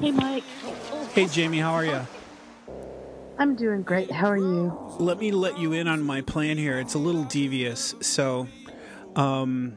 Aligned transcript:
Hey, 0.00 0.12
Mike. 0.12 0.44
Hey, 1.12 1.26
Jamie, 1.26 1.58
how 1.58 1.72
are 1.72 1.84
you? 1.84 2.00
I'm 3.38 3.56
doing 3.56 3.82
great. 3.82 4.10
How 4.10 4.28
are 4.28 4.36
you? 4.36 4.76
Let 4.98 5.18
me 5.18 5.32
let 5.32 5.58
you 5.58 5.72
in 5.72 5.88
on 5.88 6.02
my 6.02 6.22
plan 6.22 6.56
here. 6.56 6.78
It's 6.78 6.94
a 6.94 6.98
little 6.98 7.24
devious. 7.24 7.94
So, 8.00 8.48
um, 9.16 9.76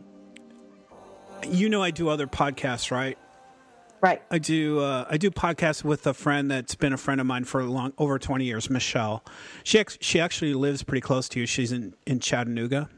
you 1.47 1.69
know, 1.69 1.81
I 1.83 1.91
do 1.91 2.07
other 2.09 2.27
podcasts, 2.27 2.91
right? 2.91 3.17
Right. 3.99 4.21
I 4.31 4.37
do. 4.37 4.79
Uh, 4.79 5.05
I 5.09 5.17
do 5.17 5.29
podcasts 5.31 5.83
with 5.83 6.07
a 6.07 6.13
friend 6.13 6.49
that's 6.49 6.75
been 6.75 6.93
a 6.93 6.97
friend 6.97 7.19
of 7.19 7.27
mine 7.27 7.43
for 7.43 7.63
long 7.63 7.93
over 7.97 8.17
twenty 8.17 8.45
years, 8.45 8.69
Michelle. 8.69 9.23
She 9.63 9.79
ex- 9.79 9.97
she 10.01 10.19
actually 10.19 10.53
lives 10.53 10.81
pretty 10.81 11.01
close 11.01 11.27
to 11.29 11.39
you. 11.39 11.45
She's 11.45 11.71
in 11.71 11.93
in 12.07 12.19
Chattanooga. 12.19 12.89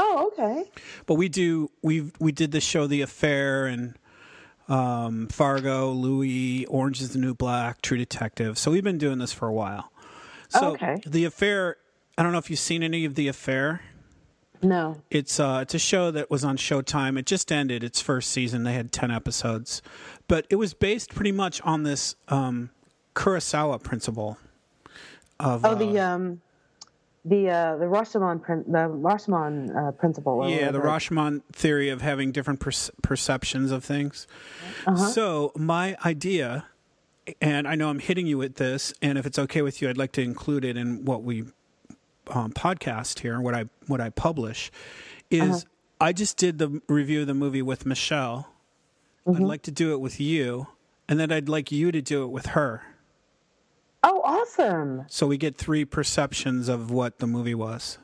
Oh, 0.00 0.30
okay. 0.32 0.70
But 1.06 1.14
we 1.14 1.28
do. 1.28 1.70
We 1.82 2.12
we 2.20 2.30
did 2.30 2.52
the 2.52 2.60
show, 2.60 2.86
The 2.86 3.02
Affair, 3.02 3.66
and 3.66 3.98
um, 4.68 5.26
Fargo, 5.26 5.90
Louie, 5.90 6.64
Orange 6.66 7.00
is 7.00 7.12
the 7.14 7.18
New 7.18 7.34
Black, 7.34 7.82
True 7.82 7.98
Detective. 7.98 8.58
So 8.58 8.70
we've 8.70 8.84
been 8.84 8.98
doing 8.98 9.18
this 9.18 9.32
for 9.32 9.48
a 9.48 9.52
while. 9.52 9.90
So 10.50 10.72
okay. 10.72 11.00
The 11.04 11.24
Affair. 11.24 11.76
I 12.16 12.22
don't 12.22 12.32
know 12.32 12.38
if 12.38 12.48
you've 12.48 12.58
seen 12.58 12.82
any 12.82 13.04
of 13.04 13.14
The 13.16 13.28
Affair. 13.28 13.82
No. 14.62 15.02
It's 15.10 15.38
uh, 15.40 15.60
it's 15.62 15.74
a 15.74 15.78
show 15.78 16.10
that 16.12 16.30
was 16.30 16.44
on 16.44 16.56
Showtime. 16.56 17.18
It 17.18 17.26
just 17.26 17.50
ended 17.50 17.82
its 17.84 18.00
first 18.00 18.30
season. 18.30 18.62
They 18.64 18.74
had 18.74 18.92
ten 18.92 19.10
episodes, 19.10 19.82
but 20.28 20.46
it 20.50 20.56
was 20.56 20.74
based 20.74 21.14
pretty 21.14 21.32
much 21.32 21.60
on 21.62 21.82
this 21.82 22.14
um, 22.28 22.70
Kurosawa 23.14 23.82
principle 23.82 24.38
of 25.40 25.64
Oh, 25.64 25.74
the 25.74 25.98
um, 26.00 26.40
the 27.24 27.50
uh, 27.50 27.76
the 27.76 27.84
Rashomon 27.84 28.42
prin- 28.42 28.64
the 28.66 28.88
Rashomon 28.88 29.76
uh, 29.76 29.92
principle. 29.92 30.48
yeah, 30.48 30.70
the. 30.70 30.78
Rashomon 30.78 31.42
theory 31.52 31.88
of 31.88 32.00
having 32.00 32.32
different 32.32 32.60
perce- 32.60 32.90
perceptions 33.02 33.70
of 33.70 33.84
things. 33.84 34.26
So 35.12 35.52
my 35.56 35.96
idea, 36.04 36.66
and 37.40 37.68
I 37.68 37.74
know 37.74 37.90
I'm 37.90 37.98
hitting 37.98 38.26
you 38.26 38.38
with 38.38 38.54
this, 38.54 38.94
and 39.02 39.18
if 39.18 39.26
it's 39.26 39.38
okay 39.38 39.62
with 39.62 39.82
you, 39.82 39.88
I'd 39.88 39.98
like 39.98 40.12
to 40.12 40.22
include 40.22 40.64
it 40.64 40.76
in 40.76 41.04
what 41.04 41.22
we 41.22 41.44
um, 42.28 42.52
podcast 42.52 43.20
here, 43.20 43.34
and 43.34 43.44
what 43.44 43.54
I 43.54 43.66
what 43.86 44.00
I 44.00 44.10
publish, 44.10 44.70
is 45.30 45.66
I 46.00 46.12
just 46.12 46.36
did 46.36 46.58
the 46.58 46.80
review 46.88 47.22
of 47.22 47.26
the 47.26 47.34
movie 47.34 47.62
with 47.62 47.84
Michelle. 47.84 48.52
I'd 49.26 49.40
like 49.40 49.62
to 49.62 49.70
do 49.70 49.92
it 49.92 50.00
with 50.00 50.20
you, 50.20 50.68
and 51.06 51.20
then 51.20 51.30
I'd 51.30 51.50
like 51.50 51.70
you 51.70 51.92
to 51.92 52.00
do 52.00 52.22
it 52.22 52.28
with 52.28 52.46
her. 52.46 52.82
Oh, 54.02 54.20
awesome. 54.24 55.04
So 55.08 55.26
we 55.26 55.36
get 55.36 55.56
three 55.56 55.84
perceptions 55.84 56.68
of 56.68 56.90
what 56.90 57.18
the 57.18 57.26
movie 57.26 57.54
was. 57.54 57.98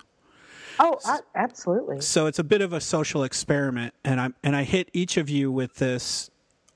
Oh, 0.78 0.98
a- 1.06 1.20
absolutely. 1.36 2.00
So 2.00 2.26
it's 2.26 2.38
a 2.38 2.44
bit 2.44 2.60
of 2.60 2.72
a 2.72 2.80
social 2.80 3.22
experiment, 3.22 3.94
and 4.04 4.20
I 4.20 4.30
and 4.42 4.56
I 4.56 4.64
hit 4.64 4.90
each 4.92 5.16
of 5.16 5.30
you 5.30 5.52
with 5.52 5.76
this 5.76 6.30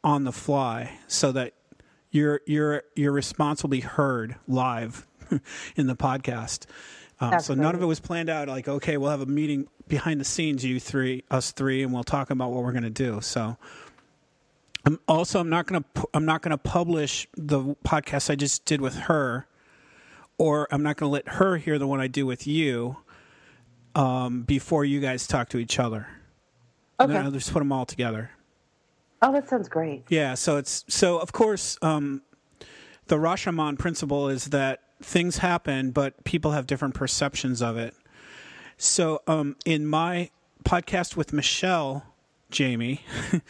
on 0.05 0.25
the 0.25 0.33
fly, 0.33 0.99
so 1.09 1.33
that 1.33 1.55
your 2.11 2.41
your 2.47 2.85
your 2.95 3.11
response 3.13 3.63
will 3.63 3.71
be 3.71 3.81
heard 3.81 4.37
live 4.47 5.07
in 5.77 5.89
the 5.89 5.97
podcast. 5.97 6.67
Um, 7.21 7.41
so 7.41 7.55
none 7.55 7.75
of 7.75 7.83
it 7.83 7.87
was 7.87 7.99
planned 7.99 8.31
out. 8.31 8.47
Like, 8.47 8.69
okay, 8.69 8.97
we'll 8.97 9.11
have 9.11 9.21
a 9.21 9.27
meeting 9.27 9.67
behind 9.89 10.21
the 10.21 10.25
scenes, 10.25 10.65
you 10.65 10.79
three, 10.79 11.25
us 11.33 11.51
three, 11.51 11.83
and 11.83 11.93
we'll 11.93 12.05
talk 12.05 12.31
about 12.31 12.53
what 12.53 12.63
we're 12.63 12.73
going 12.73 12.85
to 12.85 12.91
do. 12.91 13.21
So. 13.21 13.57
I'm 14.89 14.99
also, 15.07 15.39
I'm 15.39 15.51
not 15.51 15.67
going 15.67 15.85
to. 15.85 16.09
I'm 16.15 16.25
not 16.25 16.41
going 16.41 16.53
to 16.53 16.57
publish 16.57 17.29
the 17.37 17.77
podcast 17.85 18.31
I 18.31 18.37
just 18.37 18.65
did 18.65 18.81
with 18.81 18.97
her, 19.01 19.47
or 20.39 20.67
I'm 20.71 20.83
not 20.83 20.97
going 20.97 21.11
to 21.11 21.13
let 21.13 21.29
her 21.29 21.59
hear 21.59 21.79
the 21.79 21.87
one 21.87 22.01
I 22.01 22.07
do 22.07 22.25
with 22.25 22.47
you 22.47 22.97
um, 23.95 24.45
before 24.45 24.87
you 24.87 25.01
guys 25.01 25.27
talk 25.27 25.51
to 25.51 25.59
each 25.59 25.79
other. 25.79 26.09
Okay. 26.99 27.15
I'll 27.15 27.31
just 27.31 27.53
put 27.53 27.59
them 27.59 27.71
all 27.71 27.85
together. 27.85 28.31
Oh, 29.21 29.31
that 29.31 29.47
sounds 29.47 29.69
great. 29.69 30.05
Yeah. 30.09 30.33
So 30.33 30.57
it's 30.57 30.87
so 30.89 31.19
of 31.19 31.33
course 31.33 31.77
um, 31.83 32.23
the 33.09 33.17
Rashomon 33.17 33.79
principle 33.79 34.31
is 34.31 34.47
that 34.47 34.81
things 35.03 35.37
happen, 35.37 35.91
but 35.91 36.25
people 36.25 36.53
have 36.53 36.67
different 36.67 36.95
perceptions 36.95 37.61
of 37.61 37.77
it. 37.77 37.95
So 38.79 39.21
um, 39.27 39.57
in 39.67 39.87
my 39.87 40.31
podcast 40.65 41.15
with 41.15 41.35
Michelle, 41.35 42.07
Jamie, 42.51 43.03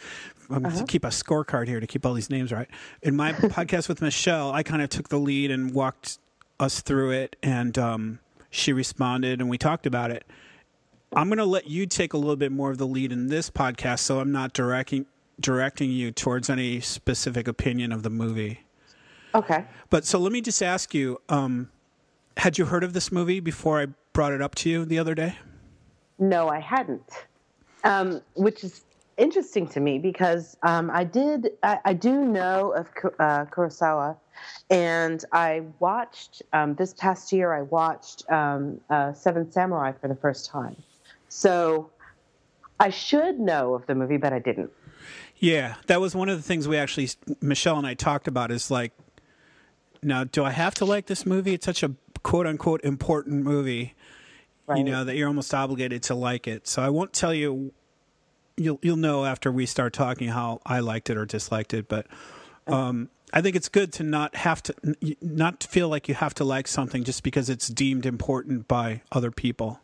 I'm 0.49 0.63
going 0.63 0.75
to 0.75 0.85
keep 0.85 1.05
a 1.05 1.09
scorecard 1.09 1.67
here 1.67 1.79
to 1.79 1.87
keep 1.87 2.05
all 2.05 2.13
these 2.13 2.29
names 2.29 2.51
right. 2.51 2.67
In 3.01 3.15
my 3.15 3.31
podcast 3.33 3.87
with 3.87 4.01
Michelle, 4.01 4.51
I 4.51 4.63
kind 4.63 4.81
of 4.81 4.89
took 4.89 5.09
the 5.09 5.19
lead 5.19 5.51
and 5.51 5.73
walked 5.73 6.17
us 6.59 6.81
through 6.81 7.11
it, 7.11 7.35
and 7.43 7.77
um, 7.77 8.19
she 8.49 8.73
responded, 8.73 9.39
and 9.39 9.49
we 9.49 9.57
talked 9.57 9.85
about 9.85 10.11
it. 10.11 10.25
I'm 11.13 11.27
going 11.27 11.37
to 11.37 11.45
let 11.45 11.67
you 11.67 11.85
take 11.85 12.13
a 12.13 12.17
little 12.17 12.35
bit 12.35 12.51
more 12.51 12.71
of 12.71 12.77
the 12.77 12.87
lead 12.87 13.11
in 13.11 13.27
this 13.27 13.49
podcast, 13.49 13.99
so 13.99 14.19
I'm 14.19 14.31
not 14.31 14.53
directing 14.53 15.05
directing 15.39 15.89
you 15.89 16.11
towards 16.11 16.49
any 16.49 16.81
specific 16.81 17.47
opinion 17.47 17.93
of 17.93 18.03
the 18.03 18.09
movie. 18.09 18.59
Okay. 19.33 19.63
But 19.89 20.03
so 20.03 20.19
let 20.19 20.31
me 20.31 20.41
just 20.41 20.61
ask 20.61 20.93
you: 20.93 21.21
um, 21.29 21.69
Had 22.37 22.57
you 22.57 22.65
heard 22.65 22.83
of 22.83 22.93
this 22.93 23.11
movie 23.11 23.39
before 23.39 23.79
I 23.79 23.87
brought 24.13 24.33
it 24.33 24.41
up 24.41 24.55
to 24.55 24.69
you 24.69 24.85
the 24.85 24.99
other 24.99 25.15
day? 25.15 25.35
No, 26.19 26.49
I 26.49 26.59
hadn't. 26.59 27.09
Um, 27.83 28.21
which 28.33 28.63
is 28.63 28.83
interesting 29.19 29.67
to 29.67 29.79
me 29.79 29.99
because 29.99 30.57
um, 30.63 30.89
I 30.91 31.03
did, 31.03 31.51
I, 31.61 31.79
I 31.85 31.93
do 31.93 32.25
know 32.25 32.71
of 32.71 32.87
uh, 33.19 33.45
Kurosawa, 33.45 34.17
and 34.69 35.23
I 35.31 35.63
watched 35.79 36.41
um, 36.53 36.75
this 36.75 36.93
past 36.93 37.31
year. 37.31 37.53
I 37.53 37.63
watched 37.63 38.29
um, 38.31 38.79
uh, 38.89 39.13
Seven 39.13 39.51
Samurai 39.51 39.91
for 39.91 40.07
the 40.07 40.15
first 40.15 40.49
time, 40.49 40.75
so 41.27 41.91
I 42.79 42.89
should 42.89 43.39
know 43.39 43.75
of 43.75 43.85
the 43.85 43.95
movie, 43.95 44.17
but 44.17 44.33
I 44.33 44.39
didn't. 44.39 44.71
Yeah, 45.37 45.75
that 45.87 46.01
was 46.01 46.15
one 46.15 46.29
of 46.29 46.37
the 46.37 46.43
things 46.43 46.67
we 46.67 46.77
actually 46.77 47.09
Michelle 47.41 47.77
and 47.77 47.87
I 47.87 47.93
talked 47.93 48.27
about. 48.27 48.51
Is 48.51 48.71
like, 48.71 48.93
now 50.01 50.23
do 50.23 50.43
I 50.43 50.51
have 50.51 50.73
to 50.75 50.85
like 50.85 51.07
this 51.07 51.25
movie? 51.25 51.53
It's 51.53 51.65
such 51.65 51.83
a 51.83 51.95
quote 52.23 52.47
unquote 52.47 52.83
important 52.83 53.43
movie, 53.43 53.95
you 54.75 54.83
know, 54.83 55.03
that 55.03 55.15
you're 55.15 55.27
almost 55.27 55.53
obligated 55.53 56.03
to 56.03 56.15
like 56.15 56.47
it. 56.47 56.67
So 56.67 56.81
I 56.81 56.89
won't 56.89 57.13
tell 57.13 57.33
you. 57.33 57.73
You'll 58.59 58.79
you'll 58.81 58.97
know 58.97 59.25
after 59.25 59.51
we 59.51 59.65
start 59.65 59.93
talking 59.93 60.27
how 60.27 60.59
I 60.65 60.79
liked 60.81 61.09
it 61.09 61.17
or 61.17 61.25
disliked 61.25 61.73
it, 61.73 61.87
but 61.87 62.05
um, 62.67 63.09
I 63.31 63.41
think 63.41 63.55
it's 63.55 63.69
good 63.69 63.93
to 63.93 64.03
not 64.03 64.35
have 64.35 64.61
to 64.63 64.75
not 65.21 65.63
feel 65.63 65.87
like 65.87 66.07
you 66.07 66.15
have 66.15 66.33
to 66.35 66.43
like 66.43 66.67
something 66.67 67.03
just 67.03 67.23
because 67.23 67.49
it's 67.49 67.67
deemed 67.67 68.05
important 68.05 68.67
by 68.67 69.01
other 69.11 69.31
people. 69.31 69.79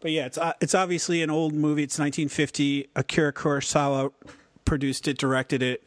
But 0.00 0.12
yeah, 0.12 0.26
it's 0.26 0.38
uh, 0.38 0.52
it's 0.60 0.74
obviously 0.74 1.22
an 1.22 1.30
old 1.30 1.52
movie. 1.52 1.82
It's 1.82 1.98
1950. 1.98 2.88
Akira 2.94 3.32
Kurosawa 3.32 4.12
produced 4.64 5.08
it, 5.08 5.18
directed 5.18 5.62
it, 5.62 5.84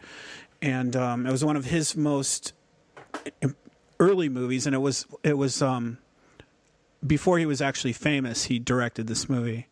and 0.61 0.95
um, 0.95 1.25
it 1.25 1.31
was 1.31 1.43
one 1.45 1.55
of 1.55 1.65
his 1.65 1.95
most 1.95 2.53
early 3.99 4.29
movies. 4.29 4.65
And 4.65 4.75
it 4.75 4.79
was 4.79 5.05
it 5.23 5.37
was 5.37 5.61
um, 5.61 5.99
before 7.05 7.39
he 7.39 7.45
was 7.45 7.61
actually 7.61 7.93
famous. 7.93 8.45
He 8.45 8.59
directed 8.59 9.07
this 9.07 9.29
movie. 9.29 9.67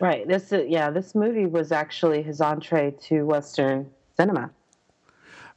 Right. 0.00 0.26
This, 0.26 0.52
is, 0.52 0.68
yeah, 0.68 0.90
this 0.90 1.14
movie 1.14 1.46
was 1.46 1.72
actually 1.72 2.22
his 2.22 2.40
entree 2.40 2.92
to 3.02 3.24
Western 3.24 3.90
cinema. 4.16 4.50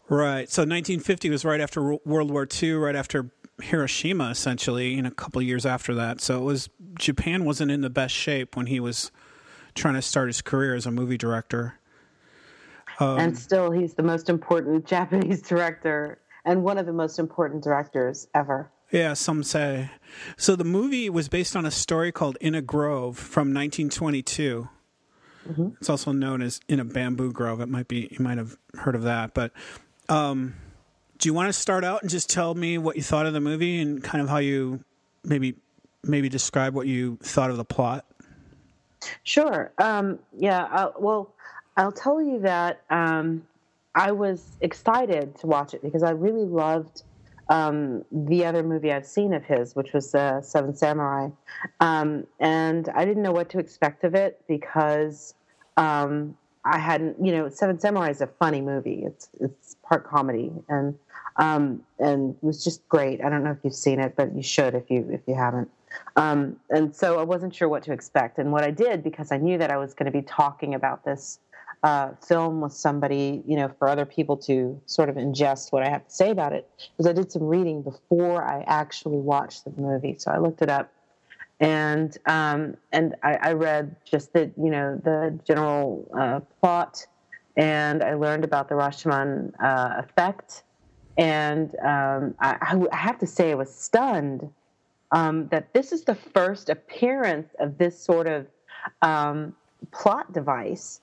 Right. 0.10 0.50
So 0.50 0.64
1950 0.64 1.30
was 1.30 1.46
right 1.46 1.62
after 1.62 1.96
World 2.06 2.32
War 2.32 2.48
II, 2.62 2.74
right 2.74 2.96
after 2.96 3.32
Hiroshima, 3.62 4.30
essentially, 4.30 4.98
and 4.98 5.08
a 5.08 5.12
couple 5.12 5.40
of 5.40 5.48
years 5.48 5.66
after 5.66 5.94
that. 5.96 6.22
So 6.22 6.40
it 6.40 6.44
was 6.44 6.70
Japan 6.96 7.46
wasn't 7.46 7.72
in 7.72 7.82
the 7.82 7.90
best 7.90 8.14
shape 8.14 8.58
when 8.58 8.66
he 8.66 8.80
was 8.80 9.12
trying 9.76 9.94
to 9.94 10.02
start 10.02 10.28
his 10.28 10.42
career 10.42 10.76
as 10.76 10.86
a 10.86 10.92
movie 10.92 11.18
director. 11.18 11.80
Um, 13.00 13.20
and 13.20 13.38
still, 13.38 13.72
he's 13.72 13.94
the 13.94 14.04
most 14.04 14.30
important 14.30 14.86
Japanese 14.88 15.42
director 15.42 16.20
and 16.46 16.64
one 16.64 16.78
of 16.78 16.86
the 16.86 16.94
most 16.94 17.20
important 17.20 17.64
directors 17.64 18.28
ever. 18.34 18.70
Yeah, 18.92 19.14
some 19.14 19.44
say. 19.44 19.90
So 20.38 20.56
the 20.56 20.66
movie 20.66 21.10
was 21.10 21.30
based 21.30 21.56
on 21.56 21.66
a 21.66 21.72
story 21.72 22.12
called 22.12 22.38
In 22.42 22.54
a 22.56 22.62
Grove 22.62 23.18
from 23.18 23.54
1922. 23.54 24.68
It's 25.80 25.90
also 25.90 26.12
known 26.12 26.42
as 26.42 26.60
In 26.68 26.80
a 26.80 26.86
Bamboo 26.86 27.32
Grove. 27.32 27.62
It 27.62 27.70
might 27.70 27.88
be 27.88 28.10
you 28.12 28.24
might 28.24 28.38
have 28.38 28.58
heard 28.76 28.96
of 28.96 29.04
that, 29.04 29.34
but 29.34 29.52
um, 30.08 30.56
do 31.18 31.30
you 31.30 31.34
want 31.34 31.50
to 31.50 31.54
start 31.54 31.84
out 31.84 32.02
and 32.02 32.10
just 32.10 32.30
tell 32.30 32.54
me 32.54 32.78
what 32.78 32.96
you 32.96 33.02
thought 33.02 33.26
of 33.26 33.34
the 33.34 33.42
movie 33.42 33.80
and 33.80 34.04
kind 34.04 34.22
of 34.22 34.30
how 34.30 34.38
you 34.38 34.84
maybe 35.24 35.56
maybe 36.04 36.30
describe 36.30 36.74
what 36.74 36.88
you 36.88 37.18
thought 37.24 37.50
of 37.50 37.58
the 37.58 37.66
plot? 37.66 38.06
Sure. 39.24 39.72
Um, 39.78 40.20
yeah. 40.38 40.64
Uh, 40.64 40.92
well, 41.00 41.34
I'll 41.78 41.92
tell 41.92 42.22
you 42.22 42.40
that 42.40 42.82
um, 42.90 43.46
I 43.96 44.12
was 44.12 44.46
excited 44.62 45.38
to 45.40 45.48
watch 45.48 45.74
it 45.74 45.82
because 45.82 46.04
I 46.04 46.12
really 46.12 46.46
loved 46.46 47.04
um, 47.50 48.04
the 48.12 48.46
other 48.46 48.64
movie 48.64 48.92
I've 48.92 49.06
seen 49.06 49.34
of 49.34 49.44
his, 49.44 49.76
which 49.76 49.94
was 49.94 50.16
uh, 50.16 50.42
Seven 50.42 50.76
Samurai, 50.76 51.30
um, 51.80 52.26
and 52.40 52.90
I 52.90 53.06
didn't 53.06 53.24
know 53.24 53.32
what 53.32 53.50
to 53.50 53.60
expect 53.60 54.04
of 54.04 54.16
it 54.16 54.42
because 54.48 55.34
um, 55.78 56.38
I 56.64 56.78
hadn't. 56.78 57.24
You 57.24 57.32
know, 57.34 57.50
Seven 57.50 57.80
Samurai 57.80 58.10
is 58.10 58.22
a 58.22 58.28
funny 58.28 58.62
movie. 58.62 59.04
It's 59.06 59.30
it's 59.40 59.76
part 59.84 60.08
comedy 60.08 60.52
and 60.70 60.98
um, 61.38 61.84
and 62.00 62.36
it 62.36 62.46
was 62.46 62.64
just 62.64 62.88
great. 62.90 63.24
I 63.24 63.30
don't 63.30 63.44
know 63.44 63.52
if 63.52 63.58
you've 63.64 63.74
seen 63.74 64.00
it, 64.00 64.16
but 64.16 64.36
you 64.36 64.44
should 64.44 64.76
if 64.76 64.90
you 64.90 65.08
if 65.12 65.22
you 65.28 65.36
haven't. 65.36 65.70
Um, 66.16 66.58
and 66.70 66.96
so 66.96 67.20
I 67.20 67.24
wasn't 67.24 67.54
sure 67.54 67.68
what 67.68 67.84
to 67.84 67.94
expect. 67.94 68.38
And 68.38 68.52
what 68.52 68.64
I 68.64 68.72
did, 68.72 69.04
because 69.04 69.32
I 69.32 69.38
knew 69.38 69.58
that 69.58 69.72
I 69.72 69.78
was 69.78 69.94
going 69.94 70.06
to 70.06 70.18
be 70.18 70.22
talking 70.22 70.74
about 70.74 71.04
this 71.04 71.40
uh, 71.84 72.12
film 72.28 72.62
with 72.62 72.74
somebody, 72.74 73.42
you 73.48 73.56
know, 73.56 73.70
for 73.80 73.88
other 73.88 74.06
people 74.06 74.38
to 74.38 74.80
sort 74.86 75.10
of 75.10 75.16
ingest 75.16 75.72
what 75.72 75.84
I 75.84 75.90
have 75.90 76.08
to 76.08 76.14
say 76.14 76.30
about 76.30 76.54
it, 76.54 76.70
because 76.78 77.08
I 77.08 77.14
did 77.14 77.32
some 77.32 77.44
reading 77.44 77.82
before 77.82 78.44
I 78.44 78.64
actually 78.68 79.18
watched 79.18 79.66
the 79.66 79.72
movie. 79.82 80.16
So 80.18 80.32
I 80.32 80.38
looked 80.38 80.62
it 80.62 80.70
up, 80.70 80.92
and 81.60 82.16
um, 82.28 82.76
and 82.92 83.16
I, 83.24 83.34
I, 83.42 83.54
read 83.54 83.96
just 84.06 84.34
the 84.34 84.52
you 84.58 84.70
know 84.70 85.02
the 85.04 85.40
general 85.46 86.08
uh, 86.18 86.42
plot, 86.60 87.06
and 87.58 88.04
I 88.04 88.14
learned 88.14 88.44
about 88.44 88.70
the 88.70 88.76
Rashomon 88.76 89.52
uh, 89.60 90.02
effect, 90.04 90.64
and 91.18 91.74
um, 91.80 92.36
I, 92.40 92.58
I, 92.92 92.96
have 92.96 93.18
to 93.20 93.28
say 93.28 93.52
I 93.52 93.56
was 93.56 93.74
stunned 93.74 94.48
um, 95.12 95.48
that 95.48 95.74
this 95.74 95.92
is 95.92 96.04
the 96.04 96.16
first 96.16 96.70
appearance 96.70 97.56
of 97.60 97.80
this 97.80 98.00
sort 98.00 98.28
of 98.28 98.46
um, 99.02 99.56
plot 99.92 100.32
device 100.32 101.02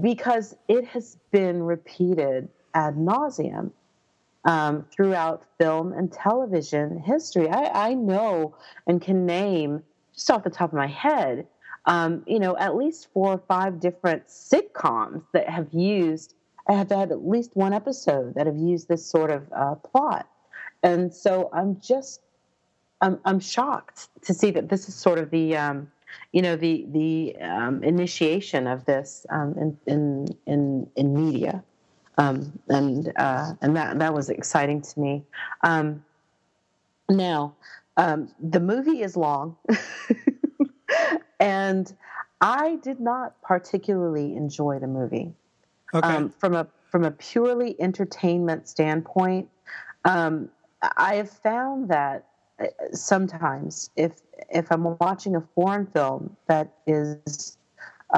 because 0.00 0.56
it 0.68 0.86
has 0.86 1.16
been 1.30 1.62
repeated 1.62 2.48
ad 2.74 2.96
nauseum 2.96 3.70
um, 4.44 4.84
throughout 4.90 5.44
film 5.58 5.92
and 5.92 6.12
television 6.12 6.98
history. 6.98 7.48
I, 7.48 7.90
I, 7.90 7.94
know 7.94 8.54
and 8.86 9.00
can 9.00 9.26
name 9.26 9.82
just 10.12 10.30
off 10.30 10.44
the 10.44 10.50
top 10.50 10.70
of 10.70 10.76
my 10.76 10.86
head, 10.86 11.46
um, 11.86 12.22
you 12.26 12.38
know, 12.38 12.56
at 12.56 12.76
least 12.76 13.08
four 13.12 13.32
or 13.32 13.42
five 13.48 13.80
different 13.80 14.26
sitcoms 14.26 15.22
that 15.32 15.48
have 15.48 15.72
used. 15.72 16.34
I 16.68 16.74
have 16.74 16.90
had 16.90 17.10
at 17.10 17.26
least 17.26 17.50
one 17.54 17.72
episode 17.72 18.34
that 18.34 18.46
have 18.46 18.56
used 18.56 18.88
this 18.88 19.04
sort 19.04 19.30
of 19.30 19.42
uh, 19.52 19.74
plot, 19.76 20.26
and 20.82 21.12
so 21.12 21.50
I'm 21.52 21.80
just 21.80 22.20
I'm, 23.00 23.20
I'm 23.26 23.40
shocked 23.40 24.08
to 24.22 24.32
see 24.32 24.50
that 24.52 24.70
this 24.70 24.88
is 24.88 24.94
sort 24.94 25.18
of 25.18 25.30
the 25.30 25.56
um, 25.56 25.90
you 26.32 26.42
know 26.42 26.56
the 26.56 26.86
the 26.90 27.36
um, 27.40 27.82
initiation 27.82 28.66
of 28.66 28.84
this 28.84 29.26
um, 29.30 29.54
in, 29.58 29.78
in 29.86 30.36
in 30.46 30.90
in 30.96 31.14
media, 31.14 31.62
um, 32.18 32.58
and 32.68 33.12
uh, 33.16 33.54
and 33.62 33.76
that 33.76 33.98
that 33.98 34.14
was 34.14 34.30
exciting 34.30 34.82
to 34.82 35.00
me. 35.00 35.24
Um, 35.62 36.04
now, 37.08 37.54
um, 37.96 38.28
the 38.40 38.60
movie 38.60 39.02
is 39.02 39.16
long, 39.16 39.56
and 41.40 41.92
I 42.40 42.76
did 42.76 43.00
not 43.00 43.40
particularly 43.42 44.36
enjoy 44.36 44.78
the 44.78 44.86
movie. 44.86 45.34
Okay. 45.94 46.06
Um, 46.06 46.30
from 46.30 46.54
a 46.54 46.66
from 46.90 47.04
a 47.04 47.10
purely 47.10 47.80
entertainment 47.80 48.68
standpoint, 48.68 49.48
I 50.96 51.14
have 51.14 51.30
found 51.30 51.88
that 51.88 52.26
sometimes 52.92 53.90
if 53.96 54.12
if 54.50 54.70
I'm 54.70 54.96
watching 54.98 55.36
a 55.36 55.40
foreign 55.54 55.86
film 55.86 56.36
that 56.46 56.72
is 56.86 57.56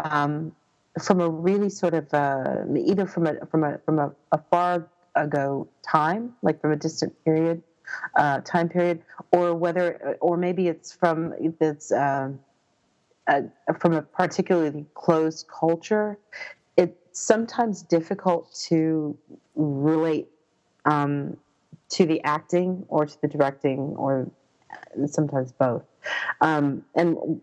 um, 0.04 0.52
from 1.02 1.20
a 1.20 1.28
really 1.28 1.70
sort 1.70 1.94
of 1.94 2.12
uh, 2.12 2.64
either 2.76 3.06
from 3.06 3.26
a 3.26 3.46
from 3.46 3.64
a 3.64 3.78
from 3.84 3.98
a, 3.98 4.12
a, 4.32 4.40
far 4.50 4.88
ago 5.14 5.68
time, 5.82 6.34
like 6.42 6.60
from 6.60 6.72
a 6.72 6.76
distant 6.76 7.12
period, 7.24 7.62
uh, 8.16 8.40
time 8.40 8.68
period, 8.68 9.02
or 9.32 9.54
whether 9.54 10.16
or 10.20 10.36
maybe 10.36 10.68
it's 10.68 10.92
from 10.92 11.34
it's 11.38 11.90
a, 11.90 12.32
from 13.78 13.94
a 13.94 14.02
particularly 14.02 14.84
closed 14.94 15.46
culture. 15.48 16.18
It's 16.76 16.96
sometimes 17.12 17.82
difficult 17.82 18.54
to 18.68 19.16
relate 19.54 20.28
um, 20.84 21.36
to 21.88 22.06
the 22.06 22.22
acting 22.24 22.84
or 22.88 23.06
to 23.06 23.20
the 23.20 23.28
directing 23.28 23.78
or 23.96 24.30
sometimes 25.06 25.52
both. 25.52 25.84
Um, 26.40 26.84
and 26.94 27.40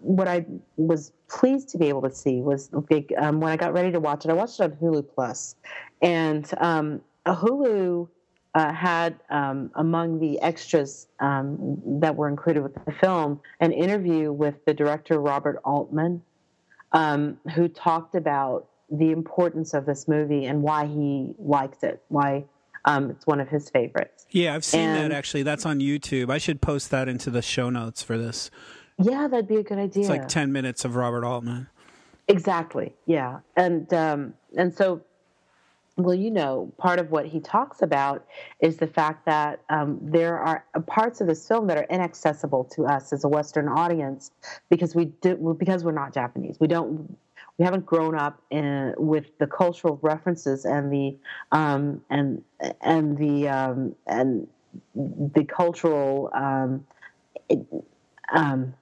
what 0.00 0.28
I 0.28 0.46
was 0.76 1.12
pleased 1.28 1.68
to 1.70 1.78
be 1.78 1.88
able 1.88 2.02
to 2.02 2.10
see 2.10 2.40
was 2.40 2.70
um, 2.72 3.40
when 3.40 3.52
I 3.52 3.56
got 3.56 3.72
ready 3.72 3.90
to 3.92 4.00
watch 4.00 4.24
it. 4.24 4.30
I 4.30 4.34
watched 4.34 4.60
it 4.60 4.64
on 4.64 4.72
Hulu 4.72 5.06
Plus, 5.14 5.56
and 6.02 6.48
um, 6.58 7.00
Hulu 7.26 8.08
uh, 8.54 8.72
had 8.72 9.18
um, 9.30 9.70
among 9.74 10.20
the 10.20 10.40
extras 10.40 11.08
um, 11.20 11.80
that 12.00 12.14
were 12.14 12.28
included 12.28 12.62
with 12.62 12.74
the 12.84 12.92
film 12.92 13.40
an 13.60 13.72
interview 13.72 14.32
with 14.32 14.64
the 14.64 14.74
director 14.74 15.20
Robert 15.20 15.60
Altman, 15.64 16.22
um, 16.92 17.38
who 17.54 17.68
talked 17.68 18.14
about 18.14 18.68
the 18.90 19.10
importance 19.10 19.74
of 19.74 19.86
this 19.86 20.06
movie 20.06 20.44
and 20.44 20.62
why 20.62 20.86
he 20.86 21.34
liked 21.38 21.82
it, 21.82 22.02
why 22.08 22.44
um, 22.84 23.10
it's 23.10 23.26
one 23.26 23.40
of 23.40 23.48
his 23.48 23.70
favorites. 23.70 24.26
Yeah, 24.30 24.54
I've 24.54 24.64
seen 24.64 24.80
and, 24.80 25.12
that 25.12 25.16
actually. 25.16 25.42
That's 25.42 25.64
on 25.64 25.80
YouTube. 25.80 26.30
I 26.30 26.38
should 26.38 26.60
post 26.60 26.90
that 26.90 27.08
into 27.08 27.30
the 27.30 27.42
show 27.42 27.70
notes 27.70 28.02
for 28.02 28.18
this. 28.18 28.50
Yeah, 28.98 29.26
that'd 29.28 29.48
be 29.48 29.56
a 29.56 29.62
good 29.62 29.78
idea. 29.78 30.02
It's 30.02 30.10
like 30.10 30.28
ten 30.28 30.52
minutes 30.52 30.84
of 30.84 30.96
Robert 30.96 31.24
Altman. 31.24 31.68
Exactly. 32.28 32.94
Yeah, 33.06 33.40
and 33.56 33.92
um, 33.92 34.34
and 34.56 34.74
so, 34.74 35.02
well, 35.96 36.14
you 36.14 36.30
know, 36.30 36.72
part 36.78 36.98
of 36.98 37.10
what 37.10 37.26
he 37.26 37.40
talks 37.40 37.82
about 37.82 38.26
is 38.60 38.76
the 38.76 38.86
fact 38.86 39.26
that 39.26 39.60
um, 39.68 39.98
there 40.00 40.38
are 40.38 40.64
parts 40.86 41.20
of 41.20 41.26
this 41.26 41.46
film 41.46 41.66
that 41.66 41.76
are 41.76 41.86
inaccessible 41.90 42.64
to 42.76 42.86
us 42.86 43.12
as 43.12 43.24
a 43.24 43.28
Western 43.28 43.68
audience 43.68 44.30
because 44.68 44.94
we 44.94 45.06
do 45.06 45.56
because 45.58 45.84
we're 45.84 45.92
not 45.92 46.14
Japanese. 46.14 46.56
We 46.60 46.66
don't 46.66 47.16
we 47.58 47.64
haven't 47.64 47.86
grown 47.86 48.16
up 48.16 48.40
in, 48.50 48.94
with 48.96 49.26
the 49.38 49.46
cultural 49.46 49.98
references 50.02 50.64
and 50.64 50.92
the 50.92 51.16
um, 51.52 52.00
and 52.10 52.42
and 52.80 53.16
the 53.16 53.48
um, 53.48 53.94
and 54.06 54.48
the 54.94 55.44
cultural 55.44 56.30
um, 56.34 56.84
um, 58.32 58.74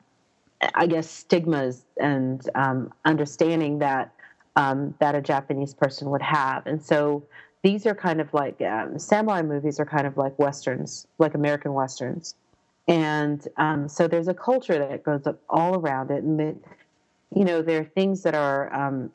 I 0.74 0.86
guess 0.86 1.10
stigmas 1.10 1.84
and 2.00 2.48
um, 2.54 2.92
understanding 3.04 3.78
that 3.80 4.12
um, 4.56 4.94
that 5.00 5.14
a 5.14 5.20
Japanese 5.20 5.74
person 5.74 6.10
would 6.10 6.22
have, 6.22 6.66
and 6.66 6.82
so 6.82 7.24
these 7.62 7.86
are 7.86 7.94
kind 7.94 8.20
of 8.20 8.32
like 8.32 8.60
samurai 8.96 9.42
movies 9.42 9.78
are 9.80 9.86
kind 9.86 10.06
of 10.06 10.16
like 10.16 10.38
westerns, 10.38 11.06
like 11.18 11.34
American 11.34 11.74
westerns, 11.74 12.34
and 12.88 13.46
so 13.86 14.08
there's 14.08 14.28
a 14.28 14.34
culture 14.34 14.78
that 14.78 15.04
goes 15.04 15.26
up 15.26 15.40
all 15.50 15.74
around 15.78 16.10
it, 16.10 16.22
and 16.22 16.40
it, 16.40 16.56
you 17.34 17.44
know, 17.44 17.62
there 17.62 17.80
are 17.80 17.84
things 17.84 18.22
that 18.22 18.34
are 18.34 18.72
um, 18.74 19.10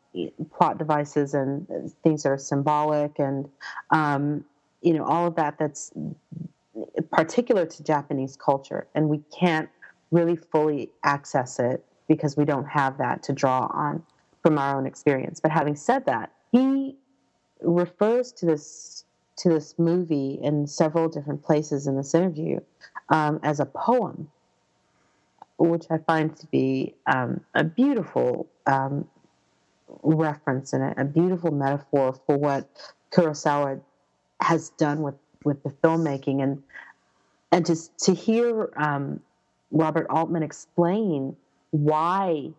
plot 0.52 0.78
devices 0.78 1.34
and 1.34 1.68
things 2.04 2.24
that 2.24 2.30
are 2.30 2.38
symbolic, 2.38 3.20
and 3.20 3.48
um, 3.92 4.44
you 4.82 4.94
know, 4.94 5.04
all 5.04 5.28
of 5.28 5.36
that 5.36 5.58
that's 5.60 5.92
particular 7.12 7.66
to 7.66 7.84
Japanese 7.84 8.36
culture, 8.36 8.88
and 8.96 9.10
we 9.10 9.22
can't 9.38 9.70
really 10.12 10.36
fully 10.36 10.90
access 11.04 11.60
it 11.60 11.84
because 12.08 12.38
we 12.38 12.46
don't 12.46 12.68
have 12.68 12.98
that 12.98 13.22
to 13.24 13.34
draw 13.34 13.68
on 13.74 14.02
from 14.42 14.58
our 14.58 14.78
own 14.78 14.86
experience. 14.86 15.40
But 15.40 15.52
having 15.52 15.76
said 15.76 16.06
that, 16.06 16.32
he 16.52 16.96
refers 17.62 18.32
to 18.34 18.46
this 18.46 19.04
to 19.38 19.50
this 19.50 19.78
movie 19.78 20.40
in 20.42 20.66
several 20.66 21.08
different 21.08 21.44
places 21.44 21.86
in 21.86 21.96
this 21.96 22.16
interview 22.16 22.60
um, 23.10 23.40
as 23.44 23.60
a 23.60 23.66
poem 23.66 24.32
which 25.58 25.86
I 25.90 25.98
find 25.98 26.36
to 26.38 26.48
be 26.48 26.96
um, 27.06 27.42
a 27.54 27.64
beautiful 27.64 28.48
um, 28.66 29.08
reference 30.04 30.74
and 30.74 30.84
a, 30.84 31.02
a, 31.02 31.06
beautiful 31.06 31.52
metaphor 31.52 32.20
for 32.26 32.38
what 32.38 32.70
Kurosawa 33.12 33.82
has 34.42 34.70
done 34.72 35.02
with, 35.02 35.16
with 35.44 35.64
the 35.64 35.70
filmmaking, 35.70 36.44
and 36.44 36.62
and 37.52 37.66
to 37.66 37.76
to 38.00 38.14
hear 38.14 38.70
um, 38.78 39.22
Robert 39.72 40.08
Altman 40.10 40.44
explain 40.44 41.36
why 41.72 42.52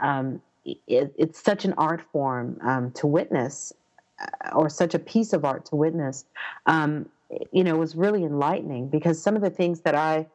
um, 0.00 0.40
it, 0.64 1.14
it's 1.16 1.42
such 1.42 1.64
an 1.64 1.74
art 1.78 2.02
form 2.12 2.58
um, 2.62 2.90
to 2.92 3.06
witness, 3.06 3.72
uh, 4.20 4.54
or 4.54 4.68
such 4.68 4.94
a 4.94 4.98
piece 4.98 5.32
of 5.32 5.44
art 5.44 5.66
to 5.66 5.76
witness, 5.76 6.24
um, 6.66 7.08
you 7.52 7.64
know, 7.64 7.76
was 7.76 7.94
really 7.94 8.24
enlightening 8.24 8.88
because 8.88 9.20
some 9.20 9.36
of 9.36 9.42
the 9.42 9.50
things 9.50 9.80
that 9.80 9.94
I 9.94 10.26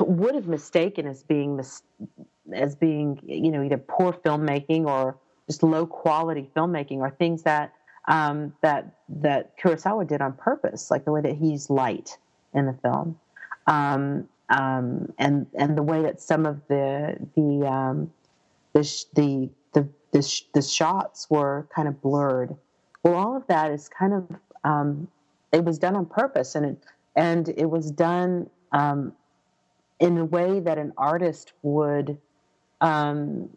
would 0.00 0.34
have 0.34 0.46
mistaken 0.46 1.06
as 1.06 1.22
being 1.22 1.56
mis- 1.56 1.82
as 2.52 2.74
being 2.74 3.20
you 3.22 3.50
know 3.50 3.62
either 3.62 3.78
poor 3.78 4.12
filmmaking 4.12 4.86
or 4.86 5.16
just 5.46 5.62
low 5.62 5.86
quality 5.86 6.48
filmmaking 6.54 6.98
or 6.98 7.10
things 7.10 7.42
that 7.42 7.72
um, 8.08 8.52
that 8.62 8.94
that 9.08 9.56
Kurosawa 9.58 10.06
did 10.06 10.20
on 10.20 10.32
purpose, 10.32 10.90
like 10.90 11.04
the 11.04 11.12
way 11.12 11.20
that 11.20 11.36
he's 11.36 11.70
light 11.70 12.18
in 12.54 12.66
the 12.66 12.72
film, 12.82 13.18
um, 13.66 14.28
um, 14.48 15.12
and 15.18 15.46
and 15.54 15.76
the 15.76 15.82
way 15.82 16.02
that 16.02 16.20
some 16.20 16.46
of 16.46 16.60
the 16.68 17.16
the 17.36 17.66
um, 17.66 18.12
the, 18.72 18.80
the 19.14 19.50
the 19.72 19.88
the, 20.12 20.42
the 20.54 20.62
shots 20.62 21.28
were 21.30 21.68
kind 21.74 21.88
of 21.88 22.00
blurred. 22.02 22.56
Well, 23.02 23.14
all 23.14 23.36
of 23.36 23.46
that 23.46 23.70
is 23.70 23.88
kind 23.88 24.12
of 24.12 24.28
um, 24.64 25.08
it 25.52 25.64
was 25.64 25.78
done 25.78 25.96
on 25.96 26.06
purpose, 26.06 26.54
and 26.54 26.66
it 26.66 26.84
and 27.14 27.48
it 27.48 27.66
was 27.70 27.90
done 27.90 28.50
um, 28.72 29.12
in 30.00 30.18
a 30.18 30.24
way 30.24 30.60
that 30.60 30.78
an 30.78 30.92
artist 30.96 31.52
would 31.62 32.18
um, 32.80 33.48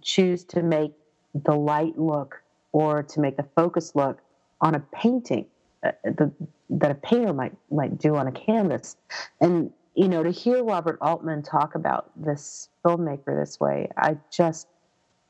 choose 0.00 0.44
to 0.44 0.62
make 0.62 0.92
the 1.34 1.54
light 1.54 1.98
look 1.98 2.42
or 2.72 3.02
to 3.02 3.20
make 3.20 3.36
the 3.36 3.46
focus 3.54 3.94
look 3.94 4.18
on 4.60 4.74
a 4.74 4.80
painting 4.80 5.46
uh, 5.84 5.92
the, 6.04 6.30
that 6.70 6.90
a 6.90 6.94
painter 6.94 7.32
might 7.32 7.52
might 7.70 7.98
do 7.98 8.16
on 8.16 8.26
a 8.26 8.32
canvas 8.32 8.96
and 9.40 9.72
you 9.94 10.08
know, 10.08 10.22
to 10.22 10.30
hear 10.30 10.64
Robert 10.64 10.98
Altman 11.00 11.42
talk 11.42 11.74
about 11.74 12.10
this 12.16 12.68
filmmaker 12.84 13.38
this 13.38 13.60
way, 13.60 13.88
I 13.96 14.16
just, 14.30 14.66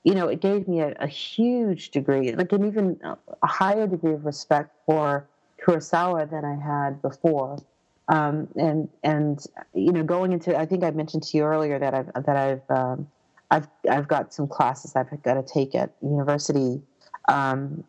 you 0.05 0.15
know, 0.15 0.29
it 0.29 0.41
gave 0.41 0.69
me 0.69 0.81
a, 0.81 0.95
a 1.01 1.07
huge 1.07 1.91
degree, 1.91 2.33
like 2.33 2.53
an 2.53 2.67
even 2.67 2.99
a 3.03 3.47
higher 3.47 3.87
degree 3.87 4.13
of 4.13 4.25
respect 4.25 4.71
for 4.87 5.27
Kurosawa 5.61 6.31
than 6.31 6.45
I 6.45 6.55
had 6.55 7.03
before. 7.03 7.59
Um, 8.09 8.49
and 8.57 8.89
and 9.03 9.45
you 9.75 9.93
know, 9.93 10.03
going 10.03 10.33
into, 10.33 10.57
I 10.59 10.67
think 10.67 10.85
I 10.85 10.91
mentioned 10.91 11.23
to 11.25 11.37
you 11.37 11.45
earlier 11.45 11.79
that 11.79 11.95
I've 11.95 12.25
that 12.25 12.37
I've 12.37 12.71
um, 12.71 13.09
I've 13.51 13.69
I've 13.89 14.09
got 14.09 14.35
some 14.35 14.49
classes 14.49 14.97
I've 14.97 15.23
got 15.23 15.35
to 15.35 15.43
take 15.43 15.75
at 15.75 15.93
university 16.03 16.83
um, 17.29 17.85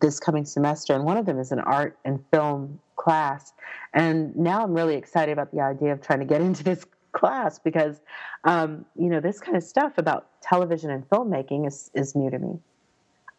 this 0.00 0.18
coming 0.18 0.44
semester, 0.44 0.94
and 0.94 1.04
one 1.04 1.16
of 1.16 1.26
them 1.26 1.38
is 1.38 1.52
an 1.52 1.60
art 1.60 1.96
and 2.04 2.22
film 2.30 2.80
class. 2.96 3.52
And 3.94 4.34
now 4.36 4.62
I'm 4.62 4.74
really 4.74 4.94
excited 4.94 5.32
about 5.32 5.52
the 5.52 5.60
idea 5.60 5.92
of 5.92 6.00
trying 6.00 6.20
to 6.20 6.24
get 6.24 6.40
into 6.48 6.64
this 6.64 6.84
class 7.12 7.58
because, 7.58 8.00
um, 8.44 8.84
you 8.96 9.08
know, 9.08 9.20
this 9.20 9.38
kind 9.40 9.56
of 9.56 9.62
stuff 9.62 9.98
about 9.98 10.28
television 10.40 10.90
and 10.90 11.08
filmmaking 11.10 11.66
is, 11.66 11.90
is 11.94 12.14
new 12.14 12.30
to 12.30 12.38
me. 12.38 12.58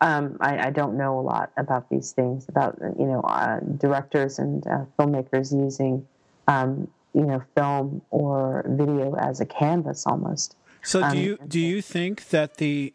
Um, 0.01 0.37
I, 0.41 0.67
I, 0.67 0.69
don't 0.69 0.97
know 0.97 1.17
a 1.17 1.21
lot 1.21 1.51
about 1.55 1.89
these 1.89 2.11
things 2.11 2.49
about 2.49 2.77
you 2.99 3.05
know 3.05 3.21
uh, 3.21 3.59
directors 3.77 4.37
and 4.37 4.65
uh, 4.67 4.83
filmmakers 4.99 5.57
using 5.57 6.05
um, 6.47 6.87
you 7.13 7.25
know 7.25 7.43
film 7.55 8.01
or 8.09 8.65
video 8.67 9.15
as 9.15 9.39
a 9.39 9.45
canvas 9.45 10.05
almost. 10.05 10.55
So 10.81 10.99
do 10.99 11.05
um, 11.05 11.17
you 11.17 11.37
do 11.47 11.59
you 11.59 11.81
think 11.81 12.29
that 12.29 12.57
the 12.57 12.93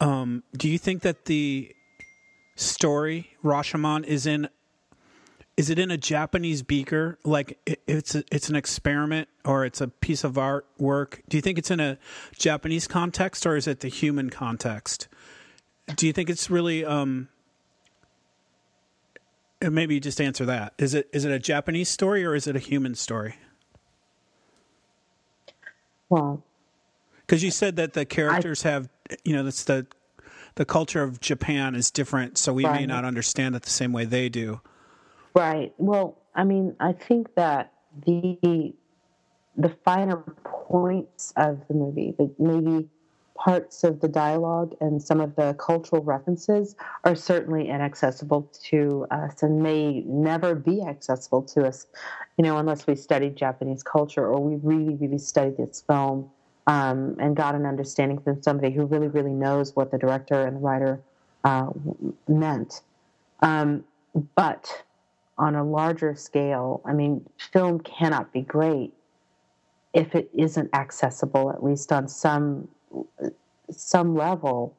um, 0.00 0.42
do 0.56 0.68
you 0.68 0.78
think 0.78 1.02
that 1.02 1.26
the 1.26 1.74
story 2.56 3.30
Rashomon 3.42 4.04
is 4.04 4.26
in 4.26 4.48
is 5.56 5.68
it 5.68 5.78
in 5.78 5.90
a 5.90 5.96
Japanese 5.98 6.62
beaker? 6.62 7.18
Like 7.24 7.58
it's 7.86 8.14
a, 8.14 8.24
it's 8.30 8.48
an 8.48 8.56
experiment 8.56 9.28
or 9.44 9.64
it's 9.64 9.80
a 9.80 9.88
piece 9.88 10.24
of 10.24 10.34
artwork? 10.34 11.20
Do 11.28 11.36
you 11.36 11.40
think 11.40 11.58
it's 11.58 11.70
in 11.70 11.80
a 11.80 11.98
Japanese 12.38 12.86
context 12.86 13.46
or 13.46 13.56
is 13.56 13.66
it 13.66 13.80
the 13.80 13.88
human 13.88 14.30
context? 14.30 15.08
Do 15.94 16.06
you 16.06 16.12
think 16.12 16.30
it's 16.30 16.50
really 16.50 16.84
um 16.84 17.28
maybe 19.70 20.00
just 20.00 20.20
answer 20.20 20.44
that. 20.46 20.74
Is 20.78 20.94
it 20.94 21.08
is 21.12 21.24
it 21.24 21.32
a 21.32 21.38
Japanese 21.38 21.88
story 21.88 22.24
or 22.24 22.34
is 22.34 22.46
it 22.46 22.56
a 22.56 22.58
human 22.58 22.94
story? 22.94 23.36
Well, 26.08 26.44
because 27.20 27.42
you 27.42 27.50
said 27.50 27.76
that 27.76 27.94
the 27.94 28.04
characters 28.04 28.66
I, 28.66 28.70
have, 28.70 28.88
you 29.24 29.34
know, 29.34 29.44
that's 29.44 29.64
the 29.64 29.86
the 30.56 30.64
culture 30.64 31.02
of 31.02 31.20
Japan 31.20 31.74
is 31.74 31.90
different, 31.90 32.36
so 32.36 32.52
we 32.52 32.64
right. 32.64 32.80
may 32.80 32.86
not 32.86 33.04
understand 33.04 33.56
it 33.56 33.62
the 33.62 33.70
same 33.70 33.92
way 33.92 34.04
they 34.04 34.28
do. 34.28 34.60
Right. 35.34 35.72
Well, 35.78 36.18
I 36.34 36.44
mean, 36.44 36.76
I 36.78 36.92
think 36.92 37.34
that 37.36 37.72
the 38.06 38.74
the 39.56 39.68
finer 39.84 40.16
points 40.44 41.32
of 41.36 41.60
the 41.68 41.74
movie, 41.74 42.14
the 42.18 42.30
maybe 42.38 42.88
parts 43.34 43.84
of 43.84 44.00
the 44.00 44.08
dialogue 44.08 44.74
and 44.80 45.02
some 45.02 45.20
of 45.20 45.34
the 45.36 45.54
cultural 45.54 46.02
references 46.02 46.76
are 47.04 47.14
certainly 47.14 47.68
inaccessible 47.68 48.50
to 48.64 49.06
us 49.10 49.42
and 49.42 49.62
may 49.62 50.00
never 50.06 50.54
be 50.54 50.82
accessible 50.82 51.42
to 51.42 51.66
us, 51.66 51.86
you 52.36 52.44
know, 52.44 52.58
unless 52.58 52.86
we 52.86 52.94
studied 52.94 53.36
Japanese 53.36 53.82
culture 53.82 54.26
or 54.26 54.40
we 54.40 54.56
really, 54.62 54.94
really 54.96 55.18
studied 55.18 55.56
this 55.56 55.82
film 55.86 56.30
um, 56.66 57.16
and 57.18 57.36
got 57.36 57.54
an 57.54 57.66
understanding 57.66 58.20
from 58.20 58.42
somebody 58.42 58.72
who 58.72 58.86
really, 58.86 59.08
really 59.08 59.32
knows 59.32 59.74
what 59.74 59.90
the 59.90 59.98
director 59.98 60.46
and 60.46 60.56
the 60.56 60.60
writer 60.60 61.00
uh, 61.44 61.68
meant. 62.28 62.82
Um, 63.40 63.84
but 64.36 64.84
on 65.38 65.54
a 65.54 65.64
larger 65.64 66.14
scale, 66.14 66.80
I 66.84 66.92
mean, 66.92 67.26
film 67.52 67.80
cannot 67.80 68.32
be 68.32 68.42
great 68.42 68.92
if 69.92 70.14
it 70.14 70.30
isn't 70.32 70.70
accessible, 70.74 71.50
at 71.50 71.62
least 71.62 71.92
on 71.92 72.08
some 72.08 72.68
some 73.70 74.14
level, 74.14 74.76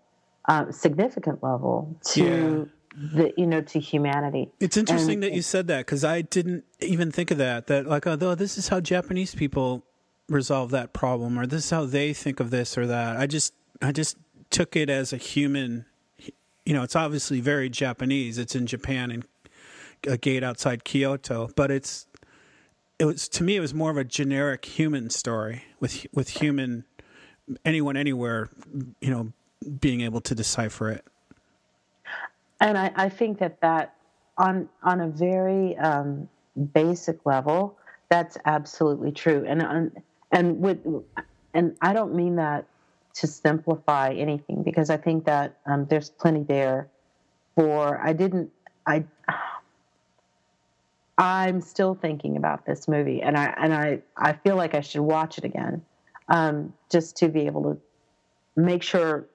um, 0.47 0.71
significant 0.71 1.43
level, 1.43 1.97
to 2.11 2.69
yeah. 2.97 3.07
the 3.13 3.33
you 3.37 3.47
know 3.47 3.61
to 3.61 3.79
humanity. 3.79 4.51
It's 4.59 4.77
interesting 4.77 5.15
and, 5.15 5.23
that 5.23 5.33
you 5.33 5.41
said 5.41 5.67
that 5.67 5.85
because 5.85 6.03
I 6.03 6.21
didn't 6.21 6.63
even 6.79 7.11
think 7.11 7.31
of 7.31 7.37
that. 7.37 7.67
That 7.67 7.87
like, 7.87 8.07
oh, 8.07 8.15
this 8.35 8.57
is 8.57 8.69
how 8.69 8.79
Japanese 8.79 9.35
people 9.35 9.85
resolve 10.29 10.71
that 10.71 10.93
problem, 10.93 11.37
or 11.37 11.45
this 11.45 11.65
is 11.65 11.69
how 11.69 11.85
they 11.85 12.13
think 12.13 12.39
of 12.39 12.49
this 12.49 12.77
or 12.77 12.87
that. 12.87 13.17
I 13.17 13.27
just 13.27 13.53
I 13.81 13.91
just 13.91 14.17
took 14.49 14.75
it 14.75 14.89
as 14.89 15.13
a 15.13 15.17
human. 15.17 15.85
You 16.65 16.73
know, 16.73 16.83
it's 16.83 16.95
obviously 16.95 17.41
very 17.41 17.69
Japanese. 17.69 18.37
It's 18.37 18.55
in 18.55 18.67
Japan 18.67 19.11
and 19.11 19.25
a 20.07 20.17
gate 20.17 20.43
outside 20.43 20.83
Kyoto, 20.83 21.49
but 21.55 21.71
it's 21.71 22.07
it 22.99 23.05
was 23.05 23.27
to 23.29 23.43
me 23.43 23.55
it 23.55 23.59
was 23.59 23.73
more 23.73 23.91
of 23.91 23.97
a 23.97 24.03
generic 24.03 24.65
human 24.65 25.09
story 25.09 25.63
with 25.79 26.05
with 26.13 26.29
human 26.41 26.85
anyone 27.65 27.97
anywhere, 27.97 28.49
you 29.01 29.09
know, 29.09 29.33
being 29.79 30.01
able 30.01 30.21
to 30.21 30.35
decipher 30.35 30.89
it. 30.89 31.05
And 32.59 32.77
I, 32.77 32.91
I 32.95 33.09
think 33.09 33.39
that 33.39 33.59
that 33.61 33.95
on 34.37 34.69
on 34.83 35.01
a 35.01 35.07
very 35.07 35.75
um, 35.77 36.29
basic 36.73 37.25
level, 37.25 37.77
that's 38.09 38.37
absolutely 38.45 39.11
true. 39.11 39.45
And 39.47 39.91
and 40.31 40.59
with 40.59 40.79
and 41.53 41.75
I 41.81 41.93
don't 41.93 42.15
mean 42.15 42.35
that 42.37 42.65
to 43.15 43.27
simplify 43.27 44.11
anything 44.13 44.63
because 44.63 44.89
I 44.89 44.97
think 44.97 45.25
that 45.25 45.57
um, 45.65 45.85
there's 45.85 46.09
plenty 46.09 46.43
there 46.43 46.87
for. 47.55 47.99
I 48.01 48.13
didn't. 48.13 48.51
I. 48.85 49.03
I'm 51.15 51.61
still 51.61 51.93
thinking 51.93 52.37
about 52.37 52.65
this 52.65 52.87
movie, 52.87 53.21
and 53.21 53.37
I 53.37 53.53
and 53.57 53.73
I 53.73 53.99
I 54.17 54.33
feel 54.33 54.55
like 54.55 54.73
I 54.73 54.81
should 54.81 55.01
watch 55.01 55.37
it 55.37 55.43
again 55.43 55.83
um, 56.33 56.73
just 56.91 57.15
to 57.17 57.29
be 57.29 57.45
able 57.45 57.61
to 57.61 57.77
make 58.55 58.81
sure 58.81 59.27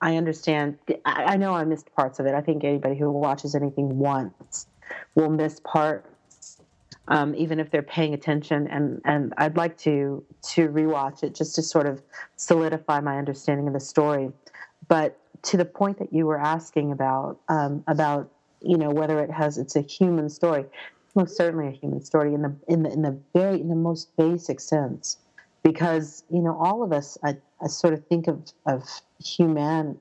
I 0.00 0.16
understand. 0.16 0.76
I, 1.06 1.24
I 1.24 1.36
know 1.38 1.54
I 1.54 1.64
missed 1.64 1.92
parts 1.96 2.20
of 2.20 2.26
it. 2.26 2.34
I 2.34 2.42
think 2.42 2.64
anybody 2.64 2.96
who 2.96 3.10
watches 3.10 3.54
anything 3.54 3.98
once 3.98 4.66
will 5.14 5.30
miss 5.30 5.58
parts, 5.60 6.60
um, 7.08 7.34
even 7.34 7.58
if 7.58 7.70
they're 7.70 7.82
paying 7.82 8.12
attention. 8.12 8.66
And, 8.66 9.00
and 9.06 9.32
I'd 9.38 9.56
like 9.56 9.78
to 9.78 10.22
to 10.52 10.68
rewatch 10.68 11.22
it 11.22 11.34
just 11.34 11.54
to 11.54 11.62
sort 11.62 11.86
of 11.86 12.02
solidify 12.36 13.00
my 13.00 13.16
understanding 13.16 13.66
of 13.66 13.72
the 13.72 13.80
story. 13.80 14.30
But 14.88 15.18
to 15.44 15.56
the 15.56 15.64
point 15.64 15.98
that 15.98 16.12
you 16.12 16.26
were 16.26 16.38
asking 16.38 16.92
about 16.92 17.38
um, 17.48 17.84
about 17.86 18.30
you 18.60 18.76
know 18.76 18.90
whether 18.90 19.18
it 19.20 19.30
has 19.30 19.56
it's 19.56 19.76
a 19.76 19.80
human 19.80 20.28
story, 20.28 20.66
most 21.14 21.38
certainly 21.38 21.68
a 21.68 21.70
human 21.70 22.04
story 22.04 22.34
in 22.34 22.42
the 22.42 22.54
in 22.68 22.82
the 22.82 22.92
in 22.92 23.00
the 23.00 23.18
very 23.32 23.62
in 23.62 23.68
the 23.68 23.76
most 23.76 24.14
basic 24.18 24.60
sense 24.60 25.16
because 25.62 26.24
you 26.30 26.40
know 26.40 26.56
all 26.58 26.82
of 26.82 26.92
us 26.92 27.16
I, 27.24 27.36
I 27.62 27.68
sort 27.68 27.94
of 27.94 28.06
think 28.06 28.26
of 28.26 28.52
of 28.66 28.88
human 29.22 29.98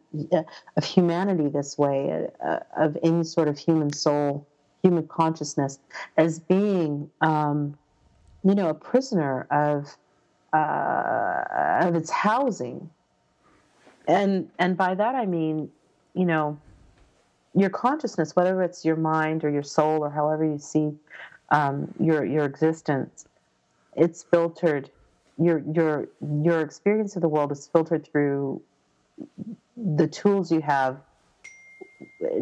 of 0.77 0.83
humanity 0.83 1.49
this 1.49 1.77
way 1.77 2.27
uh, 2.43 2.59
of 2.77 2.97
any 3.03 3.23
sort 3.23 3.47
of 3.47 3.57
human 3.57 3.93
soul 3.93 4.47
human 4.83 5.07
consciousness 5.07 5.79
as 6.17 6.39
being 6.39 7.09
um, 7.21 7.77
you 8.43 8.55
know 8.55 8.69
a 8.69 8.73
prisoner 8.73 9.47
of 9.51 9.95
uh, 10.53 11.85
of 11.87 11.95
its 11.95 12.09
housing. 12.09 12.89
And 14.07 14.49
and 14.57 14.75
by 14.75 14.95
that 14.95 15.15
I 15.15 15.25
mean 15.25 15.69
you 16.13 16.25
know 16.25 16.59
your 17.53 17.69
consciousness 17.69 18.35
whether 18.35 18.61
it's 18.63 18.83
your 18.83 18.95
mind 18.95 19.43
or 19.43 19.49
your 19.49 19.63
soul 19.63 20.03
or 20.03 20.09
however 20.09 20.43
you 20.43 20.57
see 20.57 20.91
um, 21.51 21.93
your 21.99 22.25
your 22.25 22.45
existence 22.45 23.25
it's 23.95 24.23
filtered 24.23 24.89
your 25.41 25.63
your 25.73 26.07
your 26.43 26.61
experience 26.61 27.15
of 27.15 27.21
the 27.21 27.27
world 27.27 27.51
is 27.51 27.67
filtered 27.67 28.07
through 28.11 28.61
the 29.75 30.07
tools 30.07 30.51
you 30.51 30.61
have 30.61 30.97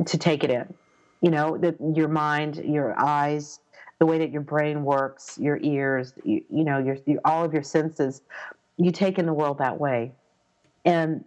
to 0.05 0.17
take 0.17 0.43
it 0.43 0.51
in. 0.51 0.73
You 1.21 1.31
know, 1.31 1.57
that 1.57 1.75
your 1.95 2.07
mind, 2.07 2.57
your 2.57 2.97
eyes, 2.99 3.59
the 3.99 4.05
way 4.05 4.19
that 4.19 4.31
your 4.31 4.41
brain 4.41 4.83
works, 4.83 5.37
your 5.37 5.59
ears, 5.61 6.13
you, 6.23 6.43
you 6.49 6.63
know, 6.63 6.79
your, 6.79 6.97
your 7.05 7.19
all 7.25 7.43
of 7.43 7.53
your 7.53 7.63
senses, 7.63 8.21
you 8.77 8.91
take 8.91 9.19
in 9.19 9.25
the 9.25 9.33
world 9.33 9.59
that 9.59 9.79
way, 9.79 10.11
and 10.85 11.23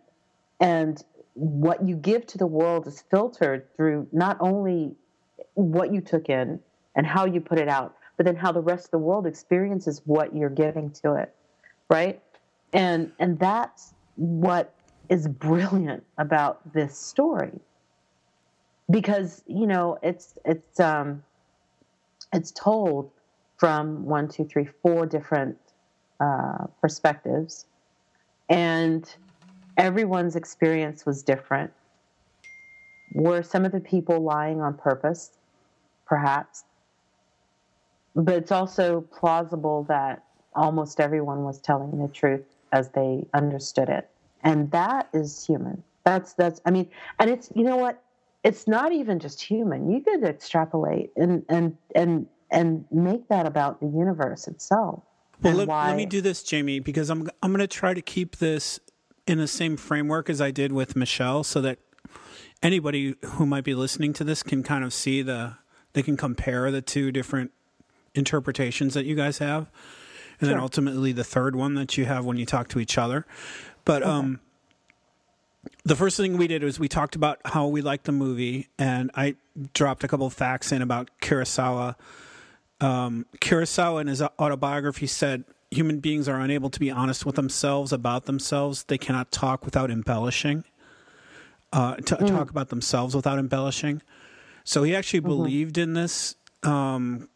and 0.61 1.02
what 1.35 1.87
you 1.87 1.97
give 1.97 2.26
to 2.26 2.38
the 2.38 2.47
world 2.47 2.87
is 2.87 3.02
filtered 3.11 3.67
through 3.76 4.07
not 4.12 4.37
only 4.41 4.95
what 5.55 5.93
you 5.93 6.00
took 6.00 6.29
in 6.29 6.61
and 6.95 7.07
how 7.07 7.25
you 7.25 7.41
put 7.41 7.59
it 7.59 7.69
out, 7.69 7.97
but 8.17 8.26
then 8.26 8.37
how 8.37 8.52
the 8.52 8.61
rest 8.61 8.87
of 8.87 8.91
the 8.91 8.99
world 8.99 9.26
experiences 9.26 10.02
what 10.05 10.37
you're 10.37 10.50
giving 10.50 10.91
to 10.91 11.14
it 11.14 11.35
right? 11.93 12.23
And 12.75 13.13
and 13.21 13.39
that's 13.41 13.95
what 14.17 14.75
is 15.11 15.29
brilliant 15.29 16.05
about 16.19 16.61
this 16.75 16.99
story. 16.99 17.61
Because, 18.91 19.43
you 19.47 19.67
know, 19.67 19.99
it's 20.03 20.39
it's 20.47 20.81
um 20.81 21.25
it's 22.33 22.53
told 22.53 23.11
from 23.59 24.07
one, 24.07 24.29
two, 24.29 24.45
three, 24.45 24.69
four 24.83 25.07
different 25.07 25.59
uh, 26.21 26.67
perspectives. 26.83 27.67
And 28.51 29.05
everyone's 29.79 30.37
experience 30.37 31.07
was 31.07 31.23
different. 31.25 31.73
Were 33.15 33.43
some 33.43 33.65
of 33.67 33.73
the 33.73 33.81
people 33.81 34.21
lying 34.21 34.61
on 34.63 34.77
purpose? 34.77 35.33
Perhaps. 36.07 36.65
but 38.15 38.35
it's 38.37 38.53
also 38.53 39.03
plausible 39.03 39.85
that 39.85 40.25
almost 40.55 41.01
everyone 41.01 41.45
was 41.45 41.61
telling 41.61 41.99
the 42.01 42.09
truth 42.09 42.45
as 42.73 42.89
they 42.91 43.27
understood 43.35 43.89
it, 43.89 44.09
and 44.43 44.71
that 44.71 45.09
is 45.13 45.45
human. 45.45 45.83
That's 46.05 46.33
that's. 46.35 46.61
I 46.65 46.71
mean, 46.71 46.89
and 47.19 47.31
it's 47.31 47.51
you 47.55 47.65
know 47.65 47.77
what? 47.77 48.03
It's 48.45 48.67
not 48.67 48.93
even 48.93 49.19
just 49.19 49.41
human. 49.41 49.91
You 49.91 50.01
could 50.01 50.25
extrapolate 50.25 51.11
and 51.17 51.45
and 51.49 51.77
and 51.95 52.27
and 52.51 52.85
make 52.91 53.29
that 53.29 53.47
about 53.47 53.81
the 53.81 53.87
universe 53.87 54.47
itself. 54.47 55.03
Well, 55.43 55.55
let, 55.55 55.69
let, 55.69 55.97
me 55.97 56.07
do 56.07 56.21
this, 56.21 56.43
Jamie, 56.43 56.79
because 56.79 57.11
I'm 57.11 57.29
I'm 57.43 57.51
going 57.51 57.61
to 57.61 57.67
try 57.67 57.95
to 57.95 58.03
keep 58.03 58.37
this 58.37 58.79
in 59.27 59.39
the 59.39 59.49
same 59.49 59.77
framework 59.77 60.31
as 60.31 60.41
I 60.41 60.51
did 60.51 60.73
with 60.73 60.95
Michelle, 60.95 61.43
so 61.43 61.61
that 61.63 61.79
anybody 62.63 63.17
who 63.25 63.47
might 63.47 63.65
be 63.65 63.75
listening 63.75 64.13
to 64.15 64.25
this 64.25 64.43
can 64.43 64.63
kind 64.63 64.85
of 64.85 64.93
see 64.93 65.23
the 65.23 65.57
they 65.95 66.03
can 66.03 66.17
compare 66.17 66.71
the 66.71 66.81
two 66.81 67.11
different 67.11 67.51
interpretations 68.15 68.95
that 68.95 69.05
you 69.05 69.15
guys 69.15 69.39
have, 69.39 69.71
and 70.43 70.49
sure. 70.49 70.55
then 70.57 70.63
ultimately 70.63 71.13
the 71.13 71.25
third 71.25 71.55
one 71.55 71.75
that 71.75 71.97
you 71.97 72.05
have 72.05 72.25
when 72.25 72.37
you 72.37 72.45
talk 72.45 72.69
to 72.69 72.81
each 72.81 72.99
other. 72.99 73.25
But 73.85 74.03
okay. 74.03 74.11
um, 74.11 74.41
the 75.85 75.97
first 75.97 76.17
thing 76.17 76.37
we 76.37 76.49
did 76.49 76.65
was 76.65 76.81
we 76.81 76.89
talked 76.89 77.15
about 77.15 77.39
how 77.45 77.69
we 77.69 77.81
liked 77.81 78.05
the 78.05 78.13
movie, 78.13 78.69
and 78.79 79.11
I 79.15 79.37
dropped 79.73 80.05
a 80.05 80.09
couple 80.09 80.27
of 80.27 80.33
facts 80.33 80.73
in 80.73 80.83
about 80.83 81.11
Kurosawa. 81.21 81.95
Um, 82.81 83.27
Kurosawa 83.41 84.01
in 84.01 84.09
his 84.09 84.21
autobiography 84.21 85.07
said 85.07 85.45
human 85.71 86.01
beings 86.01 86.29
are 86.29 86.41
unable 86.41 86.69
to 86.71 86.81
be 86.81 86.91
honest 86.91 87.25
with 87.25 87.37
themselves 87.37 87.93
about 87.93 88.25
themselves. 88.25 88.85
They 88.85 88.99
cannot 88.99 89.31
talk 89.31 89.65
without 89.65 89.91
embellishing. 89.91 90.65
Uh, 91.73 91.95
to 91.97 92.17
mm. 92.17 92.29
talk 92.29 92.51
about 92.51 92.69
themselves 92.69 93.17
without 93.17 93.39
embellishing. 93.39 94.03
So 94.65 94.83
he 94.83 94.95
actually 94.95 95.21
mm-hmm. 95.21 95.29
believed 95.29 95.79
in 95.79 95.95
this 95.95 96.37
um, 96.63 97.31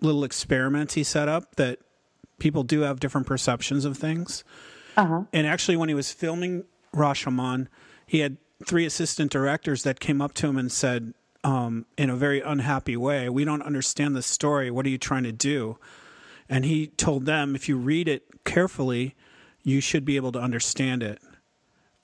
little 0.00 0.24
experiment 0.24 0.92
he 0.92 1.04
set 1.04 1.28
up 1.28 1.54
that 1.56 1.78
people 2.38 2.62
do 2.62 2.80
have 2.82 3.00
different 3.00 3.26
perceptions 3.26 3.84
of 3.84 3.96
things. 3.96 4.44
Uh-huh. 4.96 5.22
And 5.32 5.46
actually, 5.46 5.76
when 5.76 5.88
he 5.88 5.94
was 5.94 6.12
filming 6.12 6.64
Rashomon, 6.94 7.68
he 8.06 8.20
had 8.20 8.36
three 8.64 8.84
assistant 8.84 9.30
directors 9.30 9.82
that 9.84 10.00
came 10.00 10.20
up 10.20 10.34
to 10.34 10.48
him 10.48 10.56
and 10.56 10.72
said, 10.72 11.14
um, 11.44 11.86
in 11.96 12.10
a 12.10 12.16
very 12.16 12.40
unhappy 12.40 12.96
way, 12.96 13.28
We 13.28 13.44
don't 13.44 13.62
understand 13.62 14.16
the 14.16 14.22
story. 14.22 14.70
What 14.70 14.86
are 14.86 14.88
you 14.88 14.98
trying 14.98 15.22
to 15.24 15.32
do? 15.32 15.78
And 16.48 16.64
he 16.64 16.88
told 16.88 17.26
them, 17.26 17.54
if 17.54 17.68
you 17.68 17.76
read 17.76 18.08
it 18.08 18.24
carefully, 18.44 19.14
you 19.62 19.80
should 19.80 20.04
be 20.04 20.16
able 20.16 20.32
to 20.32 20.40
understand 20.40 21.02
it 21.02 21.20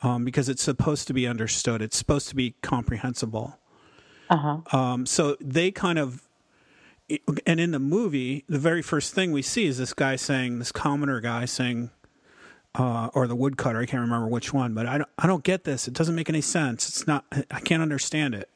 um, 0.03 0.25
because 0.25 0.49
it's 0.49 0.63
supposed 0.63 1.07
to 1.09 1.15
be 1.15 1.27
understood. 1.27 1.83
It's 1.83 1.97
supposed 1.97 2.29
to 2.29 2.35
be 2.35 2.55
comprehensible. 2.63 3.59
Uh-huh. 4.31 4.77
Um, 4.77 5.07
so 5.07 5.37
they 5.41 5.71
kind 5.71 5.99
of, 5.99 6.29
and 7.47 7.61
in 7.61 7.71
the 7.73 7.79
movie, 7.79 8.45
the 8.49 8.59
very 8.59 8.83
first 8.83 9.15
thing 9.15 9.33
we 9.33 9.43
see 9.43 9.67
is 9.67 9.79
this 9.79 9.93
guy 9.93 10.17
saying, 10.17 10.59
this 10.59 10.73
commoner 10.73 11.21
guy 11.21 11.45
saying, 11.45 11.91
uh, 12.75 13.09
or 13.15 13.27
the 13.27 13.37
woodcutter. 13.37 13.81
I 13.81 13.87
can't 13.87 14.01
remember 14.01 14.27
which 14.27 14.53
one, 14.53 14.75
but 14.75 14.87
I 14.87 14.99
don't, 14.99 15.11
I 15.19 15.27
don't 15.27 15.45
get 15.45 15.65
this. 15.65 15.87
It 15.87 15.95
doesn't 15.95 16.15
make 16.15 16.29
any 16.29 16.41
sense. 16.41 16.89
It's 16.89 17.07
not. 17.07 17.25
I 17.51 17.61
can't 17.61 17.83
understand 17.83 18.35
it. 18.35 18.51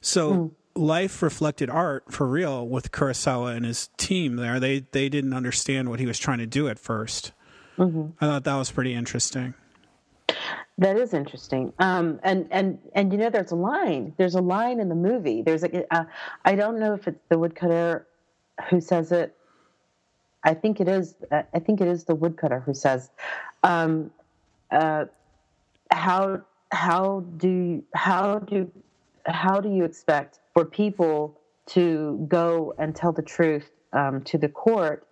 So 0.00 0.32
mm. 0.32 0.50
life 0.74 1.22
reflected 1.22 1.68
art 1.68 2.12
for 2.12 2.26
real 2.26 2.66
with 2.66 2.92
Kurosawa 2.92 3.56
and 3.56 3.66
his 3.66 3.88
team. 3.96 4.36
There, 4.36 4.60
they 4.60 4.86
they 4.92 5.08
didn't 5.08 5.34
understand 5.34 5.90
what 5.90 6.00
he 6.00 6.06
was 6.06 6.18
trying 6.18 6.38
to 6.38 6.46
do 6.46 6.68
at 6.68 6.76
1st 6.76 7.32
mm-hmm. 7.78 8.06
I 8.20 8.26
thought 8.26 8.44
that 8.44 8.56
was 8.56 8.70
pretty 8.70 8.94
interesting. 8.94 9.54
That 10.80 10.96
is 10.98 11.14
interesting. 11.14 11.72
Um, 11.78 12.20
and 12.24 12.48
and 12.50 12.78
and 12.94 13.12
you 13.12 13.18
know, 13.18 13.30
there's 13.30 13.52
a 13.52 13.56
line. 13.56 14.14
There's 14.18 14.34
a 14.34 14.42
line 14.42 14.80
in 14.80 14.88
the 14.88 14.96
movie. 14.96 15.42
There's 15.42 15.62
a. 15.62 15.94
Uh, 15.94 16.04
I 16.44 16.56
don't 16.56 16.80
know 16.80 16.94
if 16.94 17.06
it's 17.06 17.20
the 17.28 17.38
woodcutter 17.38 18.06
who 18.70 18.80
says 18.80 19.12
it 19.12 19.36
I 20.44 20.54
think 20.54 20.80
it 20.80 20.88
is. 20.88 21.14
I 21.32 21.58
think 21.58 21.80
it 21.80 21.88
is 21.88 22.04
the 22.04 22.14
woodcutter 22.14 22.60
who 22.60 22.74
says, 22.74 23.10
um, 23.62 24.10
uh, 24.70 25.06
"How 25.90 26.42
how 26.72 27.20
do 27.36 27.82
how 27.94 28.38
do 28.38 28.70
how 29.26 29.60
do 29.60 29.68
you 29.68 29.84
expect 29.84 30.40
for 30.54 30.64
people 30.64 31.38
to 31.66 32.24
go 32.28 32.74
and 32.78 32.96
tell 32.96 33.12
the 33.12 33.22
truth 33.22 33.70
um, 33.92 34.22
to 34.22 34.38
the 34.38 34.48
court 34.48 35.06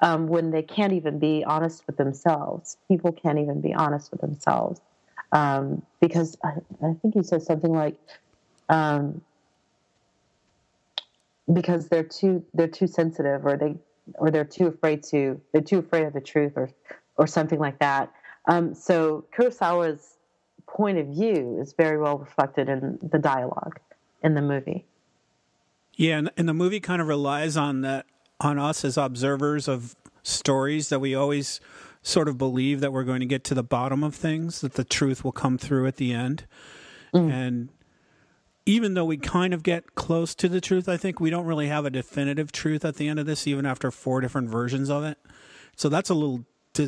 um, 0.00 0.28
when 0.28 0.50
they 0.50 0.62
can't 0.62 0.92
even 0.92 1.18
be 1.18 1.44
honest 1.44 1.86
with 1.86 1.96
themselves? 1.96 2.76
People 2.88 3.12
can't 3.12 3.38
even 3.38 3.60
be 3.60 3.72
honest 3.72 4.10
with 4.10 4.20
themselves 4.20 4.80
um, 5.34 5.82
because 6.00 6.38
I, 6.42 6.52
I, 6.82 6.94
think 7.02 7.14
he 7.14 7.22
says 7.22 7.44
something 7.44 7.72
like." 7.72 7.98
Um, 8.70 9.20
because 11.52 11.88
they're 11.88 12.04
too 12.04 12.42
they're 12.54 12.68
too 12.68 12.86
sensitive 12.86 13.44
or 13.44 13.56
they 13.56 13.76
or 14.14 14.30
they're 14.30 14.44
too 14.44 14.66
afraid 14.66 15.02
to 15.02 15.40
they're 15.52 15.62
too 15.62 15.78
afraid 15.78 16.04
of 16.04 16.12
the 16.12 16.20
truth 16.20 16.52
or 16.56 16.70
or 17.16 17.26
something 17.26 17.58
like 17.58 17.78
that. 17.78 18.12
Um, 18.46 18.74
so 18.74 19.24
Kurosawa's 19.36 20.16
point 20.66 20.98
of 20.98 21.08
view 21.08 21.58
is 21.60 21.72
very 21.72 21.98
well 21.98 22.18
reflected 22.18 22.68
in 22.68 22.98
the 23.02 23.18
dialogue 23.18 23.78
in 24.22 24.34
the 24.34 24.42
movie. 24.42 24.84
Yeah, 25.96 26.18
and, 26.18 26.30
and 26.36 26.48
the 26.48 26.54
movie 26.54 26.80
kind 26.80 27.00
of 27.00 27.08
relies 27.08 27.56
on 27.56 27.82
that 27.82 28.06
on 28.40 28.58
us 28.58 28.84
as 28.84 28.96
observers 28.96 29.68
of 29.68 29.94
stories 30.22 30.88
that 30.88 30.98
we 30.98 31.14
always 31.14 31.60
sort 32.04 32.28
of 32.28 32.38
believe 32.38 32.80
that 32.80 32.92
we're 32.92 33.02
going 33.02 33.20
to 33.20 33.26
get 33.26 33.42
to 33.44 33.54
the 33.54 33.64
bottom 33.64 34.04
of 34.04 34.14
things, 34.14 34.60
that 34.60 34.74
the 34.74 34.84
truth 34.84 35.24
will 35.24 35.32
come 35.32 35.56
through 35.58 35.86
at 35.86 35.96
the 35.96 36.12
end. 36.12 36.46
Mm. 37.14 37.32
And 37.32 37.68
even 38.66 38.92
though 38.92 39.06
we 39.06 39.16
kind 39.16 39.54
of 39.54 39.62
get 39.62 39.94
close 39.94 40.34
to 40.36 40.48
the 40.48 40.60
truth, 40.60 40.86
I 40.86 40.98
think 40.98 41.18
we 41.18 41.30
don't 41.30 41.46
really 41.46 41.68
have 41.68 41.86
a 41.86 41.90
definitive 41.90 42.52
truth 42.52 42.84
at 42.84 42.96
the 42.96 43.08
end 43.08 43.18
of 43.18 43.26
this, 43.26 43.46
even 43.46 43.64
after 43.64 43.90
four 43.90 44.20
different 44.20 44.50
versions 44.50 44.90
of 44.90 45.02
it. 45.02 45.18
So 45.76 45.88
that's 45.88 46.10
a 46.10 46.14
little 46.14 46.44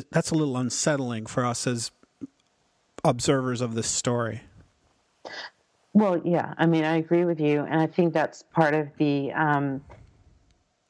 that's 0.09 0.31
a 0.31 0.35
little 0.35 0.57
unsettling 0.57 1.25
for 1.25 1.45
us 1.45 1.65
as 1.65 1.91
observers 3.05 3.61
of 3.61 3.73
this 3.73 3.87
story. 3.87 4.41
Well, 5.93 6.21
yeah, 6.23 6.53
I 6.57 6.65
mean, 6.65 6.83
I 6.83 6.97
agree 6.97 7.25
with 7.25 7.39
you, 7.39 7.61
and 7.61 7.79
I 7.79 7.87
think 7.87 8.13
that's 8.13 8.43
part 8.53 8.73
of 8.73 8.89
the, 8.97 9.31
um, 9.31 9.81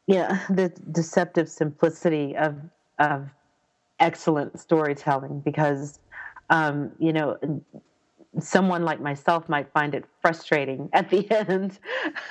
yeah, 0.08 0.40
the 0.50 0.70
deceptive 0.92 1.48
simplicity 1.48 2.36
of 2.36 2.56
of 3.00 3.30
excellent 4.00 4.60
storytelling 4.60 5.40
because, 5.42 6.00
um, 6.50 6.92
you 7.00 7.14
know, 7.14 7.38
someone 8.40 8.84
like 8.84 9.02
myself 9.02 9.50
might 9.50 9.72
find 9.72 9.96
it 9.96 10.06
frustrating 10.22 10.90
at 10.94 11.10
the 11.10 11.30
end 11.32 11.80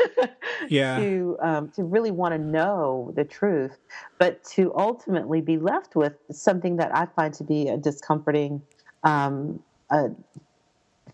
yeah. 0.68 0.98
to 0.98 1.36
um, 1.40 1.68
to 1.70 1.84
really 1.84 2.10
want 2.10 2.32
to 2.32 2.38
know 2.38 3.12
the 3.16 3.24
truth, 3.24 3.78
but 4.18 4.42
to 4.44 4.72
ultimately 4.76 5.40
be 5.40 5.56
left 5.56 5.96
with 5.96 6.14
something 6.30 6.76
that 6.76 6.94
I 6.94 7.06
find 7.06 7.32
to 7.34 7.44
be 7.44 7.68
a 7.68 7.76
discomforting 7.76 8.62
um, 9.04 9.60
a 9.90 10.10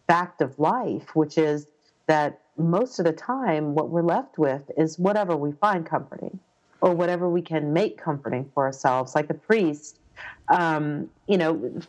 fact 0.06 0.40
of 0.40 0.58
life, 0.58 1.14
which 1.14 1.38
is 1.38 1.66
that 2.06 2.40
most 2.56 2.98
of 2.98 3.04
the 3.04 3.12
time 3.12 3.74
what 3.74 3.88
we're 3.90 4.02
left 4.02 4.38
with 4.38 4.70
is 4.76 4.98
whatever 4.98 5.36
we 5.36 5.52
find 5.52 5.86
comforting 5.86 6.38
or 6.80 6.94
whatever 6.94 7.28
we 7.28 7.40
can 7.40 7.72
make 7.72 7.96
comforting 7.96 8.50
for 8.52 8.64
ourselves. 8.64 9.14
Like 9.14 9.28
the 9.28 9.34
priest, 9.34 10.00
um, 10.48 11.10
you 11.26 11.38
know, 11.38 11.80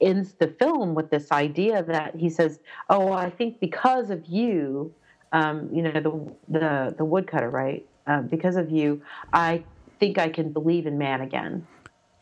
ends 0.00 0.34
the 0.38 0.48
film 0.48 0.94
with 0.94 1.10
this 1.10 1.30
idea 1.32 1.82
that 1.82 2.16
he 2.16 2.30
says, 2.30 2.60
"Oh, 2.90 3.12
I 3.12 3.30
think 3.30 3.60
because 3.60 4.10
of 4.10 4.26
you, 4.26 4.92
um, 5.32 5.68
you 5.72 5.82
know, 5.82 5.92
the 5.92 6.58
the 6.58 6.94
the 6.98 7.04
woodcutter, 7.04 7.50
right? 7.50 7.86
Uh, 8.06 8.22
because 8.22 8.56
of 8.56 8.70
you, 8.70 9.02
I 9.32 9.64
think 9.98 10.18
I 10.18 10.28
can 10.28 10.52
believe 10.52 10.86
in 10.86 10.98
man 10.98 11.20
again." 11.20 11.66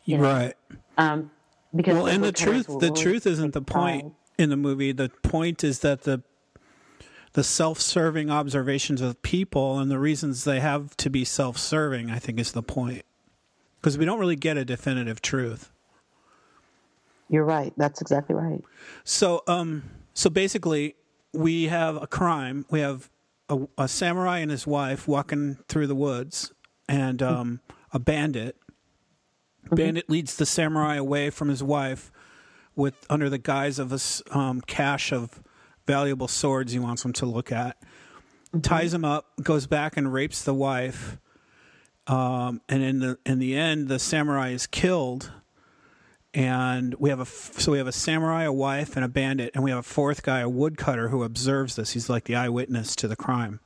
You 0.05 0.17
know? 0.17 0.23
Right. 0.23 0.53
Um, 0.97 1.31
because 1.75 1.95
well, 1.95 2.07
and 2.07 2.23
the 2.23 2.31
truth, 2.31 2.67
the 2.79 2.91
truth 2.91 3.25
isn't 3.25 3.53
the 3.53 3.61
point 3.61 4.13
in 4.37 4.49
the 4.49 4.57
movie. 4.57 4.91
The 4.91 5.09
point 5.23 5.63
is 5.63 5.79
that 5.79 6.03
the 6.03 6.21
the 7.33 7.43
self-serving 7.43 8.29
observations 8.29 9.01
of 9.01 9.21
people 9.23 9.79
and 9.79 9.89
the 9.89 9.97
reasons 9.97 10.43
they 10.43 10.59
have 10.59 10.95
to 10.97 11.09
be 11.09 11.25
self-serving, 11.25 12.11
I 12.11 12.19
think, 12.19 12.39
is 12.39 12.51
the 12.51 12.61
point. 12.61 13.05
Because 13.83 13.97
we 13.97 14.05
don't 14.05 14.17
really 14.17 14.37
get 14.37 14.55
a 14.55 14.63
definitive 14.63 15.21
truth. 15.21 15.69
You're 17.27 17.43
right. 17.43 17.73
That's 17.75 17.99
exactly 17.99 18.33
right. 18.33 18.63
So, 19.03 19.43
um, 19.45 19.83
so 20.13 20.29
basically, 20.29 20.95
we 21.33 21.65
have 21.65 22.01
a 22.01 22.07
crime. 22.07 22.65
We 22.69 22.79
have 22.79 23.09
a, 23.49 23.59
a 23.77 23.89
samurai 23.89 24.37
and 24.37 24.49
his 24.49 24.65
wife 24.65 25.05
walking 25.05 25.57
through 25.67 25.87
the 25.87 25.95
woods, 25.95 26.53
and 26.87 27.21
um, 27.21 27.59
a 27.91 27.99
bandit. 27.99 28.55
Mm-hmm. 29.65 29.75
Bandit 29.75 30.09
leads 30.09 30.37
the 30.37 30.45
samurai 30.45 30.95
away 30.95 31.29
from 31.29 31.49
his 31.49 31.61
wife 31.61 32.09
with 32.77 33.05
under 33.09 33.29
the 33.29 33.37
guise 33.37 33.79
of 33.79 33.91
a 33.91 34.37
um, 34.37 34.61
cache 34.61 35.11
of 35.11 35.43
valuable 35.85 36.29
swords 36.29 36.71
he 36.71 36.79
wants 36.79 37.03
him 37.03 37.11
to 37.13 37.25
look 37.25 37.51
at. 37.51 37.81
Mm-hmm. 37.81 38.61
Ties 38.61 38.93
him 38.93 39.03
up, 39.03 39.25
goes 39.41 39.67
back 39.67 39.97
and 39.97 40.13
rapes 40.13 40.41
the 40.41 40.53
wife. 40.53 41.17
Um, 42.07 42.61
and 42.67 42.83
in 42.83 42.99
the 42.99 43.17
in 43.25 43.39
the 43.39 43.55
end, 43.55 43.87
the 43.87 43.99
samurai 43.99 44.49
is 44.49 44.67
killed 44.67 45.31
and 46.33 46.95
we 46.95 47.09
have 47.09 47.19
a 47.19 47.25
so 47.25 47.71
we 47.71 47.77
have 47.77 47.87
a 47.87 47.91
samurai, 47.91 48.43
a 48.43 48.51
wife, 48.51 48.95
and 48.95 49.05
a 49.05 49.07
bandit, 49.07 49.51
and 49.53 49.63
we 49.63 49.69
have 49.69 49.79
a 49.79 49.83
fourth 49.83 50.23
guy, 50.23 50.39
a 50.39 50.49
woodcutter, 50.49 51.09
who 51.09 51.23
observes 51.23 51.75
this. 51.75 51.91
He's 51.91 52.09
like 52.09 52.23
the 52.23 52.35
eyewitness 52.35 52.95
to 52.97 53.07
the 53.07 53.15
crime, 53.15 53.59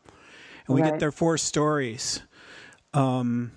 and 0.67 0.75
we 0.75 0.81
right. 0.81 0.91
get 0.91 0.99
their 0.99 1.11
four 1.11 1.37
stories. 1.37 2.21
Um, 2.93 3.51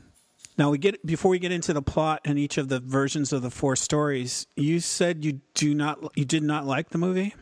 Now 0.57 0.71
we 0.71 0.79
get 0.79 1.05
before 1.05 1.31
we 1.31 1.39
get 1.39 1.53
into 1.53 1.73
the 1.73 1.83
plot 1.83 2.21
and 2.25 2.39
each 2.39 2.57
of 2.57 2.69
the 2.69 2.81
versions 2.81 3.33
of 3.33 3.43
the 3.43 3.51
four 3.51 3.75
stories. 3.77 4.47
You 4.57 4.79
said 4.79 5.25
you 5.25 5.41
do 5.55 5.75
not 5.75 5.99
you 6.17 6.25
did 6.25 6.43
not 6.43 6.67
like 6.67 6.91
the 6.91 6.99
movie. 6.99 7.35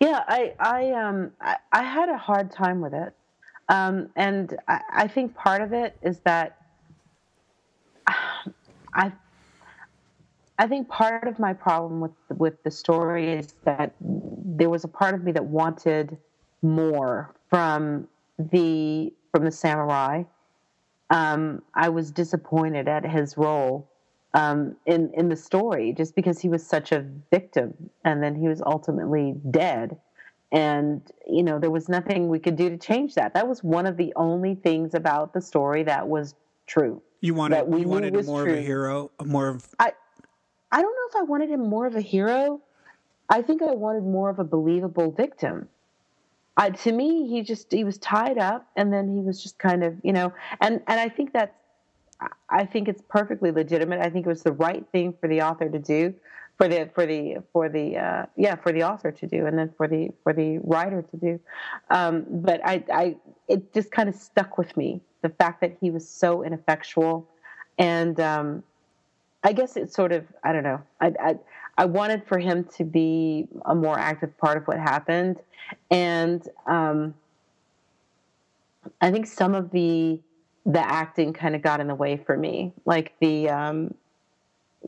Yeah, 0.00 0.24
I 0.26 0.54
I 0.58 0.90
um 0.92 1.32
I, 1.40 1.56
I 1.70 1.82
had 1.82 2.08
a 2.08 2.16
hard 2.16 2.50
time 2.50 2.80
with 2.80 2.94
it, 2.94 3.14
um, 3.68 4.08
and 4.16 4.56
I, 4.68 4.80
I 4.92 5.08
think 5.08 5.34
part 5.34 5.62
of 5.62 5.72
it 5.72 5.96
is 6.02 6.20
that 6.20 6.60
I 8.94 9.12
I 10.58 10.66
think 10.66 10.88
part 10.88 11.28
of 11.28 11.38
my 11.38 11.52
problem 11.52 12.00
with 12.00 12.12
with 12.30 12.62
the 12.62 12.70
story 12.70 13.32
is 13.32 13.54
that 13.64 13.94
there 14.00 14.70
was 14.70 14.84
a 14.84 14.88
part 14.88 15.14
of 15.14 15.22
me 15.22 15.32
that 15.32 15.44
wanted 15.44 16.16
more 16.62 17.34
from 17.50 18.08
the 18.38 19.12
from 19.32 19.44
the 19.44 19.50
samurai. 19.50 20.24
Um, 21.10 21.62
I 21.74 21.88
was 21.90 22.10
disappointed 22.10 22.88
at 22.88 23.04
his 23.04 23.36
role 23.36 23.88
um, 24.34 24.76
in 24.86 25.12
in 25.14 25.28
the 25.28 25.36
story, 25.36 25.92
just 25.92 26.14
because 26.14 26.40
he 26.40 26.48
was 26.48 26.64
such 26.66 26.92
a 26.92 27.04
victim, 27.30 27.90
and 28.04 28.22
then 28.22 28.34
he 28.34 28.48
was 28.48 28.62
ultimately 28.62 29.34
dead. 29.50 29.98
And 30.52 31.02
you 31.28 31.42
know, 31.42 31.58
there 31.58 31.70
was 31.70 31.88
nothing 31.88 32.28
we 32.28 32.38
could 32.38 32.56
do 32.56 32.70
to 32.70 32.76
change 32.76 33.14
that. 33.14 33.34
That 33.34 33.48
was 33.48 33.64
one 33.64 33.86
of 33.86 33.96
the 33.96 34.12
only 34.16 34.54
things 34.54 34.94
about 34.94 35.32
the 35.32 35.40
story 35.40 35.82
that 35.84 36.06
was 36.06 36.34
true. 36.66 37.02
You 37.20 37.34
wanted 37.34 37.66
you 37.78 37.88
wanted 37.88 38.14
more 38.26 38.44
true. 38.44 38.52
of 38.52 38.58
a 38.58 38.62
hero, 38.62 39.10
more 39.24 39.48
of. 39.48 39.66
I 39.78 39.92
I 40.70 40.82
don't 40.82 40.94
know 40.94 41.20
if 41.20 41.22
I 41.22 41.22
wanted 41.22 41.50
him 41.50 41.68
more 41.68 41.86
of 41.86 41.96
a 41.96 42.00
hero. 42.00 42.60
I 43.28 43.42
think 43.42 43.62
I 43.62 43.72
wanted 43.72 44.04
more 44.04 44.30
of 44.30 44.38
a 44.38 44.44
believable 44.44 45.10
victim. 45.10 45.68
I, 46.56 46.70
to 46.70 46.92
me, 46.92 47.28
he 47.28 47.42
just 47.42 47.72
he 47.72 47.84
was 47.84 47.98
tied 47.98 48.38
up, 48.38 48.66
and 48.76 48.92
then 48.92 49.14
he 49.14 49.20
was 49.20 49.42
just 49.42 49.58
kind 49.58 49.82
of 49.84 49.96
you 50.02 50.12
know, 50.12 50.32
and 50.60 50.80
and 50.86 51.00
I 51.00 51.08
think 51.08 51.32
that's 51.32 51.54
I 52.48 52.64
think 52.64 52.88
it's 52.88 53.02
perfectly 53.08 53.50
legitimate. 53.50 54.00
I 54.00 54.10
think 54.10 54.26
it 54.26 54.28
was 54.28 54.42
the 54.42 54.52
right 54.52 54.84
thing 54.92 55.14
for 55.20 55.28
the 55.28 55.42
author 55.42 55.68
to 55.68 55.78
do, 55.78 56.14
for 56.56 56.68
the 56.68 56.88
for 56.94 57.06
the 57.06 57.36
for 57.52 57.68
the 57.68 57.96
uh, 57.96 58.26
yeah 58.36 58.56
for 58.56 58.72
the 58.72 58.82
author 58.82 59.12
to 59.12 59.26
do, 59.26 59.46
and 59.46 59.58
then 59.58 59.72
for 59.76 59.86
the 59.86 60.10
for 60.22 60.32
the 60.32 60.58
writer 60.58 61.02
to 61.02 61.16
do. 61.16 61.40
Um, 61.90 62.24
but 62.28 62.60
I 62.64 62.84
I 62.92 63.16
it 63.48 63.72
just 63.74 63.90
kind 63.90 64.08
of 64.08 64.14
stuck 64.14 64.58
with 64.58 64.76
me 64.76 65.00
the 65.22 65.28
fact 65.28 65.60
that 65.60 65.76
he 65.80 65.90
was 65.90 66.08
so 66.08 66.42
ineffectual, 66.42 67.28
and 67.78 68.18
um, 68.20 68.62
I 69.44 69.52
guess 69.52 69.76
it's 69.76 69.94
sort 69.94 70.12
of 70.12 70.24
I 70.44 70.52
don't 70.52 70.64
know. 70.64 70.80
I, 71.00 71.12
I 71.20 71.36
I 71.78 71.84
wanted 71.84 72.24
for 72.26 72.38
him 72.38 72.64
to 72.76 72.84
be 72.84 73.48
a 73.66 73.74
more 73.74 73.98
active 73.98 74.36
part 74.38 74.56
of 74.56 74.66
what 74.66 74.78
happened, 74.78 75.36
and 75.90 76.46
um, 76.66 77.14
I 79.00 79.10
think 79.10 79.26
some 79.26 79.54
of 79.54 79.70
the 79.70 80.20
the 80.64 80.80
acting 80.80 81.32
kind 81.32 81.54
of 81.54 81.60
got 81.62 81.80
in 81.80 81.86
the 81.86 81.94
way 81.94 82.16
for 82.16 82.36
me, 82.36 82.72
like 82.86 83.12
the 83.20 83.50
um, 83.50 83.94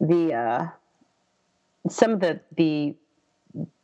the 0.01 0.33
uh, 0.33 0.67
some 1.89 2.13
of 2.13 2.21
the 2.21 2.41
the 2.57 2.95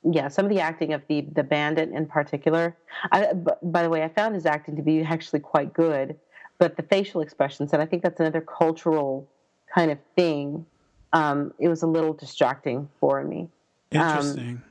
yeah 0.02 0.28
some 0.28 0.44
of 0.44 0.50
the 0.50 0.60
acting 0.60 0.92
of 0.92 1.02
the 1.08 1.22
the 1.32 1.42
bandit 1.42 1.90
in 1.90 2.06
particular. 2.06 2.76
I, 3.12 3.32
by 3.62 3.82
the 3.82 3.90
way, 3.90 4.02
I 4.02 4.08
found 4.08 4.34
his 4.34 4.46
acting 4.46 4.76
to 4.76 4.82
be 4.82 5.02
actually 5.02 5.40
quite 5.40 5.72
good, 5.72 6.16
but 6.58 6.76
the 6.76 6.82
facial 6.82 7.20
expressions, 7.20 7.72
and 7.72 7.82
I 7.82 7.86
think 7.86 8.02
that's 8.02 8.20
another 8.20 8.40
cultural 8.40 9.28
kind 9.74 9.90
of 9.90 9.98
thing. 10.16 10.66
Um, 11.12 11.54
it 11.58 11.68
was 11.68 11.82
a 11.82 11.86
little 11.86 12.12
distracting 12.12 12.88
for 12.98 13.22
me. 13.22 13.48
Um, 13.92 14.00
Interesting. 14.00 14.62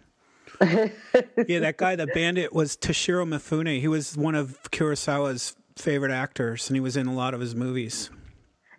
Um, 0.60 0.70
yeah, 1.48 1.60
that 1.60 1.76
guy, 1.78 1.96
the 1.96 2.08
bandit, 2.08 2.54
was 2.54 2.76
Toshiro 2.76 3.28
Mifune. 3.28 3.80
He 3.80 3.88
was 3.88 4.16
one 4.16 4.36
of 4.36 4.60
Kurosawa's 4.72 5.56
favorite 5.78 6.12
actors, 6.12 6.70
and 6.70 6.76
he 6.76 6.82
was 6.82 6.98
in 6.98 7.08
a 7.08 7.14
lot 7.14 7.34
of 7.34 7.40
his 7.40 7.56
movies. 7.56 8.10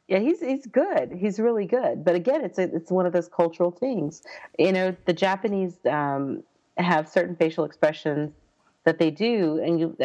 Yeah, 0.09 0.19
he's 0.19 0.41
he's 0.41 0.67
good. 0.67 1.13
He's 1.13 1.41
really 1.41 1.65
good. 1.67 2.05
But 2.05 2.15
again, 2.15 2.45
it's 2.45 2.59
a, 2.59 2.75
it's 2.75 2.91
one 2.91 3.07
of 3.07 3.13
those 3.13 3.29
cultural 3.29 3.71
things. 3.71 4.23
You 4.59 4.73
know, 4.73 4.97
the 5.07 5.15
Japanese 5.15 5.79
um, 5.91 6.43
have 6.77 7.09
certain 7.09 7.37
facial 7.37 7.65
expressions 7.65 8.33
that 8.85 8.99
they 8.99 9.11
do, 9.11 9.61
and 9.65 9.81
you. 9.81 9.97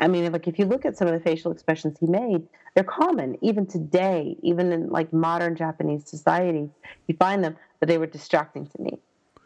I 0.00 0.08
mean, 0.08 0.30
like 0.32 0.48
if 0.48 0.58
you 0.58 0.64
look 0.64 0.84
at 0.84 0.96
some 0.96 1.06
of 1.06 1.14
the 1.14 1.20
facial 1.20 1.52
expressions 1.52 1.98
he 2.00 2.06
made, 2.06 2.48
they're 2.74 2.82
common 2.82 3.38
even 3.42 3.66
today, 3.66 4.36
even 4.42 4.72
in 4.72 4.88
like 4.88 5.12
modern 5.12 5.54
Japanese 5.54 6.08
society. 6.08 6.68
You 7.06 7.16
find 7.16 7.44
them, 7.44 7.56
but 7.78 7.88
they 7.88 7.98
were 7.98 8.06
distracting 8.06 8.66
to 8.66 8.82
me 8.82 8.98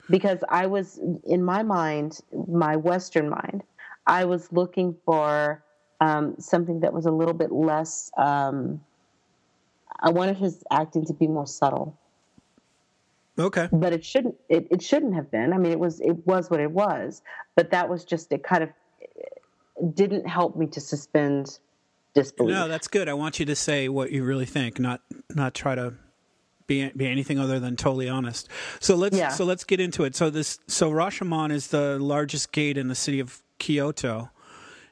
because 0.09 0.38
I 0.49 0.66
was 0.66 0.99
in 1.25 1.44
my 1.44 1.62
mind, 1.62 2.21
my 2.49 2.77
Western 2.77 3.29
mind, 3.29 3.62
I 4.07 4.25
was 4.25 4.51
looking 4.53 4.97
for 5.05 5.62
um, 6.01 6.37
something 6.38 6.81
that 6.81 6.92
was 6.92 7.05
a 7.07 7.11
little 7.11 7.35
bit 7.35 7.53
less. 7.53 8.11
Um, 8.16 8.81
I 10.01 10.11
wanted 10.11 10.37
his 10.37 10.63
acting 10.71 11.05
to 11.07 11.13
be 11.13 11.27
more 11.27 11.47
subtle. 11.47 11.97
Okay. 13.39 13.69
But 13.73 13.93
it 13.93 14.05
shouldn't. 14.05 14.37
It, 14.49 14.67
it 14.71 14.83
shouldn't 14.83 15.15
have 15.15 15.31
been. 15.31 15.53
I 15.53 15.59
mean, 15.59 15.73
it 15.73 15.79
was. 15.79 16.01
It 16.01 16.27
was 16.27 16.51
what 16.51 16.61
it 16.61 16.71
was. 16.71 17.23
But 17.55 17.71
that 17.71 17.89
was 17.89 18.05
just. 18.05 18.33
It 18.33 18.43
kind 18.43 18.65
of 18.65 19.95
didn't 19.95 20.27
help 20.27 20.57
me 20.57 20.67
to 20.69 20.81
suspend 20.81 21.59
disbelief. 22.15 22.55
No, 22.55 22.69
that's 22.69 22.89
good. 22.89 23.09
I 23.09 23.15
want 23.15 23.39
you 23.39 23.47
to 23.47 23.55
say 23.55 23.89
what 23.89 24.11
you 24.11 24.25
really 24.25 24.47
think, 24.47 24.81
not 24.81 25.03
not 25.35 25.55
try 25.55 25.75
to 25.75 25.95
be 26.67 26.89
be 26.91 27.07
anything 27.07 27.39
other 27.39 27.61
than 27.61 27.77
totally 27.77 28.09
honest. 28.09 28.49
So 28.81 28.97
let's 28.97 29.17
yeah. 29.17 29.29
so 29.29 29.45
let's 29.45 29.65
get 29.65 29.81
into 29.81 30.05
it. 30.05 30.17
So 30.17 30.31
this 30.31 30.59
so 30.67 30.91
Rashomon 30.91 31.53
is 31.53 31.69
the 31.69 31.99
largest 31.99 32.53
gate 32.53 32.77
in 32.77 32.89
the 32.89 32.95
city 32.95 33.21
of 33.21 33.43
Kyoto 33.59 34.31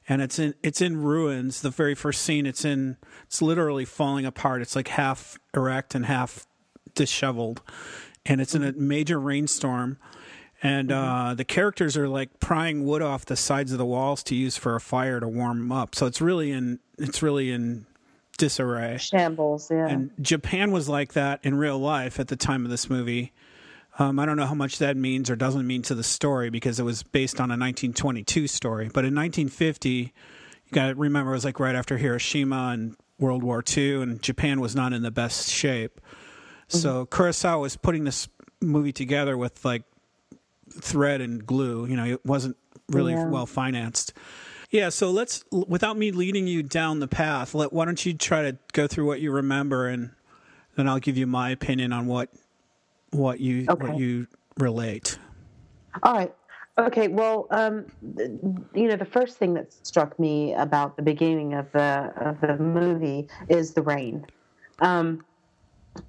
and 0.08 0.22
it's 0.22 0.38
in 0.38 0.54
it's 0.62 0.80
in 0.80 1.02
ruins. 1.02 1.62
The 1.62 1.70
very 1.70 1.94
first 1.94 2.22
scene, 2.22 2.46
it's 2.46 2.64
in 2.64 2.96
it's 3.24 3.42
literally 3.42 3.84
falling 3.84 4.24
apart. 4.24 4.62
It's 4.62 4.76
like 4.76 4.88
half 4.88 5.38
erect 5.54 5.94
and 5.94 6.06
half 6.06 6.46
disheveled, 6.94 7.62
and 8.24 8.40
it's 8.40 8.54
in 8.54 8.62
a 8.62 8.72
major 8.72 9.18
rainstorm. 9.18 9.98
And 10.62 10.88
mm-hmm. 10.88 10.98
uh, 10.98 11.34
the 11.34 11.44
characters 11.44 11.96
are 11.96 12.08
like 12.08 12.40
prying 12.40 12.84
wood 12.84 13.02
off 13.02 13.26
the 13.26 13.36
sides 13.36 13.72
of 13.72 13.78
the 13.78 13.86
walls 13.86 14.22
to 14.24 14.34
use 14.34 14.56
for 14.56 14.74
a 14.74 14.80
fire 14.80 15.20
to 15.20 15.28
warm 15.28 15.70
up. 15.70 15.94
So 15.94 16.06
it's 16.06 16.20
really 16.20 16.50
in 16.50 16.78
it's 16.98 17.22
really 17.22 17.50
in 17.50 17.86
disarray, 18.38 18.98
shambles. 18.98 19.70
Yeah. 19.70 19.88
And 19.88 20.10
Japan 20.20 20.70
was 20.70 20.88
like 20.88 21.12
that 21.14 21.40
in 21.42 21.56
real 21.56 21.78
life 21.78 22.20
at 22.20 22.28
the 22.28 22.36
time 22.36 22.64
of 22.64 22.70
this 22.70 22.88
movie. 22.88 23.32
Um, 23.98 24.18
I 24.18 24.26
don't 24.26 24.36
know 24.36 24.46
how 24.46 24.54
much 24.54 24.78
that 24.78 24.96
means 24.96 25.30
or 25.30 25.36
doesn't 25.36 25.66
mean 25.66 25.82
to 25.82 25.94
the 25.94 26.02
story 26.02 26.50
because 26.50 26.78
it 26.78 26.82
was 26.82 27.02
based 27.02 27.40
on 27.40 27.50
a 27.50 27.56
1922 27.56 28.46
story. 28.46 28.90
But 28.92 29.04
in 29.04 29.14
1950, 29.14 29.90
you 29.90 30.12
got 30.72 30.88
to 30.88 30.94
remember 30.94 31.30
it 31.30 31.34
was 31.34 31.44
like 31.44 31.58
right 31.58 31.74
after 31.74 31.96
Hiroshima 31.96 32.70
and 32.72 32.96
World 33.18 33.42
War 33.42 33.64
II, 33.76 34.02
and 34.02 34.22
Japan 34.22 34.60
was 34.60 34.76
not 34.76 34.92
in 34.92 35.02
the 35.02 35.10
best 35.10 35.50
shape. 35.50 36.00
Mm-hmm. 36.00 36.78
So 36.78 37.06
Kurosawa 37.06 37.62
was 37.62 37.76
putting 37.76 38.04
this 38.04 38.28
movie 38.60 38.92
together 38.92 39.36
with 39.36 39.64
like 39.64 39.84
thread 40.70 41.20
and 41.22 41.46
glue. 41.46 41.86
You 41.86 41.96
know, 41.96 42.04
it 42.04 42.26
wasn't 42.26 42.56
really 42.88 43.14
yeah. 43.14 43.26
well 43.26 43.46
financed. 43.46 44.12
Yeah, 44.70 44.88
so 44.90 45.10
let's 45.10 45.44
without 45.50 45.96
me 45.96 46.10
leading 46.10 46.46
you 46.46 46.62
down 46.62 46.98
the 46.98 47.08
path, 47.08 47.54
let 47.54 47.72
why 47.72 47.84
don't 47.84 48.04
you 48.04 48.14
try 48.14 48.42
to 48.42 48.58
go 48.72 48.86
through 48.86 49.06
what 49.06 49.20
you 49.20 49.30
remember 49.30 49.86
and 49.86 50.10
then 50.74 50.88
I'll 50.88 50.98
give 50.98 51.16
you 51.16 51.26
my 51.26 51.50
opinion 51.50 51.92
on 51.92 52.06
what 52.06 52.30
what 53.10 53.40
you 53.40 53.66
okay. 53.68 53.88
what 53.88 53.98
you 53.98 54.26
relate. 54.58 55.18
All 56.02 56.14
right. 56.14 56.34
Okay. 56.78 57.08
Well, 57.08 57.46
um, 57.50 57.86
you 58.74 58.88
know, 58.88 58.96
the 58.96 59.06
first 59.06 59.38
thing 59.38 59.54
that 59.54 59.72
struck 59.72 60.18
me 60.18 60.52
about 60.54 60.96
the 60.96 61.02
beginning 61.02 61.54
of 61.54 61.70
the 61.72 62.12
of 62.16 62.40
the 62.40 62.56
movie 62.56 63.28
is 63.48 63.72
the 63.72 63.82
rain. 63.82 64.26
Um, 64.80 65.24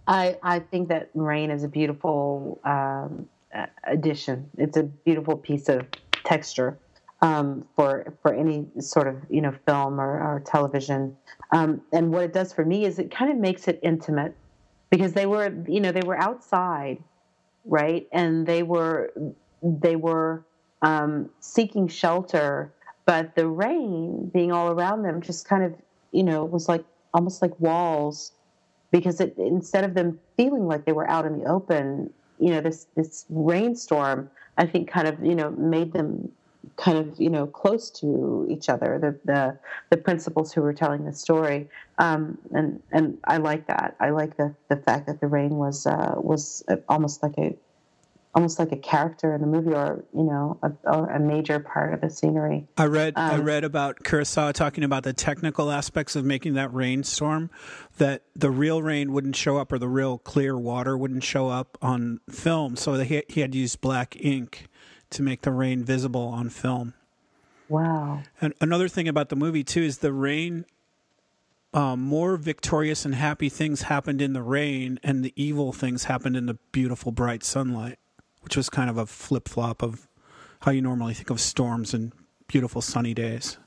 I 0.08 0.38
I 0.44 0.60
think 0.60 0.90
that 0.90 1.10
rain 1.14 1.52
is 1.52 1.64
a 1.64 1.70
beautiful 1.70 2.60
um, 2.66 3.30
addition. 3.86 4.50
It's 4.58 4.78
a 4.78 4.84
beautiful 4.84 5.38
piece 5.38 5.70
of 5.70 5.86
texture 6.24 6.78
um, 7.22 7.66
for 7.76 8.14
for 8.22 8.34
any 8.34 8.68
sort 8.80 9.08
of 9.08 9.16
you 9.30 9.42
know 9.42 9.54
film 9.66 10.00
or, 10.00 10.20
or 10.20 10.44
television. 10.46 11.16
Um, 11.52 11.82
and 11.94 12.12
what 12.12 12.24
it 12.24 12.34
does 12.34 12.54
for 12.54 12.66
me 12.66 12.86
is 12.86 13.00
it 13.00 13.10
kind 13.10 13.32
of 13.32 13.38
makes 13.38 13.68
it 13.68 13.80
intimate 13.82 14.36
because 14.98 15.14
they 15.14 15.26
were 15.26 15.54
you 15.68 15.82
know 15.82 15.92
they 15.92 16.08
were 16.08 16.18
outside 16.18 17.00
right? 17.68 18.08
And 18.12 18.48
they 18.48 18.64
were 18.64 19.14
they 19.62 19.96
were 19.96 20.46
um, 20.82 21.30
seeking 21.40 21.88
shelter 21.88 22.74
but 23.06 23.36
the 23.36 23.48
rain 23.48 24.30
being 24.34 24.52
all 24.52 24.70
around 24.70 25.04
them 25.04 25.22
just 25.22 25.48
kind 25.48 25.64
of 25.64 25.74
you 26.12 26.24
know 26.24 26.46
was 26.46 26.70
like 26.70 26.86
almost 27.14 27.42
like 27.42 27.60
walls 27.60 28.34
because 28.92 29.20
it 29.20 29.36
instead 29.38 29.84
of 29.84 29.96
them 29.96 30.20
feeling 30.38 30.68
like 30.68 30.86
they 30.86 30.92
were 30.92 31.10
out 31.10 31.26
in 31.26 31.40
the 31.40 31.46
open 31.46 32.12
you 32.40 32.52
know 32.52 32.62
this 32.62 32.88
this 32.96 33.26
rainstorm 33.30 34.30
i 34.58 34.66
think 34.66 34.88
kind 34.90 35.08
of 35.08 35.24
you 35.26 35.36
know 35.36 35.50
made 35.52 35.94
them 35.94 36.32
kind 36.78 36.98
of 36.98 37.20
you 37.20 37.30
know 37.30 37.48
close 37.48 37.90
to 37.90 38.48
each 38.50 38.70
other 38.70 39.00
the 39.00 39.20
the, 39.26 39.58
the 39.90 39.98
principals 39.98 40.54
who 40.54 40.62
were 40.62 40.74
telling 40.74 41.06
the 41.06 41.14
story. 41.14 41.68
Um, 41.98 42.38
and 42.54 42.82
and 42.92 43.18
I 43.26 43.38
like 43.38 43.68
that. 43.68 43.96
I 44.00 44.12
like 44.12 44.38
the 44.38 44.56
the 44.70 44.78
fact 44.78 45.08
that 45.08 45.20
the 45.20 45.28
rain 45.28 45.56
was 45.56 45.86
uh, 45.86 46.14
was 46.18 46.64
almost 46.88 47.24
like 47.24 47.38
a 47.38 47.56
almost 48.36 48.60
like 48.60 48.72
a 48.72 48.78
character 48.78 49.34
in 49.34 49.42
the 49.42 49.48
movie 49.48 49.74
or 49.74 50.06
you 50.14 50.24
know 50.24 50.60
a, 50.62 50.72
or 50.84 51.10
a 51.10 51.20
major 51.20 51.60
part 51.60 51.96
of 51.96 52.02
the 52.02 52.10
scenery. 52.10 52.68
I 52.78 52.86
read 52.86 53.14
um, 53.16 53.32
i 53.32 53.38
read 53.38 53.64
about 53.64 54.04
kurosawa 54.04 54.54
talking 54.54 54.84
about 54.84 55.02
the 55.04 55.14
technical 55.14 55.72
aspects 55.72 56.16
of 56.16 56.24
making 56.24 56.54
that 56.54 56.72
rainstorm 56.72 57.50
that 57.98 58.22
the 58.36 58.52
real 58.52 58.84
rain 58.84 59.12
wouldn't 59.12 59.36
show 59.36 59.58
up 59.58 59.72
or 59.72 59.80
the 59.80 59.88
real 59.88 60.20
clear 60.20 60.56
water 60.56 60.96
wouldn't 60.96 61.24
show 61.24 61.50
up 61.50 61.80
on 61.82 62.20
film. 62.30 62.76
So 62.76 62.94
he, 63.00 63.24
he 63.28 63.42
had 63.42 63.54
to 63.54 63.58
use 63.58 63.76
black 63.76 64.16
ink 64.20 64.68
to 65.10 65.22
make 65.22 65.42
the 65.42 65.52
rain 65.52 65.84
visible 65.84 66.28
on 66.28 66.50
film 66.50 66.94
wow 67.70 68.22
and 68.42 68.54
another 68.62 68.88
thing 68.88 69.08
about 69.08 69.30
the 69.30 69.36
movie 69.36 69.64
too 69.64 69.82
is 69.82 70.00
the 70.00 70.14
rain 70.14 70.66
um, 71.74 72.00
more 72.00 72.38
victorious 72.38 73.06
and 73.06 73.14
happy 73.14 73.50
things 73.50 73.84
happened 73.84 74.22
in 74.22 74.32
the 74.32 74.42
rain, 74.42 75.00
and 75.04 75.24
the 75.24 75.34
evil 75.36 75.74
things 75.74 76.06
happened 76.06 76.38
in 76.38 76.46
the 76.46 76.58
beautiful 76.72 77.12
bright 77.12 77.44
sunlight 77.44 78.00
which 78.48 78.56
was 78.56 78.70
kind 78.70 78.90
of 78.90 78.98
a 78.98 79.06
flip 79.06 79.50
flop 79.50 79.84
of 79.84 80.08
how 80.62 80.72
you 80.72 80.82
normally 80.82 81.14
think 81.14 81.30
of 81.30 81.38
storms 81.38 81.94
and 81.94 82.14
beautiful 82.48 82.82
sunny 82.82 83.14
days. 83.14 83.58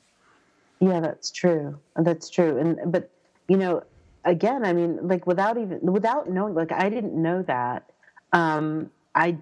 Yeah, 0.81 1.01
that's 1.01 1.31
true. 1.31 1.79
That's 1.97 2.31
true. 2.31 2.57
And 2.57 2.91
but 2.91 3.11
you 3.47 3.59
know, 3.59 3.83
again, 4.25 4.65
I 4.65 4.73
mean, 4.73 5.07
like 5.07 5.27
without 5.27 5.59
even 5.59 5.81
without 5.83 6.31
knowing, 6.31 6.55
like 6.55 6.73
I 6.73 6.89
didn't 6.89 7.13
know 7.13 7.43
that. 7.43 7.91
Um, 8.33 8.91
I 9.15 9.37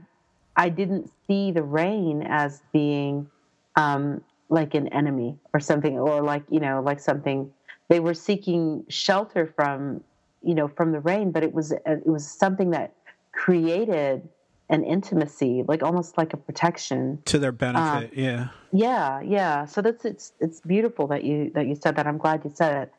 I 0.59 0.68
didn't 0.68 1.11
see 1.27 1.53
the 1.53 1.62
rain 1.62 2.23
as 2.23 2.62
being 2.73 3.31
um, 3.77 4.23
like 4.49 4.75
an 4.75 4.88
enemy 4.88 5.38
or 5.55 5.61
something, 5.61 5.99
or 5.99 6.21
like 6.21 6.42
you 6.51 6.61
know, 6.61 6.83
like 6.83 7.01
something 7.01 7.51
they 7.88 8.01
were 8.01 8.14
seeking 8.14 8.85
shelter 8.88 9.47
from, 9.47 10.03
you 10.42 10.55
know, 10.55 10.68
from 10.68 10.92
the 10.92 11.01
rain. 11.01 11.31
But 11.31 11.44
it 11.44 11.55
was 11.55 11.73
it 11.73 12.07
was 12.07 12.27
something 12.27 12.71
that 12.71 12.92
created 13.33 14.29
an 14.68 14.85
intimacy, 14.85 15.64
like 15.66 15.83
almost 15.83 16.18
like 16.18 16.35
a 16.35 16.37
protection 16.37 17.23
to 17.27 17.38
their 17.38 17.53
benefit. 17.53 18.12
Um, 18.12 18.18
yeah, 18.18 18.49
yeah, 18.73 19.21
yeah. 19.21 19.64
So 19.64 19.81
that's 19.81 20.05
it's 20.05 20.33
it's 20.40 20.61
beautiful 20.61 21.07
that 21.07 21.23
you 21.23 21.51
that 21.55 21.68
you 21.68 21.77
said 21.77 21.94
that. 21.97 22.07
I'm 22.07 22.18
glad 22.18 22.44
you 22.44 22.51
said 22.53 22.83
it. 22.83 22.92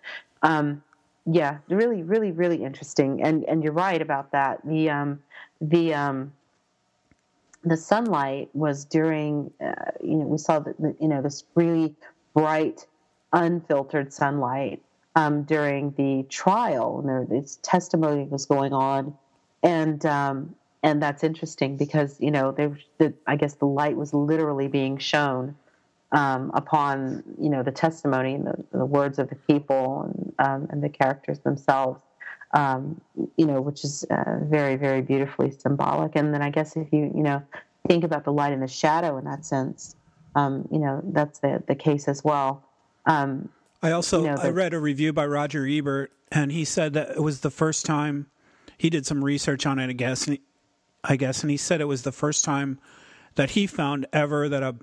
Um, 0.43 0.82
yeah, 1.26 1.58
really, 1.67 2.04
really, 2.04 2.32
really 2.32 2.63
interesting. 2.63 3.22
And 3.22 3.43
and 3.45 3.63
you're 3.63 3.74
right 3.74 4.02
about 4.02 4.32
that. 4.32 4.65
The 4.65 4.89
um, 4.89 5.19
the 5.62 5.93
um, 5.93 6.32
the 7.63 7.78
sunlight 7.78 8.50
was 8.54 8.86
during 8.86 9.52
uh, 9.63 9.91
you 10.02 10.15
know 10.15 10.26
we 10.26 10.38
saw 10.38 10.60
that 10.60 10.76
you 11.00 11.08
know 11.08 11.22
this 11.22 11.43
really 11.56 11.95
bright 12.34 12.86
unfiltered 13.34 14.13
sunlight 14.13 14.82
um, 15.15 15.43
during 15.43 15.91
the 15.98 16.26
trial 16.30 17.00
and 17.00 17.10
there, 17.10 17.26
this 17.30 17.60
testimony 17.62 18.24
was 18.24 18.45
going 18.45 18.74
on 18.74 19.13
and 19.63 20.06
um, 20.06 20.56
and 20.84 21.02
that's 21.02 21.24
interesting 21.24 21.78
because 21.78 22.19
you 22.19 22.32
know 22.32 22.52
there, 22.52 22.78
the, 22.98 23.13
I 23.28 23.36
guess 23.36 23.56
the 23.56 23.65
light 23.65 23.98
was 23.98 24.13
literally 24.13 24.67
being 24.67 24.98
shown 24.98 25.56
um, 26.12 26.52
upon 26.54 27.24
you 27.39 27.50
know 27.50 27.63
the 27.63 27.72
testimony 27.72 28.36
and 28.36 28.48
the, 28.48 28.65
the 28.72 28.86
words 28.86 29.19
of 29.19 29.30
the 29.30 29.36
people 29.36 30.04
and, 30.04 30.34
um, 30.39 30.67
and 30.69 30.84
the 30.84 30.89
characters 30.89 31.39
themselves. 31.39 32.02
Um, 32.51 32.99
you 33.38 33.45
know, 33.45 33.62
which 33.62 33.83
is 33.83 34.03
uh, 34.05 34.39
very, 34.41 34.75
very 34.75 35.01
beautifully 35.01 35.51
symbolic. 35.51 36.15
And 36.15 36.33
then 36.33 36.41
I 36.41 36.49
guess 36.49 36.75
if 36.75 36.91
you, 36.91 37.12
you 37.15 37.21
know, 37.21 37.43
think 37.88 38.03
about 38.03 38.23
the 38.23 38.33
light 38.33 38.53
and 38.53 38.63
the 38.63 38.67
shadow 38.67 39.17
in 39.17 39.25
that 39.25 39.45
sense, 39.45 39.95
um, 40.35 40.67
you 40.71 40.79
know, 40.79 41.01
that's 41.03 41.39
the, 41.39 41.62
the 41.67 41.75
case 41.75 42.07
as 42.07 42.23
well. 42.23 42.63
Um, 43.05 43.49
I 43.83 43.91
also 43.91 44.21
you 44.21 44.27
know, 44.29 44.38
the, 44.38 44.47
I 44.47 44.49
read 44.49 44.73
a 44.73 44.79
review 44.79 45.13
by 45.13 45.25
Roger 45.25 45.67
Ebert, 45.67 46.12
and 46.31 46.51
he 46.51 46.65
said 46.65 46.93
that 46.93 47.12
it 47.12 47.21
was 47.21 47.41
the 47.41 47.51
first 47.51 47.85
time 47.85 48.27
he 48.77 48.89
did 48.89 49.05
some 49.05 49.23
research 49.23 49.65
on 49.65 49.79
it, 49.79 49.89
I 49.89 49.93
guess, 49.93 50.27
and 50.27 50.39
I 51.03 51.15
guess, 51.15 51.41
and 51.41 51.51
he 51.51 51.57
said 51.57 51.81
it 51.81 51.85
was 51.85 52.03
the 52.03 52.12
first 52.12 52.43
time 52.43 52.79
that 53.35 53.51
he 53.51 53.67
found 53.67 54.05
ever 54.12 54.49
that 54.49 54.63
a 54.63 54.75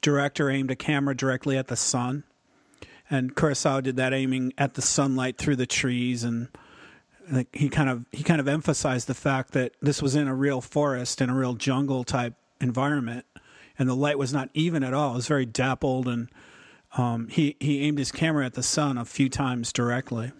director 0.00 0.50
aimed 0.50 0.70
a 0.70 0.76
camera 0.76 1.16
directly 1.16 1.56
at 1.56 1.68
the 1.68 1.76
sun. 1.76 2.24
And 3.10 3.34
Kurosawa 3.34 3.82
did 3.82 3.96
that 3.96 4.12
aiming 4.12 4.52
at 4.58 4.74
the 4.74 4.82
sunlight 4.82 5.38
through 5.38 5.56
the 5.56 5.66
trees 5.66 6.24
and 6.24 6.48
he 7.52 7.68
kind 7.68 7.88
of 7.88 8.04
he 8.12 8.22
kind 8.22 8.40
of 8.40 8.48
emphasized 8.48 9.06
the 9.06 9.14
fact 9.14 9.52
that 9.52 9.72
this 9.80 10.02
was 10.02 10.14
in 10.14 10.28
a 10.28 10.34
real 10.34 10.60
forest 10.60 11.20
in 11.20 11.30
a 11.30 11.34
real 11.34 11.54
jungle 11.54 12.04
type 12.04 12.34
environment 12.60 13.24
and 13.78 13.88
the 13.88 13.94
light 13.94 14.18
was 14.18 14.32
not 14.32 14.48
even 14.54 14.82
at 14.82 14.94
all. 14.94 15.12
It 15.12 15.16
was 15.16 15.26
very 15.26 15.46
dappled 15.46 16.08
and 16.08 16.28
um, 16.96 17.28
he 17.28 17.56
he 17.60 17.82
aimed 17.82 17.98
his 17.98 18.12
camera 18.12 18.46
at 18.46 18.54
the 18.54 18.62
sun 18.62 18.98
a 18.98 19.04
few 19.04 19.28
times 19.28 19.72
directly. 19.72 20.32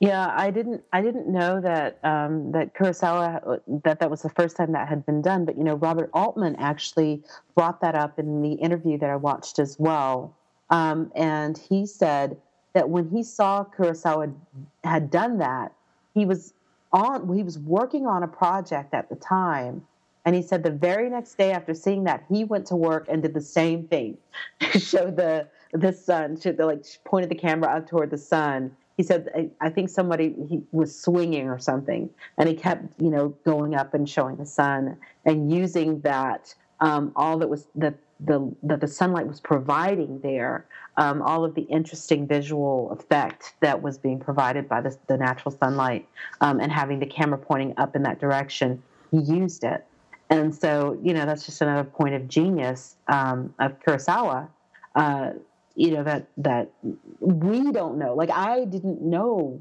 Yeah, 0.00 0.34
I 0.36 0.50
didn't. 0.50 0.84
I 0.92 1.02
didn't 1.02 1.28
know 1.28 1.60
that 1.60 1.98
um, 2.02 2.52
that 2.52 2.74
Kurosawa 2.74 3.60
that 3.84 4.00
that 4.00 4.10
was 4.10 4.22
the 4.22 4.28
first 4.30 4.56
time 4.56 4.72
that 4.72 4.88
had 4.88 5.06
been 5.06 5.22
done. 5.22 5.44
But 5.44 5.56
you 5.56 5.64
know, 5.64 5.76
Robert 5.76 6.10
Altman 6.12 6.56
actually 6.56 7.22
brought 7.54 7.80
that 7.80 7.94
up 7.94 8.18
in 8.18 8.42
the 8.42 8.52
interview 8.54 8.98
that 8.98 9.08
I 9.08 9.16
watched 9.16 9.58
as 9.58 9.76
well, 9.78 10.36
um, 10.68 11.12
and 11.14 11.56
he 11.56 11.86
said 11.86 12.36
that 12.74 12.90
when 12.90 13.08
he 13.08 13.22
saw 13.22 13.64
Kurosawa 13.64 14.34
had 14.82 15.10
done 15.10 15.38
that, 15.38 15.72
he 16.12 16.26
was 16.26 16.52
on. 16.92 17.34
He 17.34 17.42
was 17.42 17.58
working 17.58 18.06
on 18.06 18.22
a 18.22 18.28
project 18.28 18.92
at 18.92 19.08
the 19.08 19.16
time, 19.16 19.86
and 20.24 20.34
he 20.34 20.42
said 20.42 20.62
the 20.62 20.70
very 20.70 21.08
next 21.08 21.38
day 21.38 21.52
after 21.52 21.72
seeing 21.72 22.04
that, 22.04 22.24
he 22.28 22.44
went 22.44 22.66
to 22.66 22.76
work 22.76 23.06
and 23.08 23.22
did 23.22 23.32
the 23.32 23.40
same 23.40 23.86
thing, 23.88 24.18
showed 24.78 25.16
the 25.16 25.48
the 25.72 25.92
sun, 25.92 26.38
showed 26.38 26.56
the 26.56 26.66
like 26.66 26.84
pointed 27.04 27.30
the 27.30 27.36
camera 27.36 27.74
up 27.76 27.88
toward 27.88 28.10
the 28.10 28.18
sun. 28.18 28.76
He 28.96 29.02
said 29.02 29.50
i 29.60 29.70
think 29.70 29.88
somebody 29.88 30.36
he 30.48 30.62
was 30.70 30.96
swinging 30.96 31.48
or 31.48 31.58
something. 31.58 32.10
And 32.38 32.48
he 32.48 32.54
kept 32.54 33.00
you 33.00 33.10
know 33.10 33.28
going 33.44 33.74
up 33.74 33.94
and 33.94 34.08
showing 34.08 34.36
the 34.36 34.46
sun 34.46 34.96
and 35.24 35.52
using 35.52 36.00
that 36.00 36.54
um, 36.80 37.12
all 37.16 37.38
that 37.38 37.48
was 37.48 37.66
that 37.76 37.94
the 38.26 38.54
that 38.62 38.80
the 38.80 38.88
sunlight 38.88 39.26
was 39.26 39.40
providing 39.40 40.20
there 40.20 40.66
um, 40.96 41.22
all 41.22 41.44
of 41.44 41.54
the 41.54 41.62
interesting 41.62 42.26
visual 42.26 42.90
effect 42.92 43.54
that 43.60 43.82
was 43.82 43.98
being 43.98 44.18
provided 44.18 44.68
by 44.68 44.80
the, 44.80 44.96
the 45.08 45.16
natural 45.16 45.50
sunlight 45.50 46.06
um, 46.40 46.60
and 46.60 46.70
having 46.70 46.98
the 47.00 47.06
camera 47.06 47.38
pointing 47.38 47.74
up 47.76 47.96
in 47.96 48.02
that 48.02 48.20
direction 48.20 48.82
he 49.10 49.18
used 49.18 49.64
it. 49.64 49.84
And 50.30 50.54
so 50.54 50.98
you 51.02 51.12
know 51.14 51.26
that's 51.26 51.44
just 51.46 51.60
another 51.60 51.84
point 51.84 52.14
of 52.14 52.28
genius 52.28 52.96
um, 53.08 53.54
of 53.58 53.78
kurosawa 53.80 54.48
uh, 54.94 55.30
you 55.74 55.90
know 55.90 56.04
that 56.04 56.26
that 56.38 56.70
we 57.20 57.72
don't 57.72 57.98
know. 57.98 58.14
Like 58.14 58.30
i 58.30 58.64
didn't 58.64 59.02
know 59.02 59.60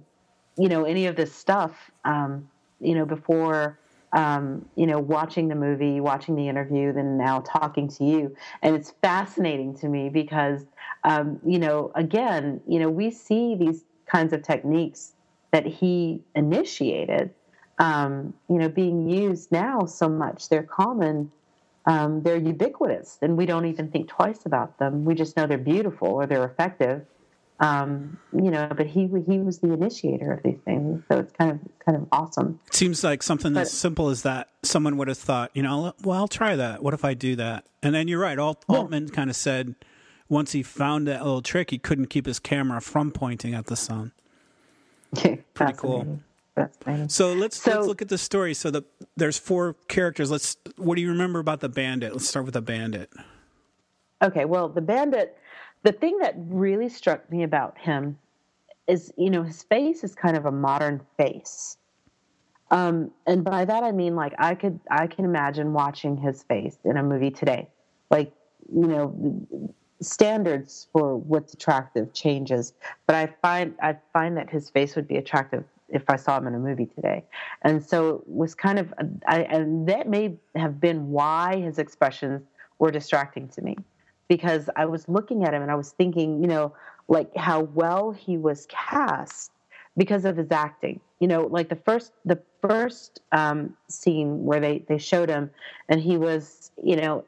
you 0.58 0.70
know 0.70 0.86
any 0.86 1.08
of 1.08 1.16
this 1.16 1.34
stuff 1.34 1.92
um, 2.06 2.48
you 2.80 2.96
know 2.96 3.06
before 3.06 3.78
um, 4.14 4.66
you 4.76 4.86
know 4.86 5.00
watching 5.00 5.48
the 5.48 5.56
movie 5.56 6.00
watching 6.00 6.36
the 6.36 6.48
interview 6.48 6.94
then 6.94 7.18
now 7.18 7.40
talking 7.42 7.88
to 7.88 8.04
you 8.04 8.36
and 8.62 8.76
it's 8.76 8.94
fascinating 9.02 9.76
to 9.76 9.88
me 9.88 10.10
because 10.10 10.66
um, 11.04 11.40
you 11.46 11.60
know 11.60 11.92
again 11.96 12.62
you 12.68 12.80
know 12.80 12.90
we 12.90 13.12
see 13.12 13.56
these 13.56 13.84
kinds 14.06 14.34
of 14.34 14.44
techniques 14.44 15.14
that 15.52 15.66
he 15.66 16.22
initiated 16.36 17.32
um, 17.80 18.34
you 18.50 18.58
know 18.58 18.70
being 18.70 19.10
used 19.10 19.52
now 19.52 19.86
so 19.86 20.08
much 20.08 20.50
they're 20.50 20.64
common 20.64 21.32
um, 21.86 22.22
they're 22.24 22.38
ubiquitous 22.38 23.18
and 23.22 23.38
we 23.38 23.46
don't 23.46 23.66
even 23.66 23.90
think 23.90 24.08
twice 24.08 24.46
about 24.46 24.78
them. 24.80 25.04
We 25.06 25.16
just 25.16 25.36
know 25.36 25.48
they're 25.48 25.58
beautiful 25.58 26.08
or 26.08 26.26
they're 26.26 26.46
effective. 26.46 27.06
Um, 27.60 28.18
you 28.34 28.52
know, 28.52 28.68
but 28.76 28.88
he 28.88 29.08
he 29.26 29.40
was 29.40 29.60
the 29.60 29.72
initiator 29.72 30.34
of 30.34 30.44
these 30.44 30.60
things, 30.66 31.04
so 31.08 31.20
it's 31.20 31.32
kind 31.34 31.52
of 31.52 31.60
kind 31.86 31.98
of 31.98 32.08
awesome. 32.12 32.60
It 32.68 32.76
seems 32.76 33.04
like 33.04 33.24
something 33.24 33.54
but, 33.54 33.62
as 33.62 33.72
simple 33.72 34.10
as 34.10 34.24
that. 34.24 34.50
Someone 34.64 34.98
would 34.98 35.08
have 35.08 35.18
thought, 35.18 35.52
you 35.54 35.64
know, 35.64 35.94
well, 36.04 36.18
I'll 36.18 36.28
try 36.28 36.56
that. 36.56 36.82
What 36.82 36.94
if 36.94 37.06
I 37.06 37.14
do 37.14 37.36
that? 37.38 37.66
And 37.82 37.94
then 37.94 38.08
you're 38.08 38.20
right. 38.20 38.38
Alt- 38.38 38.66
yeah. 38.70 38.78
Altman 38.78 39.10
kind 39.10 39.30
of 39.30 39.36
said 39.36 39.76
once 40.30 40.52
he 40.52 40.64
found 40.64 41.08
that 41.08 41.24
little 41.24 41.42
trick, 41.42 41.70
he 41.70 41.78
couldn't 41.78 42.08
keep 42.08 42.26
his 42.26 42.40
camera 42.40 42.82
from 42.82 43.12
pointing 43.12 43.54
at 43.54 43.68
the 43.68 43.76
sun. 43.76 44.12
Pretty 45.54 45.74
cool. 45.74 46.20
So 47.08 47.34
let's 47.34 47.62
so, 47.62 47.72
let's 47.72 47.88
look 47.88 48.02
at 48.02 48.10
the 48.10 48.18
story. 48.18 48.54
So 48.54 48.72
the 48.72 48.84
there's 49.16 49.38
four 49.38 49.76
characters. 49.88 50.30
Let's 50.30 50.58
what 50.78 50.96
do 50.96 51.02
you 51.02 51.10
remember 51.10 51.40
about 51.40 51.62
the 51.62 51.70
bandit? 51.70 52.14
Let's 52.14 52.28
start 52.28 52.46
with 52.46 52.54
the 52.56 52.62
bandit. 52.62 53.12
Okay, 54.24 54.46
well, 54.46 54.70
the 54.70 54.82
bandit 54.82 55.38
the 55.84 55.92
thing 55.92 56.18
that 56.20 56.34
really 56.38 56.90
struck 56.90 57.30
me 57.30 57.44
about 57.44 57.78
him 57.78 58.18
is, 58.88 59.14
you 59.18 59.30
know, 59.30 59.44
his 59.44 59.64
face 59.64 60.04
is 60.04 60.16
kind 60.16 60.36
of 60.36 60.46
a 60.46 60.52
modern 60.52 61.02
face. 61.18 61.78
Um, 62.72 63.12
and 63.28 63.44
by 63.44 63.66
that 63.66 63.84
I 63.84 63.92
mean 63.92 64.16
like 64.16 64.34
I 64.40 64.56
could 64.56 64.80
I 64.90 65.06
can 65.08 65.26
imagine 65.26 65.74
watching 65.74 66.18
his 66.18 66.42
face 66.44 66.78
in 66.84 66.98
a 66.98 67.04
movie 67.04 67.30
today. 67.30 67.70
Like, 68.10 68.34
you 68.74 68.88
know, 68.88 69.48
standards 70.02 70.88
for 70.92 71.18
what's 71.18 71.54
attractive 71.54 72.14
changes, 72.14 72.74
but 73.06 73.16
I 73.16 73.28
find 73.42 73.76
I 73.82 73.98
find 74.12 74.38
that 74.38 74.50
his 74.50 74.70
face 74.70 74.96
would 74.96 75.08
be 75.08 75.18
attractive 75.18 75.66
if 75.90 76.10
I 76.10 76.16
saw 76.16 76.38
him 76.38 76.48
in 76.48 76.56
a 76.56 76.60
movie 76.60 76.88
today. 76.88 77.24
And 77.62 77.84
so 77.84 78.16
it 78.16 78.22
was 78.28 78.56
kind 78.56 78.80
of, 78.80 78.92
I, 79.28 79.42
and 79.42 79.88
that 79.88 80.10
may 80.10 80.36
have 80.56 80.80
been 80.80 81.12
why 81.12 81.58
his 81.58 81.78
expressions 81.78 82.42
were 82.80 82.90
distracting 82.90 83.48
to 83.50 83.62
me 83.62 83.78
because 84.36 84.68
I 84.76 84.86
was 84.86 85.08
looking 85.08 85.44
at 85.44 85.54
him 85.54 85.62
and 85.62 85.70
I 85.70 85.76
was 85.76 85.92
thinking, 85.92 86.42
you 86.42 86.48
know, 86.48 86.74
like 87.08 87.30
how 87.38 87.62
well 87.62 88.10
he 88.10 88.36
was 88.36 88.66
cast 88.68 89.52
because 89.96 90.26
of 90.26 90.38
his 90.38 90.52
acting. 90.52 91.00
you 91.20 91.28
know, 91.28 91.44
like 91.46 91.70
the 91.70 91.76
first 91.76 92.14
the 92.26 92.40
first 92.62 93.22
um, 93.32 93.78
scene 93.90 94.44
where 94.44 94.60
they 94.60 94.80
they 94.88 94.98
showed 94.98 95.30
him, 95.30 95.52
and 95.88 96.02
he 96.02 96.18
was 96.18 96.72
you 96.84 96.96
know 96.96 97.24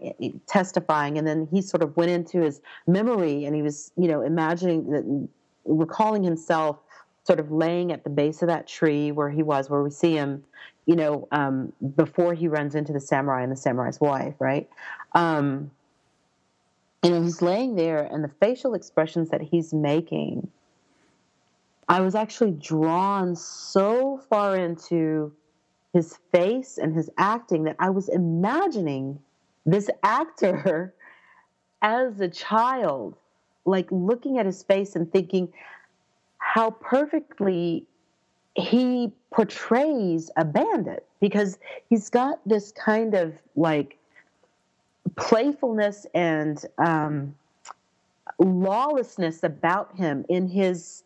testifying, 0.47 1.19
and 1.19 1.27
then 1.27 1.47
he 1.51 1.61
sort 1.61 1.83
of 1.83 1.95
went 1.95 2.09
into 2.09 2.41
his 2.41 2.59
memory, 2.87 3.45
and 3.45 3.55
he 3.55 3.61
was 3.61 3.91
you 3.97 4.07
know 4.07 4.21
imagining 4.21 4.89
that 4.89 5.29
recalling 5.65 6.23
himself 6.23 6.79
sort 7.23 7.39
of 7.39 7.51
laying 7.51 7.91
at 7.91 8.03
the 8.03 8.09
base 8.09 8.41
of 8.41 8.47
that 8.47 8.67
tree 8.67 9.11
where 9.11 9.29
he 9.29 9.43
was, 9.43 9.69
where 9.69 9.83
we 9.83 9.91
see 9.91 10.13
him, 10.13 10.43
you 10.87 10.95
know, 10.95 11.27
um, 11.31 11.71
before 11.95 12.33
he 12.33 12.47
runs 12.47 12.73
into 12.73 12.93
the 12.93 12.99
samurai 12.99 13.43
and 13.43 13.51
the 13.51 13.55
samurai's 13.55 13.99
wife, 13.99 14.35
right? 14.39 14.67
Um, 15.13 15.71
you 17.05 17.11
know, 17.11 17.21
he's 17.21 17.41
laying 17.41 17.75
there, 17.75 18.03
and 18.03 18.23
the 18.23 18.31
facial 18.39 18.73
expressions 18.73 19.29
that 19.29 19.41
he's 19.41 19.73
making 19.73 20.49
I 21.87 22.01
was 22.01 22.15
actually 22.15 22.51
drawn 22.51 23.35
so 23.35 24.19
far 24.29 24.55
into 24.55 25.31
his 25.93 26.17
face 26.31 26.77
and 26.77 26.95
his 26.95 27.09
acting 27.17 27.63
that 27.65 27.75
I 27.79 27.89
was 27.89 28.09
imagining 28.09 29.19
this 29.65 29.89
actor 30.03 30.93
as 31.81 32.19
a 32.19 32.27
child, 32.27 33.15
like 33.65 33.87
looking 33.91 34.39
at 34.39 34.45
his 34.45 34.63
face 34.63 34.95
and 34.95 35.11
thinking 35.11 35.53
how 36.37 36.71
perfectly 36.71 37.85
he 38.55 39.11
portrays 39.31 40.31
a 40.37 40.45
bandit. 40.45 41.05
Because 41.19 41.57
he's 41.89 42.09
got 42.09 42.39
this 42.47 42.71
kind 42.71 43.13
of 43.13 43.33
like 43.55 43.97
playfulness 45.17 46.05
and 46.13 46.65
um, 46.77 47.35
lawlessness 48.39 49.43
about 49.43 49.95
him 49.95 50.25
in 50.29 50.47
his 50.47 51.03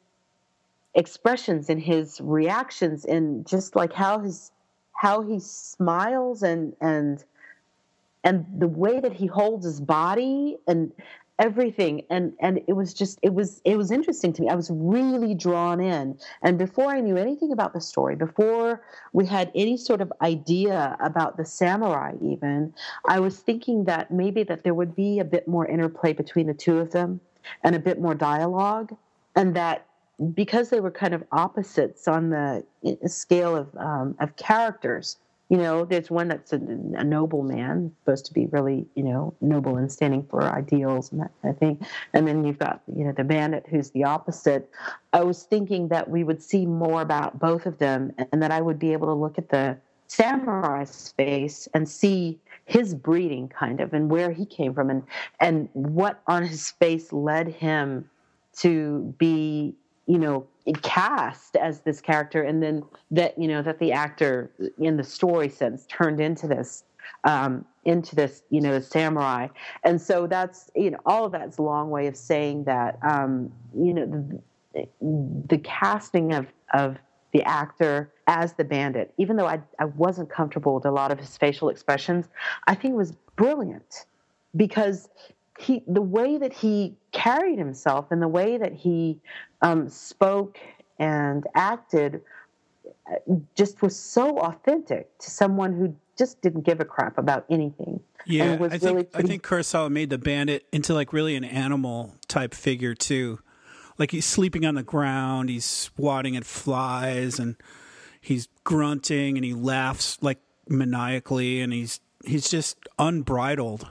expressions 0.95 1.69
in 1.69 1.77
his 1.77 2.19
reactions 2.21 3.05
and 3.05 3.45
just 3.47 3.75
like 3.75 3.93
how 3.93 4.19
his 4.19 4.51
how 4.93 5.21
he 5.21 5.39
smiles 5.39 6.41
and 6.41 6.75
and 6.81 7.23
and 8.23 8.45
the 8.57 8.67
way 8.67 8.99
that 8.99 9.13
he 9.13 9.27
holds 9.27 9.65
his 9.65 9.79
body 9.79 10.57
and 10.67 10.91
everything 11.39 12.04
and 12.10 12.34
and 12.39 12.60
it 12.67 12.73
was 12.73 12.93
just 12.93 13.17
it 13.23 13.34
was 13.34 13.62
it 13.63 13.78
was 13.78 13.91
interesting 13.91 14.34
to 14.34 14.41
me 14.41 14.49
i 14.49 14.56
was 14.56 14.69
really 14.71 15.34
drawn 15.34 15.80
in 15.80 16.17
and 16.43 16.58
before 16.58 16.91
i 16.91 16.99
knew 16.99 17.15
anything 17.15 17.52
about 17.52 17.73
the 17.73 17.80
story 17.80 18.15
before 18.15 18.82
we 19.13 19.25
had 19.25 19.49
any 19.56 19.78
sort 19.78 20.02
of 20.02 20.12
idea 20.21 20.97
about 20.99 21.38
the 21.38 21.45
samurai 21.45 22.13
even 22.21 22.73
i 23.08 23.19
was 23.19 23.39
thinking 23.39 23.86
that 23.86 24.12
maybe 24.12 24.43
that 24.43 24.63
there 24.63 24.73
would 24.73 24.95
be 24.95 25.19
a 25.19 25.25
bit 25.25 25.47
more 25.47 25.65
interplay 25.65 26.12
between 26.12 26.45
the 26.45 26.54
two 26.54 26.78
of 26.78 26.91
them 26.91 27.21
and 27.63 27.73
a 27.73 27.80
bit 27.80 28.02
more 28.02 28.13
dialogue 28.13 28.93
and 29.36 29.56
that 29.56 29.86
because 30.34 30.69
they 30.69 30.80
were 30.80 30.91
kind 30.91 31.13
of 31.13 31.23
opposites 31.32 32.08
on 32.08 32.30
the 32.30 32.63
scale 33.08 33.56
of 33.56 33.67
um, 33.78 34.15
of 34.19 34.36
characters. 34.36 35.17
You 35.49 35.57
know, 35.57 35.83
there's 35.83 36.12
one 36.12 36.27
that's 36.27 36.53
a, 36.53 36.57
a, 36.57 37.03
noble 37.03 37.41
man, 37.41 37.91
supposed 38.03 38.25
to 38.27 38.33
be 38.33 38.45
really, 38.47 38.85
you 38.95 39.03
know, 39.03 39.33
noble 39.41 39.77
and 39.77 39.91
standing 39.91 40.23
for 40.29 40.43
ideals 40.43 41.12
and 41.12 41.21
that 41.21 41.31
kind 41.41 41.53
of 41.53 41.59
thing. 41.59 41.88
And 42.13 42.27
then 42.27 42.43
you've 42.45 42.59
got, 42.59 42.81
you 42.95 43.03
know, 43.03 43.12
the 43.12 43.23
bandit 43.23 43.65
who's 43.67 43.89
the 43.89 44.03
opposite. 44.03 44.69
I 45.12 45.23
was 45.23 45.43
thinking 45.43 45.88
that 45.88 46.07
we 46.09 46.23
would 46.23 46.43
see 46.43 46.67
more 46.67 47.01
about 47.01 47.39
both 47.39 47.65
of 47.65 47.79
them 47.79 48.13
and 48.31 48.43
that 48.43 48.51
I 48.51 48.62
would 48.62 48.77
be 48.77 48.93
able 48.93 49.07
to 49.07 49.13
look 49.13 49.39
at 49.39 49.49
the 49.49 49.77
samurai's 50.09 51.13
face 51.17 51.67
and 51.73 51.88
see 51.88 52.39
his 52.65 52.93
breeding 52.93 53.47
kind 53.47 53.79
of 53.79 53.93
and 53.93 54.09
where 54.09 54.31
he 54.31 54.45
came 54.45 54.73
from 54.73 54.89
and 54.89 55.03
and 55.39 55.69
what 55.73 56.19
on 56.27 56.43
his 56.43 56.71
face 56.71 57.13
led 57.13 57.47
him 57.47 58.09
to 58.55 59.13
be 59.17 59.73
you 60.07 60.17
know 60.17 60.45
cast 60.73 61.55
as 61.55 61.82
this 61.82 62.01
character 62.01 62.43
and 62.43 62.62
then 62.62 62.84
that 63.12 63.38
you 63.38 63.47
know 63.47 63.62
that 63.62 63.79
the 63.79 63.91
actor 63.91 64.51
in 64.77 64.97
the 64.97 65.03
story 65.03 65.49
sense 65.49 65.86
turned 65.88 66.19
into 66.19 66.47
this 66.47 66.84
um, 67.23 67.65
into 67.86 68.15
this 68.15 68.43
you 68.49 68.62
know 68.62 68.79
samurai. 68.79 69.47
And 69.84 70.01
so 70.01 70.27
that's 70.27 70.69
you 70.75 70.91
know 70.91 70.99
all 71.05 71.25
of 71.25 71.32
that's 71.32 71.58
a 71.58 71.62
long 71.62 71.89
way 71.89 72.08
of 72.08 72.15
saying 72.15 72.65
that 72.65 72.99
um, 73.03 73.51
you 73.75 73.93
know 73.93 74.39
the, 74.73 74.88
the 75.47 75.58
casting 75.60 76.34
of 76.34 76.47
of 76.73 76.97
the 77.32 77.43
actor 77.43 78.12
as 78.27 78.53
the 78.53 78.63
bandit 78.63 79.13
even 79.17 79.36
though 79.36 79.45
I, 79.45 79.62
I 79.77 79.86
wasn't 79.86 80.29
comfortable 80.29 80.75
with 80.75 80.86
a 80.86 80.91
lot 80.91 81.12
of 81.12 81.19
his 81.19 81.38
facial 81.38 81.69
expressions 81.69 82.27
i 82.67 82.73
think 82.73 82.93
it 82.93 82.97
was 82.97 83.12
brilliant 83.36 84.05
because 84.55 85.10
he 85.59 85.83
the 85.87 86.01
way 86.01 86.37
that 86.37 86.53
he 86.53 86.95
carried 87.11 87.59
himself 87.59 88.11
and 88.11 88.21
the 88.21 88.27
way 88.27 88.57
that 88.57 88.73
he 88.73 89.19
um, 89.61 89.89
spoke 89.89 90.57
and 90.97 91.45
acted 91.53 92.21
uh, 93.11 93.15
just 93.55 93.81
was 93.81 93.97
so 93.97 94.39
authentic 94.39 95.17
to 95.19 95.29
someone 95.29 95.73
who 95.73 95.95
just 96.17 96.41
didn't 96.41 96.61
give 96.61 96.79
a 96.79 96.85
crap 96.85 97.17
about 97.17 97.45
anything. 97.49 97.99
Yeah, 98.25 98.53
I 98.53 98.77
think 98.77 98.83
really 98.83 99.03
pretty... 99.03 99.09
I 99.15 99.21
think 99.27 99.43
Kurosawa 99.43 99.89
made 99.89 100.09
the 100.09 100.17
bandit 100.17 100.65
into 100.71 100.93
like 100.93 101.13
really 101.13 101.35
an 101.35 101.43
animal 101.43 102.15
type 102.27 102.53
figure 102.53 102.93
too. 102.93 103.39
Like 103.97 104.11
he's 104.11 104.25
sleeping 104.25 104.65
on 104.65 104.75
the 104.75 104.83
ground, 104.83 105.49
he's 105.49 105.65
swatting 105.65 106.37
at 106.37 106.45
flies, 106.45 107.37
and 107.37 107.55
he's 108.21 108.47
grunting, 108.63 109.37
and 109.37 109.43
he 109.43 109.53
laughs 109.53 110.17
like 110.21 110.39
maniacally, 110.69 111.59
and 111.59 111.73
he's 111.73 111.99
he's 112.25 112.49
just 112.49 112.77
unbridled 112.97 113.89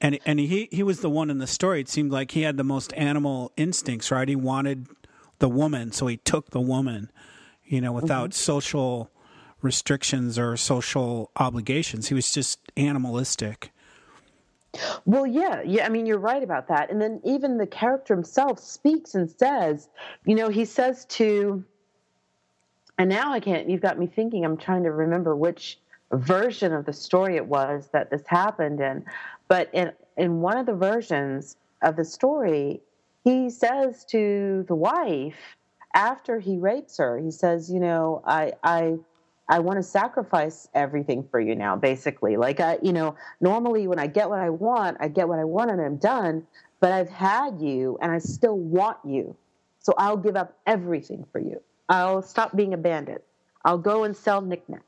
and 0.00 0.18
and 0.24 0.38
he 0.38 0.68
he 0.70 0.82
was 0.82 1.00
the 1.00 1.10
one 1.10 1.30
in 1.30 1.38
the 1.38 1.46
story. 1.46 1.80
It 1.80 1.88
seemed 1.88 2.12
like 2.12 2.32
he 2.32 2.42
had 2.42 2.56
the 2.56 2.64
most 2.64 2.92
animal 2.94 3.52
instincts, 3.56 4.10
right? 4.10 4.28
He 4.28 4.36
wanted 4.36 4.88
the 5.38 5.48
woman, 5.48 5.92
so 5.92 6.06
he 6.06 6.16
took 6.18 6.50
the 6.50 6.60
woman, 6.60 7.10
you 7.64 7.80
know, 7.80 7.92
without 7.92 8.30
mm-hmm. 8.30 8.38
social 8.38 9.10
restrictions 9.62 10.38
or 10.38 10.56
social 10.56 11.30
obligations. 11.36 12.08
He 12.08 12.14
was 12.14 12.32
just 12.32 12.60
animalistic. 12.76 13.72
Well, 15.04 15.26
yeah, 15.26 15.62
yeah. 15.62 15.86
I 15.86 15.88
mean, 15.88 16.06
you're 16.06 16.18
right 16.18 16.42
about 16.42 16.68
that. 16.68 16.90
And 16.90 17.00
then 17.00 17.20
even 17.24 17.58
the 17.58 17.66
character 17.66 18.14
himself 18.14 18.58
speaks 18.58 19.14
and 19.14 19.30
says, 19.30 19.88
you 20.24 20.34
know, 20.34 20.48
he 20.48 20.64
says 20.64 21.04
to, 21.06 21.64
and 22.98 23.08
now 23.08 23.32
I 23.32 23.40
can't. 23.40 23.68
You've 23.70 23.80
got 23.80 23.98
me 23.98 24.06
thinking. 24.06 24.44
I'm 24.44 24.56
trying 24.56 24.82
to 24.84 24.90
remember 24.90 25.36
which 25.36 25.78
version 26.12 26.72
of 26.72 26.84
the 26.84 26.92
story 26.92 27.36
it 27.36 27.46
was 27.46 27.88
that 27.92 28.10
this 28.10 28.22
happened 28.26 28.80
in. 28.80 29.04
But 29.48 29.70
in 29.72 29.92
in 30.16 30.40
one 30.40 30.56
of 30.56 30.66
the 30.66 30.74
versions 30.74 31.56
of 31.82 31.96
the 31.96 32.04
story, 32.04 32.80
he 33.24 33.50
says 33.50 34.04
to 34.06 34.64
the 34.68 34.74
wife 34.74 35.56
after 35.94 36.40
he 36.40 36.58
rapes 36.58 36.98
her, 36.98 37.18
he 37.18 37.30
says, 37.30 37.70
"You 37.70 37.80
know, 37.80 38.22
I 38.26 38.52
I." 38.62 38.98
I 39.46 39.58
want 39.58 39.76
to 39.76 39.82
sacrifice 39.82 40.68
everything 40.74 41.28
for 41.30 41.38
you 41.38 41.54
now, 41.54 41.76
basically. 41.76 42.38
Like 42.38 42.60
I, 42.60 42.78
you 42.82 42.94
know, 42.94 43.14
normally 43.42 43.86
when 43.86 43.98
I 43.98 44.06
get 44.06 44.30
what 44.30 44.40
I 44.40 44.48
want, 44.48 44.96
I 45.00 45.08
get 45.08 45.28
what 45.28 45.38
I 45.38 45.44
want 45.44 45.70
and 45.70 45.80
I'm 45.80 45.96
done. 45.98 46.46
But 46.80 46.92
I've 46.92 47.10
had 47.10 47.60
you 47.60 47.98
and 48.00 48.10
I 48.10 48.18
still 48.18 48.58
want 48.58 48.96
you. 49.04 49.36
So 49.80 49.92
I'll 49.98 50.16
give 50.16 50.36
up 50.36 50.56
everything 50.66 51.26
for 51.30 51.40
you. 51.40 51.60
I'll 51.90 52.22
stop 52.22 52.56
being 52.56 52.72
a 52.72 52.78
bandit. 52.78 53.22
I'll 53.66 53.78
go 53.78 54.04
and 54.04 54.16
sell 54.16 54.40
knickknacks. 54.40 54.84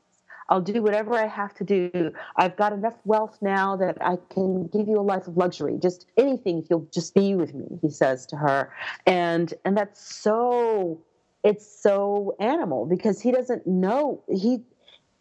I'll 0.49 0.61
do 0.61 0.81
whatever 0.81 1.13
I 1.13 1.27
have 1.27 1.53
to 1.55 1.63
do. 1.63 2.13
I've 2.35 2.55
got 2.55 2.73
enough 2.73 2.95
wealth 3.03 3.37
now 3.41 3.75
that 3.77 3.97
I 4.01 4.17
can 4.29 4.67
give 4.67 4.87
you 4.87 4.99
a 4.99 5.01
life 5.01 5.27
of 5.27 5.35
luxury. 5.35 5.77
Just 5.81 6.07
anything 6.17 6.59
if 6.59 6.69
you'll 6.69 6.87
just 6.93 7.13
be 7.13 7.35
with 7.35 7.53
me, 7.53 7.79
he 7.81 7.89
says 7.89 8.25
to 8.27 8.37
her. 8.37 8.71
And 9.05 9.53
and 9.65 9.75
that's 9.75 10.01
so 10.01 11.01
it's 11.43 11.65
so 11.81 12.35
animal 12.39 12.85
because 12.85 13.21
he 13.21 13.31
doesn't 13.31 13.67
know 13.67 14.23
he 14.33 14.63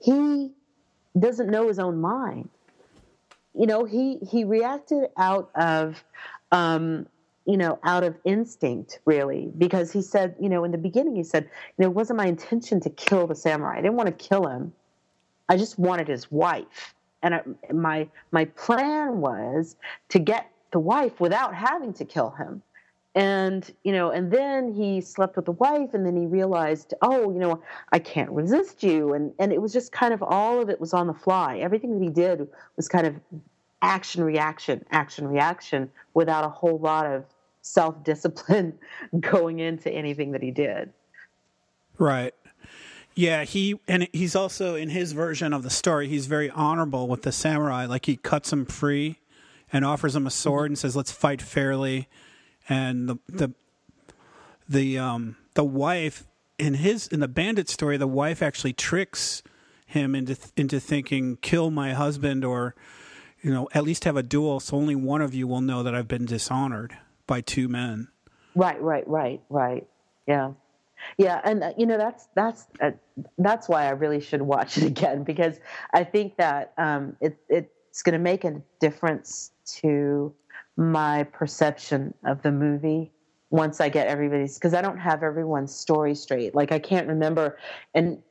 he 0.00 0.52
doesn't 1.18 1.50
know 1.50 1.68
his 1.68 1.78
own 1.78 2.00
mind. 2.00 2.48
You 3.54 3.66
know, 3.66 3.84
he 3.84 4.18
he 4.30 4.44
reacted 4.44 5.08
out 5.16 5.50
of 5.54 6.04
um, 6.52 7.06
you 7.46 7.56
know, 7.56 7.78
out 7.84 8.02
of 8.02 8.16
instinct, 8.24 8.98
really, 9.04 9.52
because 9.56 9.92
he 9.92 10.02
said, 10.02 10.34
you 10.40 10.48
know, 10.48 10.64
in 10.64 10.72
the 10.72 10.78
beginning, 10.78 11.14
he 11.14 11.22
said, 11.22 11.44
you 11.44 11.84
know, 11.84 11.86
it 11.86 11.94
wasn't 11.94 12.16
my 12.16 12.26
intention 12.26 12.80
to 12.80 12.90
kill 12.90 13.28
the 13.28 13.36
samurai. 13.36 13.78
I 13.78 13.82
didn't 13.82 13.94
want 13.94 14.08
to 14.08 14.28
kill 14.28 14.48
him. 14.48 14.72
I 15.48 15.56
just 15.56 15.78
wanted 15.78 16.08
his 16.08 16.30
wife. 16.30 16.94
And 17.22 17.34
I, 17.34 17.42
my 17.72 18.08
my 18.30 18.44
plan 18.44 19.20
was 19.20 19.76
to 20.10 20.18
get 20.18 20.50
the 20.72 20.78
wife 20.78 21.20
without 21.20 21.54
having 21.54 21.92
to 21.94 22.04
kill 22.04 22.30
him. 22.30 22.62
And 23.14 23.68
you 23.82 23.92
know, 23.92 24.10
and 24.10 24.30
then 24.30 24.72
he 24.72 25.00
slept 25.00 25.36
with 25.36 25.46
the 25.46 25.52
wife, 25.52 25.94
and 25.94 26.04
then 26.04 26.16
he 26.16 26.26
realized, 26.26 26.92
oh, 27.00 27.32
you 27.32 27.38
know, 27.38 27.62
I 27.90 27.98
can't 27.98 28.30
resist 28.30 28.82
you. 28.82 29.14
And 29.14 29.32
and 29.38 29.52
it 29.52 29.60
was 29.60 29.72
just 29.72 29.90
kind 29.90 30.12
of 30.12 30.22
all 30.22 30.60
of 30.60 30.68
it 30.68 30.80
was 30.80 30.92
on 30.92 31.06
the 31.06 31.14
fly. 31.14 31.58
Everything 31.58 31.98
that 31.98 32.02
he 32.02 32.10
did 32.10 32.46
was 32.76 32.88
kind 32.88 33.06
of 33.06 33.14
action 33.80 34.22
reaction, 34.22 34.84
action 34.90 35.26
reaction, 35.26 35.90
without 36.12 36.44
a 36.44 36.48
whole 36.48 36.78
lot 36.78 37.06
of 37.06 37.24
self 37.62 38.04
discipline 38.04 38.78
going 39.20 39.60
into 39.60 39.90
anything 39.90 40.32
that 40.32 40.42
he 40.42 40.50
did. 40.50 40.92
Right. 41.98 42.34
Yeah, 43.16 43.44
he 43.44 43.80
and 43.88 44.08
he's 44.12 44.36
also 44.36 44.74
in 44.74 44.90
his 44.90 45.12
version 45.12 45.54
of 45.54 45.62
the 45.62 45.70
story. 45.70 46.06
He's 46.06 46.26
very 46.26 46.50
honorable 46.50 47.08
with 47.08 47.22
the 47.22 47.32
samurai. 47.32 47.86
Like 47.86 48.04
he 48.04 48.16
cuts 48.16 48.52
him 48.52 48.66
free 48.66 49.18
and 49.72 49.86
offers 49.86 50.14
him 50.14 50.26
a 50.26 50.30
sword 50.30 50.70
and 50.70 50.78
says, 50.78 50.94
"Let's 50.94 51.10
fight 51.10 51.40
fairly." 51.40 52.08
And 52.68 53.08
the 53.08 53.18
the 53.26 53.52
the 54.68 54.98
um 54.98 55.36
the 55.54 55.64
wife 55.64 56.24
in 56.58 56.74
his 56.74 57.08
in 57.08 57.20
the 57.20 57.28
bandit 57.28 57.70
story, 57.70 57.96
the 57.96 58.06
wife 58.06 58.42
actually 58.42 58.74
tricks 58.74 59.42
him 59.86 60.14
into 60.14 60.36
into 60.54 60.78
thinking 60.78 61.38
kill 61.40 61.70
my 61.70 61.94
husband 61.94 62.44
or 62.44 62.74
you 63.40 63.50
know 63.50 63.66
at 63.72 63.84
least 63.84 64.04
have 64.04 64.16
a 64.16 64.22
duel 64.22 64.58
so 64.58 64.76
only 64.76 64.96
one 64.96 65.22
of 65.22 65.32
you 65.32 65.46
will 65.46 65.60
know 65.60 65.82
that 65.82 65.94
I've 65.94 66.08
been 66.08 66.26
dishonored 66.26 66.98
by 67.26 67.40
two 67.40 67.68
men. 67.68 68.08
Right, 68.54 68.80
right, 68.80 69.06
right, 69.08 69.40
right. 69.48 69.86
Yeah. 70.26 70.52
Yeah, 71.18 71.40
and 71.44 71.62
uh, 71.62 71.72
you 71.76 71.86
know 71.86 71.98
that's 71.98 72.28
that's 72.34 72.66
uh, 72.80 72.92
that's 73.38 73.68
why 73.68 73.86
I 73.86 73.90
really 73.90 74.20
should 74.20 74.42
watch 74.42 74.78
it 74.78 74.84
again 74.92 75.24
because 75.24 75.58
I 75.92 76.04
think 76.04 76.36
that 76.36 76.72
um, 76.78 77.16
it 77.20 77.38
it's 77.48 78.02
going 78.02 78.12
to 78.14 78.18
make 78.18 78.44
a 78.44 78.60
difference 78.80 79.52
to 79.80 80.34
my 80.76 81.24
perception 81.24 82.12
of 82.24 82.42
the 82.42 82.52
movie 82.52 83.10
once 83.50 83.80
I 83.80 83.88
get 83.88 84.08
everybody's 84.08 84.54
because 84.54 84.74
I 84.74 84.82
don't 84.82 84.98
have 84.98 85.22
everyone's 85.22 85.74
story 85.74 86.14
straight. 86.14 86.54
Like 86.54 86.72
I 86.72 86.78
can't 86.78 87.08
remember 87.08 87.58
and 87.94 88.22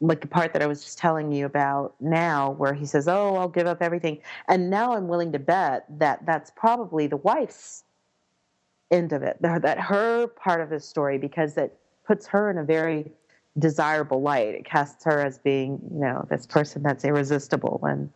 like 0.00 0.20
the 0.20 0.26
part 0.26 0.52
that 0.52 0.62
I 0.62 0.66
was 0.66 0.82
just 0.82 0.98
telling 0.98 1.32
you 1.32 1.46
about 1.46 1.94
now, 2.00 2.50
where 2.52 2.74
he 2.74 2.84
says, 2.84 3.08
"Oh, 3.08 3.36
I'll 3.36 3.48
give 3.48 3.66
up 3.66 3.80
everything," 3.80 4.18
and 4.48 4.68
now 4.68 4.92
I'm 4.92 5.08
willing 5.08 5.32
to 5.32 5.38
bet 5.38 5.86
that 5.98 6.26
that's 6.26 6.50
probably 6.50 7.06
the 7.06 7.16
wife's 7.16 7.84
end 8.90 9.12
of 9.12 9.22
it, 9.22 9.36
that 9.40 9.78
her 9.78 10.26
part 10.28 10.60
of 10.60 10.70
the 10.70 10.80
story, 10.80 11.18
because 11.18 11.56
it 11.56 11.76
puts 12.06 12.26
her 12.28 12.50
in 12.50 12.58
a 12.58 12.64
very 12.64 13.10
desirable 13.58 14.22
light. 14.22 14.48
It 14.48 14.64
casts 14.64 15.04
her 15.04 15.20
as 15.20 15.38
being, 15.38 15.80
you 15.92 16.00
know, 16.00 16.26
this 16.30 16.46
person 16.46 16.82
that's 16.82 17.04
irresistible 17.04 17.80
and, 17.82 18.10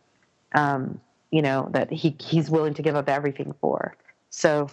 um, 0.53 1.01
you 1.31 1.41
know, 1.41 1.69
that 1.73 1.91
he 1.91 2.15
he's 2.19 2.49
willing 2.49 2.73
to 2.75 2.81
give 2.81 2.95
up 2.95 3.09
everything 3.09 3.53
for. 3.59 3.95
So 4.29 4.69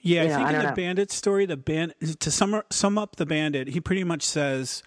yeah, 0.00 0.22
I 0.22 0.26
know, 0.26 0.34
think 0.34 0.46
I 0.48 0.52
in 0.52 0.58
the 0.58 0.62
know. 0.64 0.74
bandit 0.74 1.10
story, 1.10 1.46
the 1.46 1.56
band 1.56 1.94
to 2.20 2.30
sum 2.30 2.62
sum 2.70 2.98
up 2.98 3.16
the 3.16 3.26
bandit, 3.26 3.68
he 3.68 3.80
pretty 3.80 4.04
much 4.04 4.22
says 4.22 4.82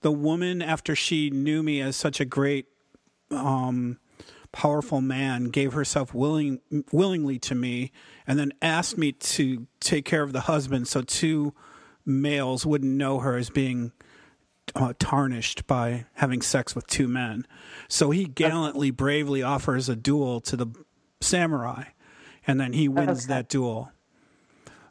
the 0.00 0.12
woman 0.12 0.62
after 0.62 0.94
she 0.94 1.30
knew 1.30 1.62
me 1.62 1.80
as 1.80 1.96
such 1.96 2.20
a 2.20 2.24
great 2.24 2.66
um, 3.30 3.98
powerful 4.54 5.00
man 5.00 5.46
gave 5.46 5.72
herself 5.72 6.14
willing 6.14 6.60
willingly 6.92 7.40
to 7.40 7.56
me 7.56 7.90
and 8.24 8.38
then 8.38 8.52
asked 8.62 8.96
me 8.96 9.10
to 9.10 9.66
take 9.80 10.04
care 10.04 10.22
of 10.22 10.32
the 10.32 10.42
husband 10.42 10.86
so 10.86 11.02
two 11.02 11.52
males 12.06 12.64
wouldn't 12.64 12.92
know 12.92 13.18
her 13.18 13.36
as 13.36 13.50
being 13.50 13.90
uh, 14.76 14.92
tarnished 15.00 15.66
by 15.66 16.06
having 16.14 16.40
sex 16.40 16.74
with 16.74 16.86
two 16.86 17.08
men. 17.08 17.46
So 17.88 18.10
he 18.10 18.26
gallantly, 18.26 18.92
bravely 18.92 19.42
offers 19.42 19.88
a 19.88 19.96
duel 19.96 20.40
to 20.42 20.56
the 20.56 20.68
samurai, 21.20 21.86
and 22.46 22.60
then 22.60 22.72
he 22.72 22.88
wins 22.88 23.24
okay. 23.24 23.34
that 23.34 23.48
duel. 23.48 23.90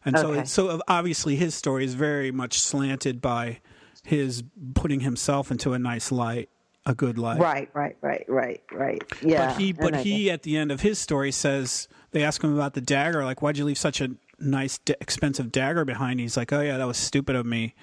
And 0.03 0.18
okay. 0.18 0.43
so, 0.45 0.68
so 0.68 0.82
obviously, 0.89 1.38
his 1.38 1.55
story 1.55 1.86
is 1.86 1.93
very 1.93 2.32
much 2.32 2.59
slanted 2.59 3.22
by 3.22 3.61
his 4.03 4.43
putting 4.76 4.99
himself 4.99 5.51
into 5.51 5.72
a 5.72 5.80
nice 5.80 6.11
light, 6.11 6.49
a 6.86 6.93
good 6.93 7.17
life. 7.17 7.39
Right, 7.39 7.69
right, 7.73 7.95
right, 8.01 8.25
right, 8.27 8.61
right. 8.71 9.03
Yeah. 9.21 9.47
But 9.47 9.57
he, 9.59 9.73
but 9.73 9.95
he, 9.97 10.29
at 10.29 10.43
the 10.43 10.57
end 10.57 10.71
of 10.71 10.81
his 10.81 10.99
story, 10.99 11.31
says 11.31 11.88
they 12.11 12.23
ask 12.23 12.43
him 12.43 12.53
about 12.53 12.73
the 12.73 12.81
dagger. 12.81 13.23
Like, 13.23 13.41
why'd 13.41 13.57
you 13.57 13.65
leave 13.65 13.77
such 13.77 14.01
a 14.01 14.09
nice, 14.39 14.79
expensive 14.88 15.51
dagger 15.51 15.86
behind? 15.86 16.19
He's 16.19 16.38
like, 16.38 16.51
oh 16.51 16.61
yeah, 16.61 16.77
that 16.77 16.88
was 16.88 16.97
stupid 16.97 17.36
of 17.36 17.45
me. 17.45 17.75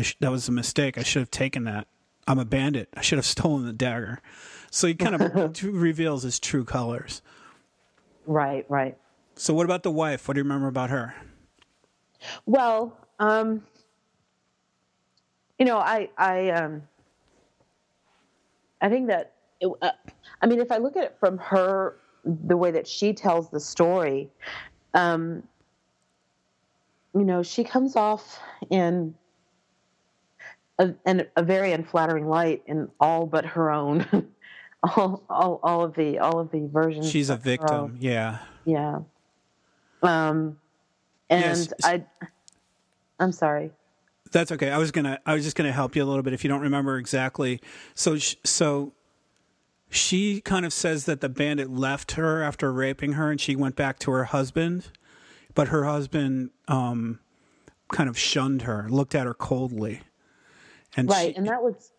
Sh- 0.00 0.14
that 0.20 0.30
was 0.30 0.48
a 0.48 0.52
mistake. 0.52 0.98
I 0.98 1.02
should 1.02 1.20
have 1.20 1.30
taken 1.30 1.64
that. 1.64 1.88
I'm 2.28 2.38
a 2.38 2.44
bandit. 2.44 2.88
I 2.96 3.00
should 3.00 3.18
have 3.18 3.26
stolen 3.36 3.66
the 3.66 3.72
dagger. 3.72 4.20
So 4.70 4.86
he 4.86 4.94
kind 4.94 5.14
of 5.14 5.62
reveals 5.62 6.22
his 6.22 6.38
true 6.38 6.64
colors. 6.64 7.22
Right, 8.26 8.66
right. 8.68 8.96
So 9.36 9.54
what 9.54 9.64
about 9.64 9.82
the 9.82 9.90
wife? 9.90 10.26
What 10.26 10.34
do 10.34 10.38
you 10.38 10.44
remember 10.44 10.66
about 10.68 10.90
her? 10.90 11.14
Well, 12.46 12.96
um, 13.18 13.62
you 15.58 15.64
know, 15.66 15.78
I 15.78 16.08
I 16.18 16.50
um, 16.50 16.82
I 18.80 18.88
think 18.88 19.08
that 19.08 19.32
it, 19.60 19.70
uh, 19.82 19.90
I 20.42 20.46
mean, 20.46 20.60
if 20.60 20.70
I 20.70 20.78
look 20.78 20.96
at 20.96 21.04
it 21.04 21.16
from 21.18 21.38
her 21.38 21.96
the 22.24 22.56
way 22.56 22.70
that 22.72 22.86
she 22.86 23.12
tells 23.12 23.50
the 23.50 23.60
story, 23.60 24.28
um, 24.94 25.42
you 27.14 27.24
know, 27.24 27.42
she 27.42 27.64
comes 27.64 27.96
off 27.96 28.40
in 28.70 29.14
a, 30.78 30.92
in 31.06 31.26
a 31.36 31.42
very 31.42 31.72
unflattering 31.72 32.28
light 32.28 32.62
in 32.66 32.88
all 33.00 33.26
but 33.26 33.44
her 33.46 33.70
own. 33.70 34.06
all, 34.82 35.22
all, 35.30 35.60
all 35.62 35.82
of 35.82 35.94
the 35.94 36.18
all 36.18 36.38
of 36.38 36.50
the 36.50 36.68
versions. 36.70 37.10
She's 37.10 37.30
a 37.30 37.36
victim. 37.36 37.96
Yeah. 38.00 38.38
Yeah. 38.64 39.00
Um, 40.02 40.58
and 41.30 41.58
yes. 41.58 41.72
I, 41.82 42.04
I'm 43.18 43.32
sorry. 43.32 43.72
That's 44.32 44.52
okay. 44.52 44.70
I 44.70 44.78
was 44.78 44.90
gonna. 44.90 45.20
I 45.26 45.34
was 45.34 45.44
just 45.44 45.56
gonna 45.56 45.72
help 45.72 45.96
you 45.96 46.02
a 46.02 46.06
little 46.06 46.22
bit 46.22 46.32
if 46.32 46.44
you 46.44 46.48
don't 46.48 46.60
remember 46.60 46.98
exactly. 46.98 47.60
So, 47.94 48.16
so 48.18 48.92
she 49.88 50.40
kind 50.40 50.66
of 50.66 50.72
says 50.72 51.04
that 51.04 51.20
the 51.20 51.28
bandit 51.28 51.70
left 51.70 52.12
her 52.12 52.42
after 52.42 52.72
raping 52.72 53.12
her, 53.12 53.30
and 53.30 53.40
she 53.40 53.56
went 53.56 53.76
back 53.76 53.98
to 54.00 54.10
her 54.10 54.24
husband, 54.24 54.90
but 55.54 55.68
her 55.68 55.84
husband 55.84 56.50
um, 56.68 57.20
kind 57.92 58.08
of 58.08 58.18
shunned 58.18 58.62
her, 58.62 58.86
looked 58.88 59.14
at 59.14 59.26
her 59.26 59.34
coldly, 59.34 60.00
and 60.96 61.08
right. 61.08 61.32
She, 61.32 61.36
and 61.36 61.46
that 61.46 61.62
was. 61.62 61.92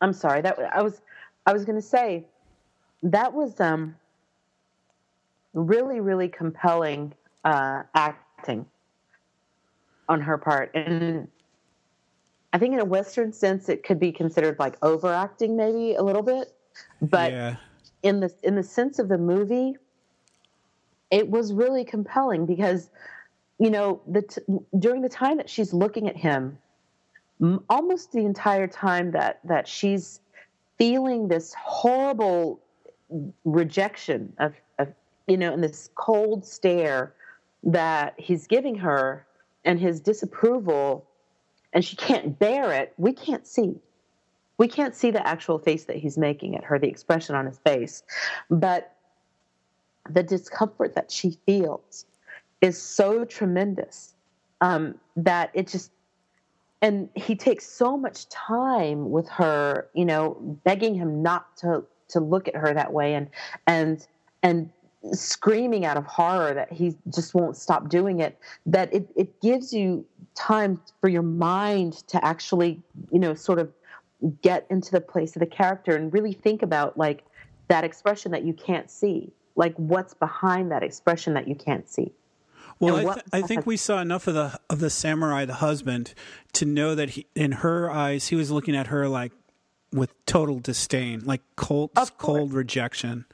I'm 0.00 0.12
sorry. 0.12 0.42
That 0.42 0.58
I 0.72 0.82
was. 0.82 1.00
I 1.46 1.52
was 1.52 1.64
gonna 1.64 1.82
say 1.82 2.26
that 3.02 3.32
was 3.32 3.58
um 3.60 3.96
really 5.54 6.00
really 6.00 6.28
compelling 6.28 7.12
uh, 7.44 7.82
acting 7.94 8.66
on 10.08 10.20
her 10.20 10.36
part. 10.38 10.74
And 10.74 11.28
I 12.52 12.58
think 12.58 12.74
in 12.74 12.80
a 12.80 12.84
Western 12.84 13.32
sense, 13.32 13.68
it 13.68 13.84
could 13.84 14.00
be 14.00 14.12
considered 14.12 14.58
like 14.58 14.76
overacting, 14.82 15.56
maybe 15.56 15.94
a 15.94 16.02
little 16.02 16.22
bit. 16.22 16.52
But 17.00 17.32
yeah. 17.32 17.56
in 18.02 18.20
the 18.20 18.32
in 18.42 18.54
the 18.54 18.62
sense 18.62 18.98
of 18.98 19.08
the 19.08 19.18
movie, 19.18 19.76
it 21.10 21.28
was 21.28 21.52
really 21.52 21.84
compelling 21.84 22.46
because, 22.46 22.90
you 23.58 23.70
know, 23.70 24.00
the 24.06 24.22
t- 24.22 24.42
during 24.78 25.02
the 25.02 25.08
time 25.08 25.36
that 25.36 25.48
she's 25.48 25.72
looking 25.72 26.08
at 26.08 26.16
him, 26.16 26.58
m- 27.40 27.64
almost 27.68 28.12
the 28.12 28.24
entire 28.24 28.66
time 28.66 29.12
that 29.12 29.40
that 29.44 29.68
she's 29.68 30.20
feeling 30.78 31.28
this 31.28 31.54
horrible 31.54 32.60
rejection 33.44 34.32
of, 34.38 34.54
of 34.78 34.88
you 35.26 35.36
know, 35.36 35.52
and 35.52 35.62
this 35.62 35.90
cold 35.94 36.44
stare 36.44 37.14
that 37.62 38.14
he's 38.16 38.46
giving 38.46 38.74
her 38.74 39.26
and 39.64 39.78
his 39.78 40.00
disapproval 40.00 41.06
and 41.72 41.84
she 41.84 41.96
can't 41.96 42.38
bear 42.38 42.72
it 42.72 42.92
we 42.96 43.12
can't 43.12 43.46
see. 43.46 43.74
We 44.58 44.68
can't 44.68 44.94
see 44.94 45.10
the 45.10 45.26
actual 45.26 45.58
face 45.58 45.84
that 45.84 45.96
he's 45.96 46.18
making 46.18 46.54
at 46.54 46.64
her 46.64 46.78
the 46.78 46.88
expression 46.88 47.34
on 47.34 47.46
his 47.46 47.58
face. 47.58 48.02
But 48.50 48.94
the 50.08 50.22
discomfort 50.22 50.94
that 50.94 51.10
she 51.10 51.38
feels 51.46 52.04
is 52.60 52.80
so 52.80 53.24
tremendous 53.24 54.14
um, 54.60 54.96
that 55.16 55.50
it 55.54 55.68
just 55.68 55.92
and 56.82 57.10
he 57.14 57.36
takes 57.36 57.66
so 57.66 57.96
much 57.96 58.28
time 58.28 59.10
with 59.10 59.28
her 59.28 59.88
you 59.94 60.04
know 60.04 60.36
begging 60.64 60.94
him 60.94 61.22
not 61.22 61.56
to 61.58 61.84
to 62.08 62.20
look 62.20 62.48
at 62.48 62.56
her 62.56 62.72
that 62.74 62.92
way 62.92 63.14
and 63.14 63.28
and 63.66 64.06
and 64.42 64.70
screaming 65.12 65.84
out 65.84 65.96
of 65.96 66.04
horror 66.04 66.52
that 66.52 66.72
he 66.72 66.94
just 67.12 67.34
won't 67.34 67.56
stop 67.56 67.88
doing 67.88 68.20
it 68.20 68.38
that 68.66 68.92
it, 68.92 69.08
it 69.16 69.40
gives 69.40 69.72
you 69.72 70.04
time 70.34 70.80
for 71.00 71.08
your 71.08 71.22
mind 71.22 72.06
to 72.06 72.22
actually 72.24 72.80
you 73.10 73.18
know 73.18 73.34
sort 73.34 73.58
of 73.58 73.72
get 74.42 74.66
into 74.68 74.90
the 74.90 75.00
place 75.00 75.34
of 75.34 75.40
the 75.40 75.46
character 75.46 75.96
and 75.96 76.12
really 76.12 76.32
think 76.32 76.62
about 76.62 76.98
like 76.98 77.24
that 77.68 77.82
expression 77.82 78.30
that 78.30 78.44
you 78.44 78.52
can't 78.52 78.90
see 78.90 79.32
like 79.56 79.74
what's 79.76 80.12
behind 80.12 80.70
that 80.70 80.82
expression 80.82 81.32
that 81.32 81.48
you 81.48 81.54
can't 81.54 81.88
see 81.88 82.12
well, 82.78 82.96
I, 82.96 83.14
th- 83.14 83.26
I, 83.30 83.42
think 83.42 83.66
we 83.66 83.76
saw 83.76 84.00
enough 84.00 84.26
of 84.26 84.32
the 84.32 84.58
of 84.70 84.80
the 84.80 84.88
samurai, 84.88 85.44
the 85.44 85.52
husband, 85.52 86.14
to 86.54 86.64
know 86.64 86.94
that 86.94 87.10
he, 87.10 87.26
in 87.34 87.52
her 87.52 87.90
eyes, 87.90 88.28
he 88.28 88.36
was 88.36 88.50
looking 88.50 88.74
at 88.74 88.86
her 88.86 89.06
like 89.06 89.32
with 89.92 90.14
total 90.24 90.60
disdain, 90.60 91.20
like 91.26 91.42
cold, 91.56 91.90
cold 92.16 92.54
rejection. 92.54 93.26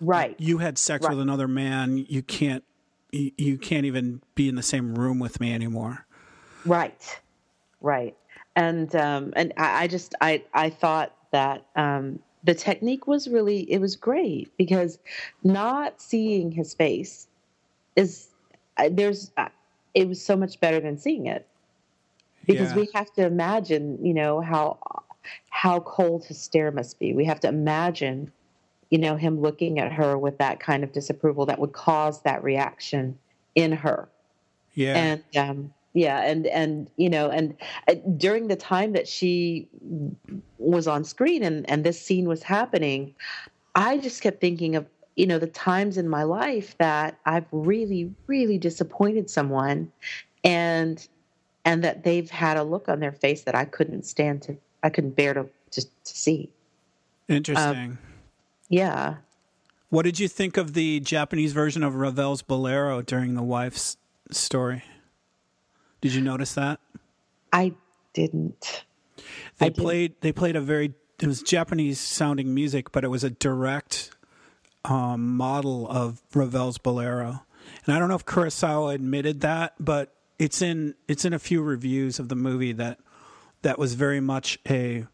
Right. 0.00 0.34
You 0.38 0.58
had 0.58 0.78
sex 0.78 1.04
right. 1.04 1.10
with 1.10 1.20
another 1.20 1.48
man. 1.48 2.04
You 2.08 2.22
can't. 2.22 2.64
You, 3.12 3.32
you 3.36 3.58
can't 3.58 3.86
even 3.86 4.22
be 4.34 4.48
in 4.48 4.54
the 4.54 4.62
same 4.62 4.94
room 4.94 5.18
with 5.18 5.40
me 5.40 5.52
anymore. 5.52 6.06
Right. 6.64 7.20
Right. 7.80 8.16
And 8.56 8.94
um, 8.96 9.32
and 9.36 9.52
I, 9.56 9.84
I 9.84 9.86
just 9.86 10.14
I 10.20 10.44
I 10.54 10.70
thought 10.70 11.14
that 11.32 11.64
um, 11.76 12.20
the 12.44 12.54
technique 12.54 13.06
was 13.06 13.28
really 13.28 13.70
it 13.70 13.80
was 13.80 13.96
great 13.96 14.56
because 14.56 14.98
not 15.44 16.00
seeing 16.00 16.50
his 16.50 16.74
face 16.74 17.26
is 17.96 18.28
there's 18.90 19.30
it 19.94 20.08
was 20.08 20.24
so 20.24 20.36
much 20.36 20.60
better 20.60 20.80
than 20.80 20.98
seeing 20.98 21.26
it 21.26 21.46
because 22.46 22.70
yeah. 22.70 22.76
we 22.76 22.88
have 22.94 23.12
to 23.12 23.26
imagine 23.26 24.04
you 24.04 24.14
know 24.14 24.40
how 24.40 24.78
how 25.50 25.80
cold 25.80 26.24
his 26.24 26.40
stare 26.40 26.70
must 26.70 26.98
be 26.98 27.12
we 27.12 27.24
have 27.24 27.40
to 27.40 27.48
imagine 27.48 28.32
you 28.90 28.98
know, 28.98 29.16
him 29.16 29.40
looking 29.40 29.78
at 29.78 29.92
her 29.92 30.18
with 30.18 30.38
that 30.38 30.60
kind 30.60 30.84
of 30.84 30.92
disapproval 30.92 31.46
that 31.46 31.58
would 31.58 31.72
cause 31.72 32.22
that 32.22 32.42
reaction 32.42 33.18
in 33.54 33.72
her. 33.72 34.08
Yeah. 34.74 34.96
And 34.96 35.36
um, 35.36 35.74
yeah 35.92 36.20
and 36.20 36.46
and 36.46 36.90
you 36.96 37.08
know 37.08 37.30
and 37.30 37.56
uh, 37.88 37.94
during 38.16 38.48
the 38.48 38.56
time 38.56 38.92
that 38.92 39.08
she 39.08 39.68
was 40.58 40.86
on 40.86 41.04
screen 41.04 41.42
and 41.42 41.68
and 41.68 41.84
this 41.84 42.00
scene 42.00 42.28
was 42.28 42.42
happening 42.42 43.14
i 43.74 43.98
just 43.98 44.22
kept 44.22 44.40
thinking 44.40 44.76
of 44.76 44.86
you 45.16 45.26
know 45.26 45.38
the 45.38 45.46
times 45.48 45.98
in 45.98 46.08
my 46.08 46.22
life 46.22 46.76
that 46.78 47.18
i've 47.26 47.46
really 47.50 48.12
really 48.26 48.58
disappointed 48.58 49.28
someone 49.28 49.90
and 50.44 51.08
and 51.64 51.84
that 51.84 52.04
they've 52.04 52.30
had 52.30 52.56
a 52.56 52.62
look 52.62 52.88
on 52.88 53.00
their 53.00 53.12
face 53.12 53.42
that 53.42 53.54
i 53.54 53.64
couldn't 53.64 54.04
stand 54.04 54.40
to 54.42 54.56
i 54.82 54.90
couldn't 54.90 55.16
bear 55.16 55.34
to 55.34 55.46
to, 55.72 55.82
to 55.82 55.88
see 56.04 56.50
interesting 57.28 57.90
um, 57.92 57.98
yeah 58.70 59.16
what 59.90 60.04
did 60.04 60.18
you 60.18 60.26
think 60.26 60.56
of 60.56 60.72
the 60.72 61.00
japanese 61.00 61.52
version 61.52 61.82
of 61.82 61.94
ravel's 61.94 62.40
bolero 62.40 63.02
during 63.02 63.34
the 63.34 63.42
wife's 63.42 63.98
story 64.30 64.82
did 66.00 66.14
you 66.14 66.22
notice 66.22 66.54
that? 66.54 66.80
I 67.52 67.74
didn't. 68.14 68.84
They 69.58 69.66
I 69.66 69.70
played. 69.70 70.12
Didn't. 70.12 70.20
They 70.22 70.32
played 70.32 70.56
a 70.56 70.60
very. 70.60 70.94
It 71.20 71.26
was 71.26 71.42
Japanese 71.42 72.00
sounding 72.00 72.54
music, 72.54 72.92
but 72.92 73.04
it 73.04 73.08
was 73.08 73.22
a 73.22 73.30
direct 73.30 74.10
um, 74.86 75.36
model 75.36 75.86
of 75.88 76.22
Ravel's 76.34 76.78
Bolero. 76.78 77.42
And 77.84 77.94
I 77.94 77.98
don't 77.98 78.08
know 78.08 78.14
if 78.14 78.24
Kurosawa 78.24 78.94
admitted 78.94 79.42
that, 79.42 79.74
but 79.78 80.14
it's 80.38 80.62
in 80.62 80.94
it's 81.06 81.26
in 81.26 81.34
a 81.34 81.38
few 81.38 81.60
reviews 81.62 82.18
of 82.18 82.30
the 82.30 82.36
movie 82.36 82.72
that 82.72 82.98
that 83.62 83.78
was 83.78 83.92
very 83.94 84.20
much 84.20 84.58
a 84.68 85.06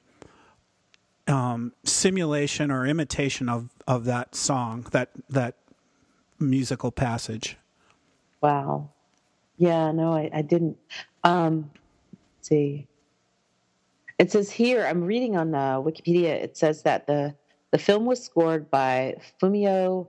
um, 1.28 1.72
simulation 1.84 2.70
or 2.70 2.86
imitation 2.86 3.48
of 3.48 3.70
of 3.86 4.04
that 4.04 4.34
song 4.34 4.86
that 4.92 5.10
that 5.28 5.56
musical 6.38 6.90
passage. 6.90 7.56
Wow. 8.40 8.90
Yeah, 9.58 9.90
no, 9.92 10.12
I, 10.12 10.30
I 10.32 10.42
didn't. 10.42 10.76
Um, 11.24 11.70
see. 12.46 12.86
It 14.18 14.30
says 14.32 14.50
here, 14.50 14.86
I'm 14.86 15.04
reading 15.04 15.36
on 15.36 15.54
uh, 15.54 15.80
Wikipedia, 15.80 16.30
it 16.30 16.56
says 16.56 16.82
that 16.82 17.06
the, 17.06 17.34
the 17.70 17.78
film 17.78 18.06
was 18.06 18.22
scored 18.22 18.70
by 18.70 19.16
Fumio 19.40 20.06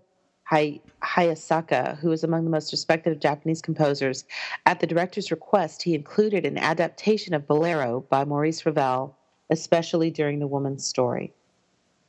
Hay- 0.49 0.81
Hayasaka, 1.03 1.97
who 1.97 2.11
is 2.11 2.23
among 2.23 2.45
the 2.45 2.49
most 2.49 2.71
respected 2.71 3.11
of 3.11 3.19
Japanese 3.19 3.61
composers. 3.61 4.23
At 4.65 4.79
the 4.79 4.87
director's 4.87 5.31
request, 5.31 5.83
he 5.83 5.93
included 5.93 6.45
an 6.45 6.57
adaptation 6.57 7.33
of 7.33 7.47
Bolero 7.47 8.05
by 8.09 8.23
Maurice 8.23 8.65
Ravel, 8.65 9.17
especially 9.49 10.11
during 10.11 10.39
the 10.39 10.47
woman's 10.47 10.85
story. 10.85 11.33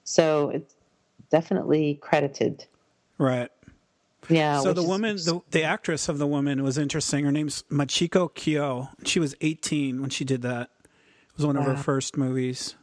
So 0.04 0.50
it's 0.50 0.74
definitely 1.30 1.98
credited. 2.00 2.64
Right. 3.18 3.50
Yeah. 4.28 4.60
So 4.60 4.72
the 4.72 4.82
woman, 4.82 5.16
the, 5.16 5.40
the 5.50 5.62
actress 5.62 6.08
of 6.08 6.18
the 6.18 6.26
woman 6.26 6.62
was 6.62 6.78
interesting. 6.78 7.24
Her 7.24 7.32
name's 7.32 7.62
Machiko 7.70 8.32
Kyo. 8.34 8.88
She 9.04 9.20
was 9.20 9.34
18 9.40 10.00
when 10.00 10.10
she 10.10 10.24
did 10.24 10.42
that. 10.42 10.70
It 10.84 11.36
was 11.36 11.46
one 11.46 11.56
of 11.56 11.64
her 11.64 11.76
first 11.76 12.16
movies. 12.16 12.74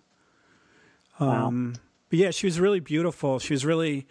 Um, 1.19 1.73
wow. 1.73 1.81
But 2.09 2.19
yeah, 2.19 2.31
she 2.31 2.47
was 2.47 2.59
really 2.59 2.79
beautiful. 2.79 3.39
She 3.39 3.53
was 3.53 3.65
really, 3.65 4.07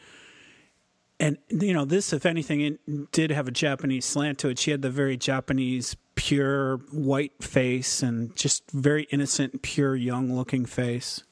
and 1.19 1.39
you 1.49 1.73
know, 1.73 1.85
this, 1.85 2.13
if 2.13 2.27
anything, 2.27 2.61
it 2.61 3.13
did 3.13 3.31
have 3.31 3.49
a 3.49 3.53
Japanese 3.53 4.05
slant 4.05 4.39
to 4.41 4.49
it. 4.49 4.59
She 4.59 4.71
had 4.71 4.83
the 4.83 4.91
very 4.91 5.17
Japanese, 5.17 5.97
pure 6.15 6.79
white 6.93 7.43
face 7.43 8.03
and 8.03 8.35
just 8.37 8.71
very 8.71 9.05
innocent, 9.05 9.63
pure, 9.63 9.95
young 9.95 10.35
looking 10.35 10.65
face. 10.65 11.23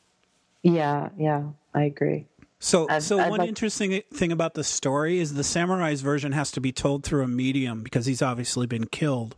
Yeah, 0.63 1.11
yeah, 1.19 1.45
I 1.75 1.85
agree. 1.85 2.27
So, 2.59 2.87
I've, 2.89 3.03
so 3.03 3.19
I've 3.19 3.31
one 3.31 3.41
like... 3.41 3.49
interesting 3.49 4.03
thing 4.13 4.31
about 4.31 4.55
the 4.55 4.63
story 4.63 5.19
is 5.19 5.35
the 5.35 5.45
samurai's 5.45 6.01
version 6.01 6.31
has 6.33 6.53
to 6.53 6.61
be 6.61 6.71
told 6.71 7.03
through 7.03 7.25
a 7.25 7.29
medium 7.29 7.83
because 7.83 8.07
he's 8.07 8.23
obviously 8.23 8.67
been 8.67 8.87
killed. 8.87 9.35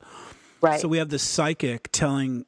Right. 0.61 0.81
So 0.81 0.89
we 0.89 0.99
have 0.99 1.09
the 1.09 1.19
psychic 1.19 1.91
telling 1.91 2.45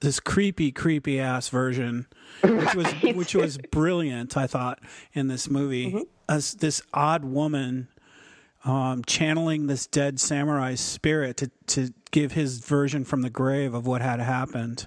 this 0.00 0.20
creepy, 0.20 0.70
creepy 0.70 1.18
ass 1.18 1.48
version, 1.48 2.06
which 2.42 2.74
was 2.74 2.92
right. 3.02 3.16
which 3.16 3.34
was 3.34 3.58
brilliant. 3.58 4.36
I 4.36 4.46
thought 4.46 4.80
in 5.14 5.28
this 5.28 5.50
movie, 5.50 5.88
mm-hmm. 5.88 6.02
as 6.28 6.54
this 6.54 6.82
odd 6.92 7.24
woman 7.24 7.88
um, 8.64 9.02
channeling 9.04 9.66
this 9.66 9.86
dead 9.86 10.20
samurai 10.20 10.74
spirit 10.74 11.36
to 11.38 11.50
to 11.68 11.92
give 12.10 12.32
his 12.32 12.58
version 12.58 13.04
from 13.04 13.22
the 13.22 13.30
grave 13.30 13.74
of 13.74 13.86
what 13.86 14.02
had 14.02 14.20
happened. 14.20 14.86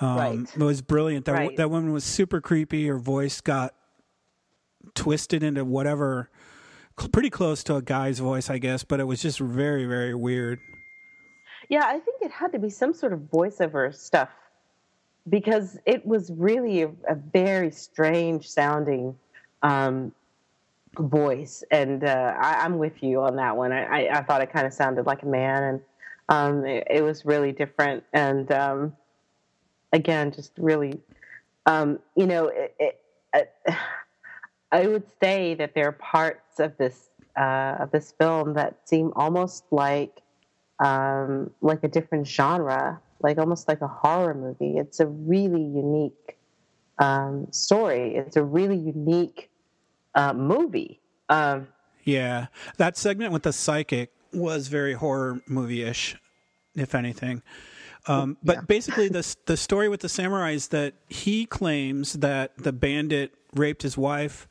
Um, 0.00 0.16
right. 0.16 0.38
It 0.54 0.62
was 0.62 0.82
brilliant. 0.82 1.24
That 1.24 1.32
right. 1.32 1.56
that 1.56 1.70
woman 1.70 1.92
was 1.92 2.04
super 2.04 2.40
creepy. 2.40 2.86
Her 2.86 2.98
voice 2.98 3.40
got 3.40 3.74
twisted 4.94 5.42
into 5.42 5.64
whatever, 5.64 6.30
pretty 7.12 7.30
close 7.30 7.62
to 7.64 7.76
a 7.76 7.82
guy's 7.82 8.18
voice, 8.18 8.50
I 8.50 8.58
guess, 8.58 8.84
but 8.84 9.00
it 9.00 9.04
was 9.04 9.22
just 9.22 9.38
very, 9.38 9.84
very 9.86 10.14
weird. 10.14 10.58
Yeah, 11.68 11.84
I 11.84 11.98
think 11.98 12.22
it 12.22 12.30
had 12.30 12.52
to 12.52 12.58
be 12.58 12.70
some 12.70 12.92
sort 12.92 13.12
of 13.12 13.20
voiceover 13.20 13.94
stuff 13.94 14.28
because 15.28 15.78
it 15.84 16.06
was 16.06 16.30
really 16.30 16.82
a, 16.82 16.88
a 17.08 17.14
very 17.14 17.70
strange 17.70 18.48
sounding 18.48 19.16
um, 19.62 20.12
voice. 20.98 21.62
And 21.70 22.04
uh, 22.04 22.34
I, 22.38 22.64
am 22.64 22.78
with 22.78 23.02
you 23.02 23.22
on 23.22 23.36
that 23.36 23.56
one. 23.56 23.72
I, 23.72 24.06
I, 24.06 24.18
I 24.18 24.22
thought 24.22 24.42
it 24.42 24.52
kind 24.52 24.66
of 24.66 24.72
sounded 24.72 25.06
like 25.06 25.22
a 25.22 25.26
man, 25.26 25.62
and 25.62 25.80
um, 26.28 26.64
it, 26.64 26.86
it, 26.90 27.02
was 27.02 27.24
really 27.24 27.52
different. 27.52 28.04
And 28.12 28.50
um, 28.52 28.96
again, 29.92 30.32
just 30.32 30.52
really, 30.58 31.00
um, 31.66 31.98
you 32.16 32.26
know, 32.26 32.48
it, 32.48 33.00
it, 33.34 33.52
I 34.72 34.86
would 34.86 35.04
say 35.22 35.54
that 35.54 35.74
there 35.74 35.88
are 35.88 35.92
parts 35.92 36.58
of 36.58 36.76
this 36.76 37.08
uh, 37.36 37.76
of 37.80 37.90
this 37.90 38.12
film 38.18 38.54
that 38.54 38.88
seem 38.88 39.12
almost 39.14 39.64
like 39.70 40.22
um, 40.80 41.50
like 41.60 41.84
a 41.84 41.88
different 41.88 42.26
genre, 42.26 43.00
like 43.22 43.38
almost 43.38 43.68
like 43.68 43.80
a 43.80 43.88
horror 43.88 44.34
movie. 44.34 44.78
It's 44.78 45.00
a 45.00 45.06
really 45.06 45.62
unique 45.62 46.36
um, 46.98 47.46
story. 47.50 48.16
It's 48.16 48.36
a 48.36 48.42
really 48.42 48.76
unique 48.76 49.50
uh, 50.16 50.32
movie. 50.32 51.00
Um, 51.28 51.68
yeah, 52.02 52.46
that 52.78 52.96
segment 52.96 53.32
with 53.32 53.44
the 53.44 53.52
psychic 53.52 54.10
was 54.32 54.68
very 54.68 54.94
horror 54.94 55.40
movie 55.46 55.82
ish, 55.82 56.16
if 56.74 56.94
anything. 56.94 57.42
Um, 58.08 58.36
but 58.42 58.56
yeah. 58.56 58.62
basically, 58.62 59.08
the 59.08 59.36
the 59.46 59.56
story 59.56 59.88
with 59.88 60.00
the 60.00 60.08
samurai 60.08 60.52
is 60.52 60.68
that 60.68 60.94
he 61.08 61.46
claims 61.46 62.14
that 62.14 62.56
the 62.56 62.72
bandit 62.72 63.34
raped 63.52 63.82
his 63.82 63.96
wife 63.96 64.48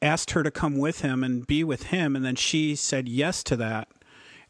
asked 0.00 0.30
her 0.32 0.42
to 0.42 0.50
come 0.50 0.78
with 0.78 1.00
him 1.00 1.24
and 1.24 1.46
be 1.46 1.64
with 1.64 1.84
him, 1.84 2.14
and 2.14 2.24
then 2.24 2.36
she 2.36 2.76
said 2.76 3.08
yes 3.08 3.42
to 3.42 3.56
that, 3.56 3.88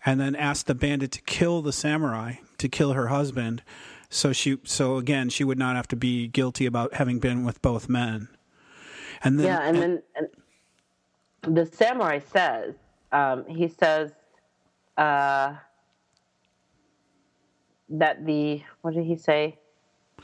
and 0.05 0.21
then 0.21 0.37
asked 0.37 0.67
the 0.67 0.75
bandit 0.75 1.11
to 1.13 1.23
kill 1.23 1.63
the 1.63 1.73
samurai, 1.73 2.35
to 2.59 2.69
kill 2.69 2.93
her 2.93 3.09
husband. 3.09 3.63
So 4.11 4.33
she, 4.33 4.59
so 4.65 4.97
again, 4.97 5.29
she 5.31 5.45
would 5.45 5.59
not 5.59 5.77
have 5.77 5.89
to 5.89 5.97
be 5.97 6.29
guilty 6.29 6.67
about 6.67 6.95
having 6.95 7.19
been 7.19 7.45
with 7.45 7.63
both 7.63 7.89
men. 7.89 8.29
And 9.23 9.39
then, 9.39 9.47
yeah, 9.47 9.61
and, 9.63 9.77
and 9.77 9.83
then 9.83 10.03
and 11.45 11.57
the 11.57 11.67
samurai 11.67 12.21
says, 12.33 12.75
um, 13.13 13.45
he 13.47 13.69
says 13.69 14.13
uh, 14.97 15.55
that 17.89 18.27
the 18.27 18.63
what 18.83 18.95
did 18.95 19.05
he 19.05 19.17
say? 19.17 19.59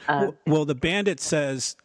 Uh, 0.09 0.19
well, 0.21 0.35
well, 0.47 0.65
the 0.65 0.75
bandit 0.75 1.21
says 1.21 1.77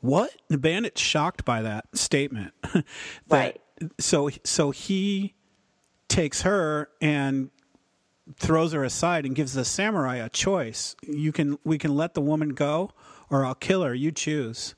what? 0.00 0.30
The 0.48 0.58
bandit's 0.58 1.00
shocked 1.00 1.44
by 1.44 1.62
that 1.62 1.86
statement. 1.96 2.52
that, 2.72 2.84
right. 3.30 3.60
So 3.98 4.30
so 4.44 4.70
he 4.70 5.34
takes 6.08 6.42
her 6.42 6.88
and 7.00 7.50
throws 8.36 8.72
her 8.72 8.84
aside 8.84 9.24
and 9.24 9.34
gives 9.34 9.54
the 9.54 9.64
samurai 9.64 10.16
a 10.16 10.28
choice. 10.28 10.94
You 11.02 11.32
can 11.32 11.58
we 11.64 11.78
can 11.78 11.94
let 11.94 12.14
the 12.14 12.20
woman 12.20 12.50
go 12.50 12.90
or 13.30 13.44
I'll 13.44 13.54
kill 13.54 13.82
her. 13.82 13.94
You 13.94 14.12
choose. 14.12 14.74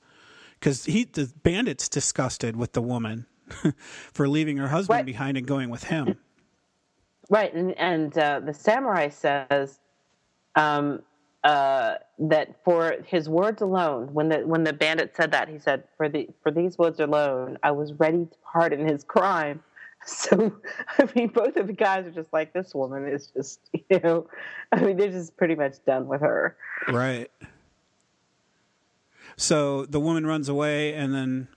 Cuz 0.60 0.84
he 0.84 1.04
the 1.04 1.32
bandit's 1.42 1.88
disgusted 1.88 2.56
with 2.56 2.72
the 2.72 2.82
woman 2.82 3.26
for 4.12 4.28
leaving 4.28 4.56
her 4.58 4.68
husband 4.68 4.98
right. 4.98 5.06
behind 5.06 5.36
and 5.36 5.46
going 5.46 5.70
with 5.70 5.84
him. 5.84 6.16
Right, 7.28 7.54
and 7.54 7.78
and 7.78 8.16
uh, 8.18 8.40
the 8.40 8.52
samurai 8.52 9.08
says 9.08 9.78
um, 10.56 11.02
uh, 11.44 11.94
that 12.18 12.56
for 12.64 12.96
his 13.06 13.28
words 13.28 13.62
alone, 13.62 14.12
when 14.12 14.28
the 14.28 14.40
when 14.40 14.64
the 14.64 14.72
bandit 14.72 15.14
said 15.16 15.30
that, 15.32 15.48
he 15.48 15.58
said, 15.58 15.84
"For 15.96 16.08
the 16.08 16.28
for 16.42 16.50
these 16.50 16.76
words 16.76 17.00
alone, 17.00 17.56
I 17.62 17.70
was 17.70 17.92
ready 17.94 18.26
to 18.26 18.36
pardon 18.52 18.86
his 18.86 19.04
crime." 19.04 19.62
So, 20.06 20.50
I 20.98 21.06
mean, 21.14 21.28
both 21.28 21.56
of 21.56 21.66
the 21.66 21.74
guys 21.74 22.06
are 22.06 22.10
just 22.10 22.32
like, 22.32 22.54
"This 22.54 22.74
woman 22.74 23.06
is 23.06 23.26
just, 23.36 23.60
you 23.90 24.00
know, 24.02 24.28
I 24.72 24.80
mean, 24.80 24.96
they're 24.96 25.10
just 25.10 25.36
pretty 25.36 25.54
much 25.54 25.74
done 25.84 26.06
with 26.06 26.22
her." 26.22 26.56
Right. 26.88 27.30
So 29.40 29.86
the 29.86 30.00
woman 30.00 30.26
runs 30.26 30.48
away, 30.48 30.94
and 30.94 31.14
then 31.14 31.48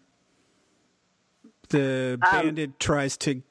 the 1.70 2.20
um, 2.22 2.32
bandit 2.32 2.80
tries 2.80 3.18
to, 3.18 3.42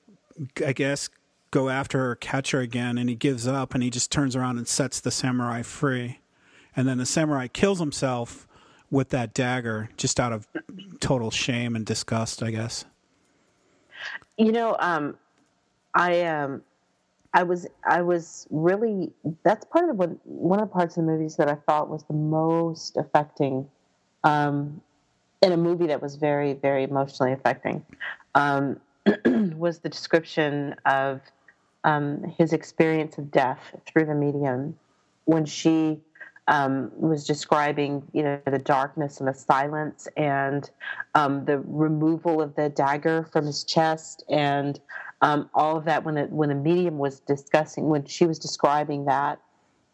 I 0.64 0.72
guess, 0.72 1.11
go 1.51 1.68
after 1.68 1.99
her, 1.99 2.16
catch 2.16 2.53
her 2.53 2.61
again, 2.61 2.97
and 2.99 3.09
he 3.09 3.14
gives 3.14 3.47
up, 3.47 3.74
and 3.74 3.83
he 3.83 3.91
just 3.91 4.11
turns 4.11 4.35
around 4.35 4.59
and 4.59 4.66
sets 4.66 5.01
the 5.01 5.11
samurai 5.11 5.62
free 5.62 6.18
and 6.76 6.89
then 6.89 6.99
the 6.99 7.07
samurai 7.07 7.49
kills 7.49 7.78
himself 7.78 8.47
with 8.91 9.11
that 9.11 9.35
dagger 9.35 9.91
just 9.97 10.20
out 10.20 10.33
of 10.33 10.47
total 11.01 11.30
shame 11.30 11.76
and 11.76 11.87
disgust, 11.87 12.43
I 12.43 12.51
guess. 12.51 12.85
You 14.37 14.53
know, 14.53 14.76
um, 14.80 15.16
I 15.95 16.22
um, 16.22 16.62
I 17.35 17.43
was 17.43 17.66
I 17.85 18.03
was 18.03 18.47
really 18.51 19.12
that's 19.43 19.64
part 19.66 19.89
of 19.89 19.97
what 19.97 20.11
one 20.26 20.61
of 20.61 20.68
the 20.68 20.72
parts 20.72 20.97
of 20.97 21.05
the 21.05 21.11
movies 21.11 21.37
that 21.37 21.49
I 21.49 21.55
thought 21.55 21.89
was 21.89 22.05
the 22.05 22.14
most 22.14 22.97
affecting 22.97 23.68
um, 24.25 24.81
in 25.43 25.53
a 25.53 25.57
movie 25.57 25.87
that 25.87 26.01
was 26.01 26.16
very 26.16 26.53
very 26.55 26.85
emotionally 26.85 27.33
affecting 27.33 27.85
um, 28.35 28.81
was 29.57 29.81
the 29.81 29.89
description 29.89 30.75
of 30.87 31.20
um, 31.85 32.23
his 32.39 32.53
experience 32.53 33.18
of 33.18 33.31
death 33.31 33.75
through 33.87 34.07
the 34.07 34.14
medium 34.14 34.79
when 35.25 35.45
she 35.45 36.01
um, 36.49 36.91
was 36.97 37.27
describing, 37.27 38.03
you 38.12 38.23
know, 38.23 38.41
the 38.47 38.59
darkness 38.59 39.20
and 39.20 39.29
the 39.29 39.35
silence 39.35 40.09
and 40.16 40.70
um, 41.14 41.45
the 41.45 41.59
removal 41.61 42.41
of 42.43 42.55
the 42.57 42.68
dagger 42.68 43.29
from 43.33 43.47
his 43.47 43.64
chest 43.64 44.25
and 44.29 44.81
um, 45.20 45.49
all 45.55 45.77
of 45.77 45.85
that. 45.85 46.05
When 46.05 46.16
the 46.16 46.25
when 46.25 46.49
the 46.49 46.55
medium 46.55 46.99
was 46.99 47.20
discussing, 47.20 47.89
when 47.89 48.05
she 48.07 48.27
was 48.27 48.39
describing 48.39 49.05
that, 49.05 49.41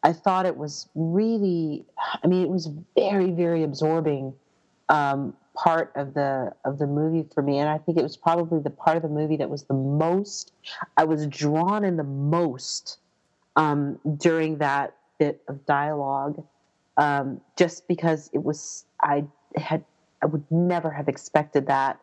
I 0.09 0.15
thought 0.15 0.47
it 0.47 0.57
was 0.57 0.89
really, 0.95 1.85
I 2.25 2.27
mean, 2.27 2.43
it 2.43 2.49
was 2.49 2.71
very 2.97 3.31
very 3.31 3.63
absorbing 3.63 4.33
um, 4.89 5.35
part 5.55 5.93
of 5.97 6.15
the 6.15 6.55
of 6.65 6.79
the 6.79 6.87
movie 6.87 7.29
for 7.35 7.43
me, 7.43 7.59
and 7.59 7.69
I 7.69 7.77
think 7.77 7.99
it 7.99 8.03
was 8.03 8.17
probably 8.17 8.61
the 8.61 8.71
part 8.71 8.97
of 8.97 9.03
the 9.03 9.11
movie 9.11 9.37
that 9.37 9.51
was 9.51 9.65
the 9.65 9.75
most 9.75 10.53
I 10.97 11.05
was 11.05 11.27
drawn 11.27 11.85
in 11.85 11.99
the 11.99 12.05
most 12.05 13.01
um, 13.55 13.99
during 14.17 14.57
that 14.59 14.97
bit 15.19 15.43
of 15.47 15.67
dialogue, 15.67 16.43
um, 16.97 17.43
just 17.59 17.87
because 17.87 18.31
it 18.33 18.43
was 18.43 18.87
I 19.03 19.25
had 19.57 19.85
I 20.23 20.27
would 20.27 20.51
never 20.51 20.91
have 20.91 21.09
expected 21.09 21.67
that 21.67 22.01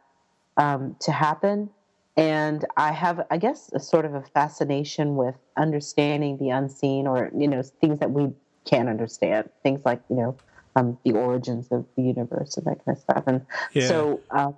um, 0.57 0.95
to 0.99 1.11
happen, 1.11 1.71
and 2.17 2.65
I 2.77 2.91
have 2.91 3.25
I 3.29 3.37
guess 3.37 3.69
a 3.73 3.79
sort 3.79 4.05
of 4.05 4.13
a 4.15 4.21
fascination 4.21 5.15
with 5.15 5.35
understanding 5.57 6.37
the 6.37 6.49
unseen 6.49 7.07
or 7.07 7.31
you 7.37 7.47
know 7.47 7.61
things 7.63 7.99
that 7.99 8.11
we 8.11 8.31
can't 8.65 8.89
understand, 8.89 9.49
things 9.63 9.81
like 9.85 10.01
you 10.09 10.15
know 10.15 10.37
um, 10.75 10.97
the 11.03 11.13
origins 11.13 11.67
of 11.71 11.85
the 11.95 12.03
universe 12.03 12.57
and 12.57 12.65
that 12.65 12.83
kind 12.85 12.97
of 12.97 13.01
stuff, 13.01 13.23
and 13.27 13.45
yeah. 13.73 13.87
so. 13.87 14.21
Uh, 14.31 14.51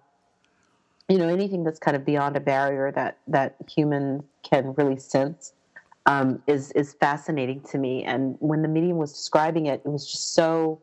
you 1.10 1.18
know 1.18 1.30
anything 1.30 1.64
that's 1.64 1.80
kind 1.80 1.96
of 1.96 2.04
beyond 2.04 2.36
a 2.36 2.40
barrier 2.42 2.92
that 2.92 3.18
that 3.30 3.56
humans 3.66 4.26
can 4.44 4.74
really 4.78 4.98
sense 4.98 5.54
um, 6.08 6.42
is 6.48 6.72
is 6.72 6.94
fascinating 6.94 7.62
to 7.72 7.78
me. 7.78 8.04
And 8.04 8.38
when 8.40 8.62
the 8.62 8.68
medium 8.68 8.98
was 8.98 9.12
describing 9.12 9.68
it, 9.68 9.82
it 9.86 9.90
was 9.90 10.10
just 10.10 10.34
so. 10.34 10.82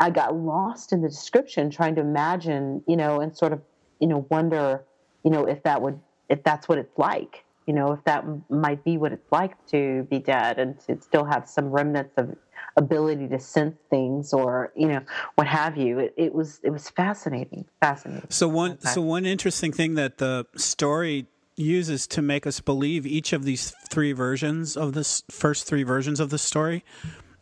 I 0.00 0.10
got 0.10 0.36
lost 0.36 0.92
in 0.92 1.02
the 1.02 1.08
description, 1.08 1.70
trying 1.70 1.94
to 1.94 2.00
imagine, 2.00 2.82
you 2.86 2.96
know, 2.96 3.20
and 3.20 3.34
sort 3.34 3.52
of, 3.52 3.62
you 4.00 4.08
know, 4.08 4.26
wonder, 4.28 4.84
you 5.24 5.30
know, 5.30 5.46
if 5.46 5.62
that 5.64 5.82
would, 5.82 5.98
if 6.28 6.42
that's 6.42 6.68
what 6.68 6.78
it's 6.78 6.96
like, 6.98 7.44
you 7.66 7.74
know, 7.74 7.92
if 7.92 8.04
that 8.04 8.24
might 8.50 8.84
be 8.84 8.98
what 8.98 9.12
it's 9.12 9.32
like 9.32 9.54
to 9.68 10.06
be 10.10 10.18
dead 10.18 10.58
and 10.58 10.78
to 10.80 11.00
still 11.00 11.24
have 11.24 11.48
some 11.48 11.70
remnants 11.70 12.12
of 12.16 12.36
ability 12.76 13.28
to 13.28 13.38
sense 13.38 13.76
things 13.88 14.32
or 14.32 14.72
you 14.74 14.88
know 14.88 15.00
what 15.36 15.46
have 15.46 15.76
you. 15.76 15.98
It, 15.98 16.14
it 16.16 16.34
was 16.34 16.60
it 16.62 16.70
was 16.70 16.90
fascinating 16.90 17.64
fascinating. 17.80 18.28
So 18.30 18.48
one 18.48 18.80
so 18.80 19.00
one 19.00 19.26
interesting 19.26 19.72
thing 19.72 19.94
that 19.94 20.18
the 20.18 20.46
story 20.56 21.26
uses 21.56 22.06
to 22.08 22.20
make 22.20 22.46
us 22.46 22.60
believe 22.60 23.06
each 23.06 23.32
of 23.32 23.44
these 23.44 23.72
three 23.88 24.12
versions 24.12 24.76
of 24.76 24.92
this 24.92 25.22
first 25.30 25.66
three 25.66 25.84
versions 25.84 26.18
of 26.18 26.30
the 26.30 26.38
story 26.38 26.84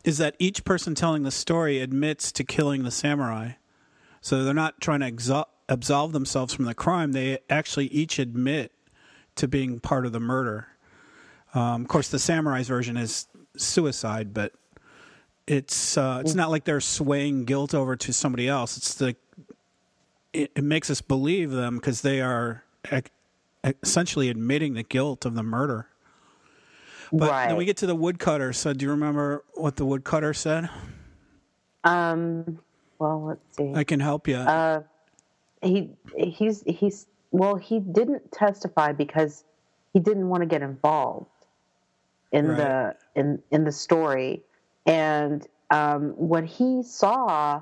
is 0.03 0.17
that 0.19 0.35
each 0.37 0.63
person 0.63 0.93
telling 0.93 1.23
the 1.23 1.31
story 1.31 1.79
admits 1.79 2.31
to 2.31 2.43
killing 2.43 2.83
the 2.83 2.91
samurai. 2.91 3.53
So 4.21 4.43
they're 4.43 4.53
not 4.53 4.79
trying 4.79 4.99
to 4.99 5.11
exo- 5.11 5.45
absolve 5.69 6.11
themselves 6.11 6.53
from 6.53 6.65
the 6.65 6.73
crime. 6.73 7.11
They 7.11 7.39
actually 7.49 7.87
each 7.87 8.19
admit 8.19 8.71
to 9.35 9.47
being 9.47 9.79
part 9.79 10.05
of 10.05 10.11
the 10.11 10.19
murder. 10.19 10.67
Um, 11.53 11.83
of 11.83 11.87
course, 11.87 12.09
the 12.09 12.19
samurai's 12.19 12.67
version 12.67 12.97
is 12.97 13.27
suicide, 13.55 14.33
but 14.33 14.53
it's 15.47 15.97
uh, 15.97 16.21
it's 16.21 16.35
not 16.35 16.49
like 16.49 16.63
they're 16.63 16.81
swaying 16.81 17.45
guilt 17.45 17.73
over 17.73 17.95
to 17.95 18.13
somebody 18.13 18.47
else. 18.47 18.77
It's 18.77 18.95
the 18.95 19.15
it, 20.31 20.51
it 20.55 20.63
makes 20.63 20.89
us 20.89 21.01
believe 21.01 21.51
them 21.51 21.75
because 21.75 22.01
they 22.01 22.21
are 22.21 22.63
essentially 23.83 24.29
admitting 24.29 24.73
the 24.73 24.83
guilt 24.83 25.25
of 25.25 25.35
the 25.35 25.43
murder. 25.43 25.87
But 27.11 27.29
right. 27.29 27.47
then 27.47 27.57
we 27.57 27.65
get 27.65 27.77
to 27.77 27.85
the 27.85 27.95
woodcutter. 27.95 28.53
So 28.53 28.73
do 28.73 28.85
you 28.85 28.91
remember 28.91 29.43
what 29.53 29.75
the 29.75 29.85
woodcutter 29.85 30.33
said? 30.33 30.69
Um. 31.83 32.59
Well, 32.97 33.23
let's 33.25 33.57
see. 33.57 33.73
I 33.75 33.83
can 33.83 33.99
help 33.99 34.27
you. 34.27 34.37
Uh, 34.37 34.83
he 35.63 35.89
he's 36.17 36.63
he's 36.65 37.07
well. 37.31 37.55
He 37.55 37.79
didn't 37.79 38.31
testify 38.31 38.91
because 38.91 39.43
he 39.93 39.99
didn't 39.99 40.29
want 40.29 40.41
to 40.41 40.47
get 40.47 40.61
involved 40.61 41.29
in 42.31 42.47
right. 42.47 42.57
the 42.57 42.95
in 43.15 43.41
in 43.51 43.63
the 43.63 43.71
story, 43.71 44.41
and 44.85 45.47
um, 45.69 46.09
what 46.11 46.43
he 46.43 46.83
saw 46.83 47.61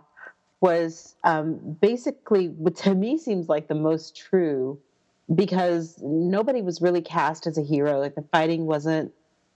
was 0.62 1.16
um, 1.24 1.78
basically 1.82 2.48
what 2.50 2.76
to 2.78 2.94
me 2.94 3.18
seems 3.18 3.50
like 3.50 3.68
the 3.68 3.76
most 3.76 4.16
true 4.16 4.80
because 5.34 5.98
nobody 6.02 6.62
was 6.62 6.82
really 6.82 7.02
cast 7.02 7.48
as 7.48 7.58
a 7.58 7.64
hero. 7.64 8.00
Like 8.00 8.16
the 8.16 8.26
fighting 8.32 8.66
wasn't, 8.66 9.12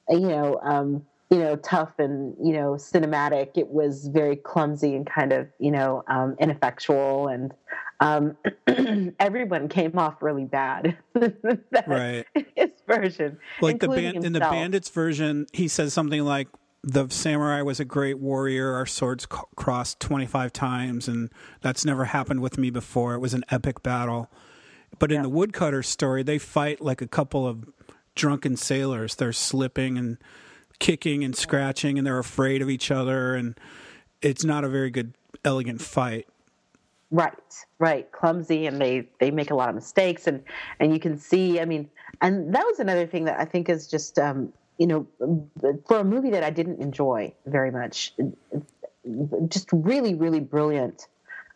you 0.10 0.28
know, 0.28 0.60
um, 0.64 1.06
you 1.30 1.40
know, 1.40 1.56
tough 1.58 2.00
and 2.00 2.36
you 2.42 2.54
know, 2.54 2.74
cinematic. 2.74 3.52
It 3.56 3.68
was 3.70 4.08
very 4.08 4.36
clumsy 4.36 4.96
and 4.96 5.06
kind 5.06 5.34
of, 5.34 5.48
you 5.60 5.72
know, 5.72 6.04
um, 6.08 6.36
ineffectual, 6.40 7.28
and 7.28 7.54
um, 8.00 8.38
everyone 9.20 9.70
came 9.70 9.98
off 9.98 10.22
really 10.22 10.46
bad. 10.46 10.98
right. 11.88 12.26
His 12.56 12.72
version, 12.88 13.38
like 13.62 13.80
the 13.80 13.88
band 13.88 14.26
in 14.26 14.34
the 14.34 14.40
bandits 14.40 14.90
version, 14.90 15.48
he 15.54 15.68
says 15.68 15.94
something 15.94 16.24
like. 16.24 16.48
The 16.88 17.10
samurai 17.10 17.64
was 17.64 17.80
a 17.80 17.86
great 17.86 18.20
warrior. 18.20 18.76
Our 18.76 18.86
swords 18.86 19.26
crossed 19.26 20.00
25 20.02 20.54
times, 20.54 21.08
and 21.08 21.32
that's 21.62 21.84
never 21.84 22.06
happened 22.06 22.42
with 22.42 22.60
me 22.60 22.70
before. 22.70 23.16
It 23.16 23.20
was 23.20 23.34
an 23.34 23.44
epic 23.50 23.82
battle 23.82 24.30
but 25.00 25.12
in 25.12 25.18
yeah. 25.18 25.24
the 25.24 25.30
woodcutter 25.30 25.84
story, 25.84 26.24
they 26.24 26.38
fight 26.38 26.82
like 26.82 27.02
a 27.02 27.08
couple 27.08 27.48
of 27.48 27.70
drunken 28.16 28.56
sailors. 28.56 29.16
They're 29.16 29.34
slipping 29.34 29.98
and 29.98 30.18
kicking 30.80 31.24
and 31.24 31.36
scratching, 31.36 31.98
and 31.98 32.06
they're 32.06 32.20
afraid 32.20 32.62
of 32.62 32.70
each 32.70 32.92
other, 32.92 33.36
and 33.36 33.60
it's 34.22 34.44
not 34.44 34.64
a 34.64 34.70
very 34.70 34.90
good, 34.90 35.14
elegant 35.44 35.82
fight. 35.82 36.28
Right, 37.16 37.66
right, 37.80 38.12
clumsy, 38.12 38.66
and 38.66 38.82
they 38.82 39.08
they 39.22 39.32
make 39.32 39.50
a 39.50 39.56
lot 39.56 39.70
of 39.70 39.76
mistakes, 39.76 40.28
and 40.28 40.44
and 40.82 40.94
you 40.94 41.00
can 41.00 41.18
see. 41.18 41.62
I 41.62 41.66
mean, 41.66 41.90
and 42.20 42.54
that 42.54 42.66
was 42.66 42.80
another 42.80 43.08
thing 43.08 43.24
that 43.26 43.40
I 43.40 43.46
think 43.46 43.70
is 43.70 43.88
just 43.88 44.20
um, 44.20 44.52
you 44.78 44.86
know 44.88 45.08
for 45.88 46.00
a 46.00 46.04
movie 46.04 46.32
that 46.32 46.44
I 46.44 46.50
didn't 46.50 46.82
enjoy 46.82 47.34
very 47.46 47.72
much, 47.72 48.14
just 49.48 49.70
really 49.72 50.14
really 50.16 50.42
brilliant 50.42 51.08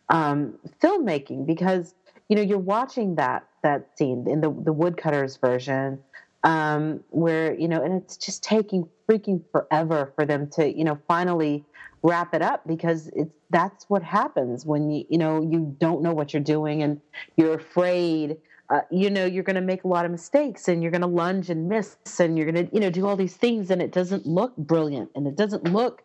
um, 0.08 0.54
filmmaking 0.82 1.46
because 1.46 1.94
you 2.28 2.36
know, 2.36 2.42
you're 2.42 2.58
watching 2.58 3.16
that 3.16 3.44
that 3.62 3.88
scene 3.98 4.26
in 4.28 4.40
the 4.40 4.50
the 4.50 4.72
woodcutters 4.72 5.36
version, 5.36 5.98
um, 6.44 7.00
where 7.10 7.54
you 7.54 7.68
know, 7.68 7.82
and 7.82 8.02
it's 8.02 8.16
just 8.16 8.42
taking 8.44 8.88
freaking 9.08 9.42
forever 9.52 10.12
for 10.14 10.24
them 10.24 10.48
to 10.50 10.72
you 10.72 10.84
know 10.84 10.98
finally 11.08 11.64
wrap 12.02 12.34
it 12.34 12.42
up 12.42 12.66
because 12.66 13.08
it's 13.14 13.34
that's 13.50 13.84
what 13.90 14.02
happens 14.02 14.64
when 14.64 14.90
you 14.90 15.04
you 15.08 15.18
know 15.18 15.42
you 15.42 15.76
don't 15.78 16.02
know 16.02 16.12
what 16.12 16.32
you're 16.32 16.42
doing 16.42 16.82
and 16.82 17.00
you're 17.36 17.54
afraid. 17.54 18.36
Uh, 18.68 18.82
you 18.90 19.10
know 19.10 19.24
you're 19.24 19.42
going 19.42 19.56
to 19.56 19.60
make 19.60 19.82
a 19.82 19.88
lot 19.88 20.04
of 20.04 20.12
mistakes 20.12 20.68
and 20.68 20.80
you're 20.80 20.92
going 20.92 21.00
to 21.00 21.06
lunge 21.08 21.50
and 21.50 21.68
miss 21.68 21.96
and 22.20 22.38
you're 22.38 22.50
going 22.50 22.68
to 22.68 22.72
you 22.72 22.80
know 22.80 22.90
do 22.90 23.04
all 23.04 23.16
these 23.16 23.36
things 23.36 23.68
and 23.70 23.82
it 23.82 23.90
doesn't 23.90 24.26
look 24.26 24.56
brilliant 24.56 25.10
and 25.16 25.26
it 25.26 25.36
doesn't 25.36 25.64
look 25.72 26.04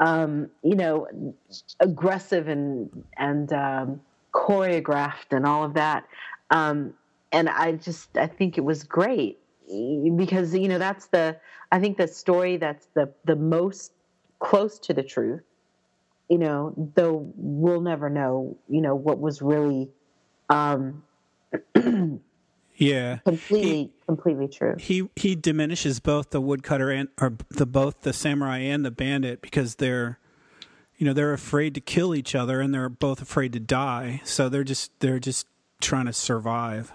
um, 0.00 0.48
you 0.62 0.74
know 0.74 1.06
aggressive 1.80 2.48
and 2.48 3.04
and 3.16 3.52
um, 3.52 4.00
choreographed 4.32 5.32
and 5.32 5.44
all 5.46 5.64
of 5.64 5.74
that. 5.74 6.04
Um, 6.50 6.94
and 7.30 7.48
I 7.48 7.72
just 7.72 8.16
I 8.16 8.26
think 8.26 8.56
it 8.56 8.62
was 8.62 8.84
great 8.84 9.38
because 10.16 10.54
you 10.54 10.68
know 10.68 10.78
that's 10.78 11.06
the 11.06 11.36
I 11.70 11.80
think 11.80 11.98
the 11.98 12.08
story 12.08 12.56
that's 12.56 12.86
the 12.94 13.12
the 13.24 13.36
most 13.36 13.92
close 14.38 14.78
to 14.80 14.94
the 14.94 15.02
truth. 15.02 15.42
You 16.28 16.38
know, 16.38 16.74
though 16.94 17.32
we'll 17.36 17.80
never 17.80 18.10
know. 18.10 18.58
You 18.68 18.80
know 18.80 18.94
what 18.94 19.18
was 19.18 19.40
really. 19.42 19.90
Um, 20.50 21.02
yeah 22.78 23.18
completely 23.24 23.70
he, 23.70 23.92
completely 24.06 24.48
true 24.48 24.76
he 24.78 25.08
he 25.16 25.34
diminishes 25.34 26.00
both 26.00 26.30
the 26.30 26.40
woodcutter 26.40 26.90
and 26.90 27.08
or 27.20 27.36
the 27.50 27.66
both 27.66 28.02
the 28.02 28.12
samurai 28.12 28.58
and 28.58 28.84
the 28.84 28.90
bandit 28.90 29.42
because 29.42 29.74
they're 29.76 30.18
you 30.96 31.04
know 31.04 31.12
they're 31.12 31.32
afraid 31.32 31.74
to 31.74 31.80
kill 31.80 32.14
each 32.14 32.34
other 32.34 32.60
and 32.60 32.72
they're 32.72 32.88
both 32.88 33.20
afraid 33.20 33.52
to 33.52 33.60
die 33.60 34.22
so 34.24 34.48
they're 34.48 34.64
just 34.64 34.90
they're 35.00 35.18
just 35.18 35.46
trying 35.80 36.06
to 36.06 36.12
survive 36.12 36.92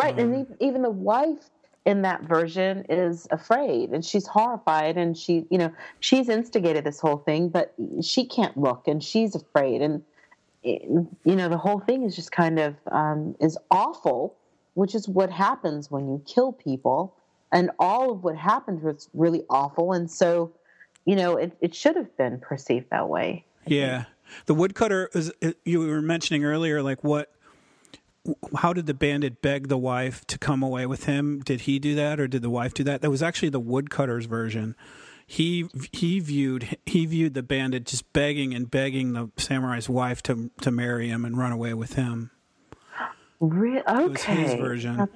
right 0.00 0.14
um, 0.14 0.32
and 0.32 0.56
even 0.60 0.82
the 0.82 0.90
wife 0.90 1.50
in 1.86 2.02
that 2.02 2.22
version 2.22 2.84
is 2.90 3.26
afraid 3.30 3.90
and 3.90 4.04
she's 4.04 4.26
horrified 4.26 4.98
and 4.98 5.16
she 5.16 5.46
you 5.50 5.56
know 5.56 5.72
she's 6.00 6.28
instigated 6.28 6.84
this 6.84 7.00
whole 7.00 7.16
thing 7.18 7.48
but 7.48 7.72
she 8.02 8.26
can't 8.26 8.56
look 8.58 8.86
and 8.86 9.02
she's 9.02 9.34
afraid 9.34 9.80
and 9.80 10.02
you 10.62 11.08
know 11.24 11.48
the 11.48 11.56
whole 11.56 11.80
thing 11.80 12.02
is 12.02 12.14
just 12.14 12.32
kind 12.32 12.58
of 12.58 12.74
um, 12.90 13.34
is 13.40 13.56
awful 13.70 14.36
which 14.74 14.94
is 14.94 15.08
what 15.08 15.30
happens 15.30 15.90
when 15.90 16.08
you 16.08 16.20
kill 16.26 16.52
people 16.52 17.14
and 17.52 17.70
all 17.78 18.12
of 18.12 18.24
what 18.24 18.36
happened 18.36 18.82
was 18.82 19.08
really 19.14 19.44
awful, 19.48 19.92
and 19.92 20.10
so 20.10 20.52
you 21.04 21.16
know 21.16 21.36
it, 21.36 21.56
it 21.60 21.74
should 21.74 21.96
have 21.96 22.14
been 22.16 22.38
perceived 22.38 22.90
that 22.90 23.08
way. 23.08 23.44
I 23.66 23.70
yeah, 23.70 23.96
think. 23.96 24.46
the 24.46 24.54
woodcutter 24.54 25.10
is 25.14 25.32
you 25.64 25.80
were 25.80 26.02
mentioning 26.02 26.44
earlier, 26.44 26.82
like 26.82 27.02
what. 27.04 27.32
How 28.58 28.72
did 28.72 28.86
the 28.86 28.94
bandit 28.94 29.42
beg 29.42 29.68
the 29.68 29.78
wife 29.78 30.24
to 30.26 30.38
come 30.38 30.62
away 30.62 30.86
with 30.86 31.04
him? 31.04 31.40
Did 31.40 31.62
he 31.62 31.78
do 31.78 31.94
that, 31.94 32.18
or 32.18 32.26
did 32.26 32.42
the 32.42 32.50
wife 32.50 32.74
do 32.74 32.84
that? 32.84 33.02
That 33.02 33.10
was 33.10 33.22
actually 33.22 33.50
the 33.50 33.60
woodcutter's 33.60 34.26
version 34.26 34.74
he 35.26 35.66
he 35.92 36.20
viewed 36.20 36.78
he 36.86 37.04
viewed 37.04 37.34
the 37.34 37.42
bandit 37.42 37.84
just 37.84 38.12
begging 38.12 38.54
and 38.54 38.70
begging 38.70 39.12
the 39.12 39.28
samurai's 39.36 39.88
wife 39.88 40.22
to 40.22 40.50
to 40.60 40.70
marry 40.70 41.08
him 41.08 41.24
and 41.24 41.36
run 41.36 41.50
away 41.50 41.74
with 41.74 41.94
him. 41.94 42.30
Re- 43.40 43.82
okay, 43.82 44.04
it 44.04 44.10
was 44.10 44.22
his 44.22 44.54
version. 44.54 45.08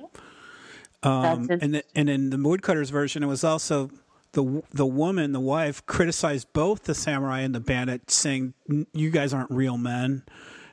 Um, 1.03 1.49
and 1.49 1.75
the, 1.77 1.85
and 1.95 2.11
in 2.11 2.31
the 2.31 2.37
woodcutter's 2.37 2.91
version, 2.91 3.23
it 3.23 3.27
was 3.27 3.45
also 3.45 3.91
the 4.33 4.63
the 4.73 4.85
woman, 4.85 5.33
the 5.33 5.41
wife, 5.41 5.87
criticized 5.87 6.53
both 6.53 6.85
the 6.85 6.95
samurai 6.95 7.41
and 7.41 7.55
the 7.55 7.61
bandit, 7.61 8.11
saying, 8.11 8.55
"You 8.93 9.11
guys 9.11 9.33
aren't 9.33 9.51
real 9.51 9.79
men." 9.79 10.25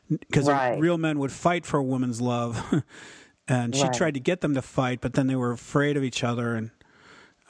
Because 0.10 0.48
right. 0.48 0.80
real 0.80 0.98
men 0.98 1.20
would 1.20 1.32
fight 1.32 1.66
for 1.66 1.78
a 1.78 1.84
woman's 1.84 2.22
love, 2.22 2.84
and 3.48 3.76
she 3.76 3.84
right. 3.84 3.94
tried 3.94 4.14
to 4.14 4.20
get 4.20 4.42
them 4.42 4.54
to 4.54 4.62
fight, 4.62 5.02
but 5.02 5.14
then 5.14 5.28
they 5.28 5.36
were 5.36 5.52
afraid 5.52 5.98
of 5.98 6.04
each 6.04 6.24
other, 6.24 6.56
and 6.56 6.72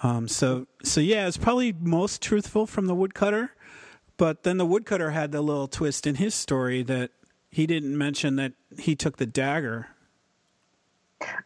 um, 0.03 0.27
so, 0.27 0.67
so 0.83 1.01
yeah, 1.01 1.27
it's 1.27 1.37
probably 1.37 1.73
most 1.73 2.21
truthful 2.21 2.67
from 2.67 2.85
the 2.85 2.95
woodcutter. 2.95 3.51
But 4.17 4.43
then 4.43 4.57
the 4.57 4.65
woodcutter 4.65 5.11
had 5.11 5.31
the 5.31 5.41
little 5.41 5.67
twist 5.67 6.07
in 6.07 6.15
his 6.15 6.33
story 6.33 6.83
that 6.83 7.11
he 7.49 7.67
didn't 7.67 7.97
mention 7.97 8.35
that 8.37 8.53
he 8.79 8.95
took 8.95 9.17
the 9.17 9.25
dagger. 9.25 9.87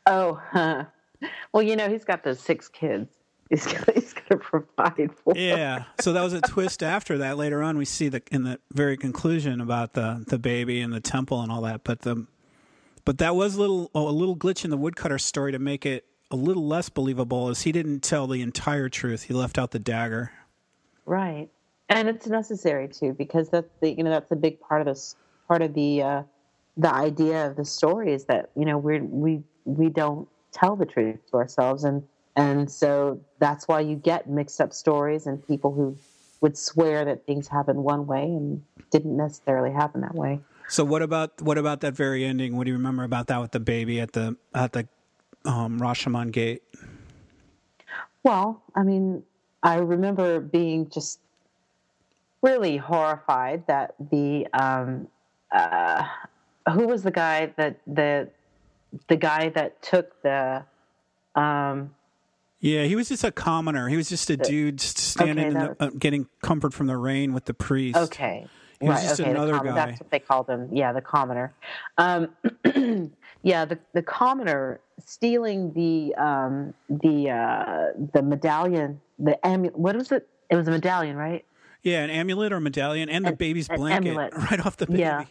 Oh, 0.06 0.42
huh. 0.52 0.86
well, 1.54 1.64
you 1.64 1.76
know, 1.76 1.90
he's 1.90 2.06
got 2.06 2.24
those 2.24 2.40
six 2.40 2.68
kids. 2.68 3.21
He's 3.52 3.66
got, 3.66 3.86
to 4.30 4.38
provide 4.40 5.12
for. 5.14 5.36
Yeah, 5.36 5.84
so 6.00 6.14
that 6.14 6.22
was 6.22 6.32
a 6.32 6.40
twist. 6.40 6.82
After 6.82 7.18
that, 7.18 7.38
later 7.38 7.62
on, 7.62 7.78
we 7.78 7.84
see 7.84 8.08
the 8.08 8.22
in 8.32 8.44
the 8.44 8.60
very 8.72 8.96
conclusion 8.96 9.60
about 9.60 9.92
the 9.92 10.24
the 10.26 10.40
baby 10.40 10.80
and 10.80 10.94
the 10.94 11.02
temple 11.02 11.42
and 11.42 11.52
all 11.52 11.62
that. 11.64 11.84
But 11.84 12.00
the 12.00 12.26
but 13.04 13.18
that 13.18 13.36
was 13.36 13.56
a 13.56 13.60
little 13.60 13.92
a 13.94 14.00
little 14.00 14.38
glitch 14.38 14.64
in 14.64 14.72
the 14.72 14.78
woodcutter 14.78 15.20
story 15.20 15.52
to 15.52 15.60
make 15.60 15.86
it 15.86 16.06
a 16.32 16.38
little 16.38 16.66
less 16.66 16.88
believable 16.88 17.50
is 17.50 17.64
he 17.64 17.74
didn't 17.74 18.00
tell 18.00 18.26
the 18.26 18.42
entire 18.42 18.88
truth. 18.88 19.24
He 19.24 19.34
left 19.34 19.58
out 19.58 19.72
the 19.72 19.80
dagger. 19.80 20.32
Right, 21.06 21.50
and 21.90 22.08
it's 22.08 22.28
necessary 22.28 22.88
too 22.88 23.12
because 23.12 23.50
that's 23.50 23.70
the 23.82 23.92
you 23.92 24.06
know 24.06 24.12
that's 24.12 24.32
a 24.32 24.38
big 24.38 24.62
part 24.62 24.80
of 24.80 24.88
this 24.88 25.18
part 25.50 25.62
of 25.62 25.74
the 25.74 26.02
uh, 26.02 26.24
the 26.78 26.94
idea 26.94 27.48
of 27.48 27.58
the 27.58 27.66
story 27.66 28.14
is 28.14 28.24
that 28.26 28.50
you 28.56 28.64
know 28.64 28.78
we 28.78 29.02
we 29.02 29.44
we 29.66 29.90
don't 29.90 30.30
tell 30.54 30.78
the 30.78 30.86
truth 30.86 31.20
to 31.32 31.38
ourselves 31.38 31.84
and 31.84 32.04
and 32.36 32.72
so 32.72 33.20
that's 33.40 33.68
why 33.68 33.82
you 33.82 33.96
get 33.96 34.30
mixed 34.30 34.62
up 34.62 34.74
stories 34.74 35.28
and 35.28 35.46
people 35.48 35.74
who 35.74 35.98
would 36.42 36.58
swear 36.58 37.06
that 37.06 37.26
things 37.26 37.48
happened 37.48 37.84
one 37.84 38.08
way 38.08 38.24
and 38.24 38.64
didn't 38.90 39.16
necessarily 39.16 39.72
happen 39.72 40.02
that 40.02 40.16
way. 40.16 40.40
So 40.68 40.84
what 40.84 41.02
about 41.02 41.42
what 41.42 41.58
about 41.58 41.82
that 41.82 41.94
very 41.94 42.24
ending? 42.24 42.56
What 42.56 42.64
do 42.64 42.72
you 42.72 42.78
remember 42.78 43.04
about 43.04 43.28
that 43.28 43.42
with 43.42 43.52
the 43.52 43.60
baby 43.60 44.00
at 44.00 44.14
the 44.14 44.38
at 44.56 44.72
the 44.72 44.88
um, 45.46 45.80
Rashomon 45.80 46.32
Gate? 46.32 46.64
Well, 48.24 48.62
I 48.76 48.84
mean, 48.84 49.24
I 49.64 49.76
remember 49.76 50.40
being 50.40 50.90
just 50.90 51.20
really 52.42 52.78
horrified 52.78 53.68
that 53.68 53.96
the 54.00 54.48
um, 54.54 55.08
uh, 55.52 56.06
who 56.72 56.88
was 56.88 57.04
the 57.04 57.12
guy 57.12 57.54
that 57.58 57.80
the 57.86 58.30
the 59.08 59.16
guy 59.16 59.50
that 59.50 59.82
took 59.82 60.22
the 60.22 60.64
um, 61.36 61.94
yeah, 62.62 62.84
he 62.84 62.96
was 62.96 63.10
just 63.10 63.24
a 63.24 63.32
commoner. 63.32 63.90
He 63.90 63.98
was 63.98 64.08
just 64.08 64.30
a 64.30 64.38
dude 64.38 64.80
standing 64.80 65.58
okay, 65.58 65.74
the, 65.80 65.84
uh, 65.84 65.90
getting 65.98 66.28
comfort 66.44 66.74
from 66.74 66.88
the 66.88 66.96
rain 66.96 67.34
with 67.34 67.46
the 67.46 67.56
priest. 67.56 67.98
Okay. 67.98 68.46
He 68.80 68.88
was 68.88 68.98
right, 68.98 69.08
just 69.10 69.22
okay, 69.22 69.32
another 69.32 69.54
com- 69.54 69.66
guy. 69.66 69.74
That's 69.74 70.00
what 70.00 70.12
they 70.12 70.20
called 70.20 70.48
him. 70.48 70.70
Yeah, 70.72 70.94
the 70.94 71.02
commoner. 71.02 71.54
Um, 71.98 72.30
yeah, 73.44 73.66
the 73.66 73.78
the 73.94 74.02
commoner 74.02 74.80
stealing 75.06 75.74
the 75.74 76.16
um, 76.16 76.74
the 76.90 77.30
uh, 77.30 78.00
the 78.14 78.22
medallion, 78.22 79.02
the 79.20 79.44
amulet. 79.46 79.78
What 79.78 79.96
was 79.96 80.12
it? 80.12 80.28
It 80.50 80.56
was 80.56 80.68
a 80.68 80.72
medallion, 80.72 81.16
right? 81.16 81.46
Yeah, 81.84 82.04
an 82.04 82.12
amulet 82.12 82.54
or 82.54 82.60
medallion, 82.60 83.10
and 83.10 83.26
the 83.26 83.34
baby's 83.34 83.68
blanket 83.68 84.10
amulet. 84.10 84.34
right 84.52 84.64
off 84.64 84.78
the 84.78 84.86
baby. 84.86 85.00
Yeah. 85.00 85.26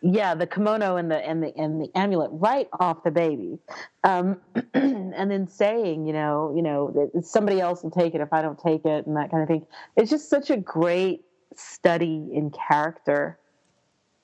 Yeah, 0.00 0.34
the 0.34 0.46
kimono 0.46 0.96
and 0.96 1.10
the 1.10 1.26
and 1.26 1.42
the 1.42 1.56
and 1.56 1.80
the 1.80 1.90
amulet 1.96 2.30
right 2.32 2.68
off 2.78 3.02
the 3.02 3.10
baby, 3.10 3.58
um, 4.04 4.40
and 4.74 5.30
then 5.30 5.48
saying, 5.48 6.06
you 6.06 6.12
know, 6.12 6.52
you 6.54 6.62
know, 6.62 7.10
somebody 7.22 7.60
else 7.60 7.82
will 7.82 7.90
take 7.90 8.14
it 8.14 8.20
if 8.20 8.32
I 8.32 8.40
don't 8.40 8.58
take 8.58 8.84
it, 8.84 9.06
and 9.06 9.16
that 9.16 9.30
kind 9.30 9.42
of 9.42 9.48
thing. 9.48 9.66
It's 9.96 10.08
just 10.08 10.30
such 10.30 10.50
a 10.50 10.56
great 10.56 11.24
study 11.56 12.28
in 12.32 12.50
character, 12.50 13.38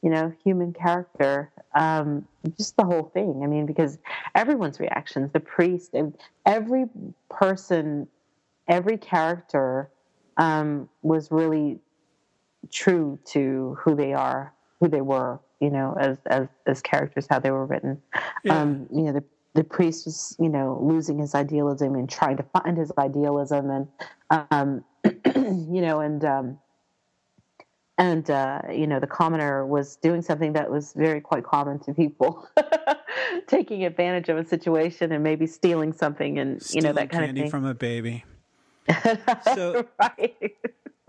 you 0.01 0.11
know, 0.11 0.33
human 0.45 0.73
character, 0.73 1.51
um, 1.75 2.29
just 2.57 2.77
the 2.77 2.85
whole 2.85 3.11
thing. 3.13 3.41
I 3.43 3.49
mean, 3.49 3.67
because 3.67 3.99
everyone's 4.37 4.79
reactions, 4.79 5.33
the 5.33 5.41
priest, 5.41 5.97
every 6.47 6.85
person, 7.29 8.07
every 8.69 8.97
character 8.97 9.91
um, 10.37 10.89
was 11.03 11.33
really 11.33 11.81
true 12.71 13.19
to 13.25 13.77
who 13.81 13.97
they 13.97 14.13
are, 14.13 14.53
who 14.79 14.89
they 14.89 15.01
were, 15.01 15.41
you 15.65 15.71
know, 15.71 15.97
as 15.99 16.19
as 16.27 16.47
as 16.67 16.83
characters, 16.83 17.27
how 17.29 17.39
they 17.39 17.51
were 17.51 17.65
written. 17.65 18.01
Yeah. 18.45 18.61
Um, 18.61 18.87
you 18.93 19.03
know, 19.03 19.13
the 19.13 19.25
the 19.55 19.65
priest 19.65 20.05
was, 20.05 20.37
you 20.39 20.49
know, 20.49 20.79
losing 20.83 21.19
his 21.19 21.35
idealism 21.35 21.95
and 21.95 22.11
trying 22.11 22.37
to 22.37 22.43
find 22.43 22.77
his 22.77 22.93
idealism, 22.99 23.71
and 23.71 23.89
um, 24.51 24.85
you 25.35 25.81
know, 25.81 26.01
and 26.01 26.25
um, 26.25 26.59
and 27.97 28.31
uh, 28.31 28.61
you 28.71 28.87
know 28.87 29.01
the 29.01 29.07
commoner 29.07 29.65
was 29.67 29.97
doing 29.97 30.21
something 30.21 30.53
that 30.53 30.71
was 30.71 30.93
very 30.93 31.21
quite 31.21 31.45
common 31.45 31.79
to 31.81 31.95
people 31.95 32.47
taking 33.47 33.85
advantage 33.85 34.29
of 34.29 34.37
a 34.37 34.45
situation 34.45 35.13
and 35.13 35.23
maybe 35.23 35.47
stealing 35.47 35.93
something 35.93 36.39
and 36.39 36.63
stealing 36.63 36.85
you 36.85 36.89
know 36.89 36.93
that 36.93 37.11
kind 37.11 37.25
of 37.25 37.37
thing 37.37 37.51
from 37.51 37.65
a 37.65 37.75
baby 37.75 38.25
so, 39.55 39.87
right. 40.01 40.55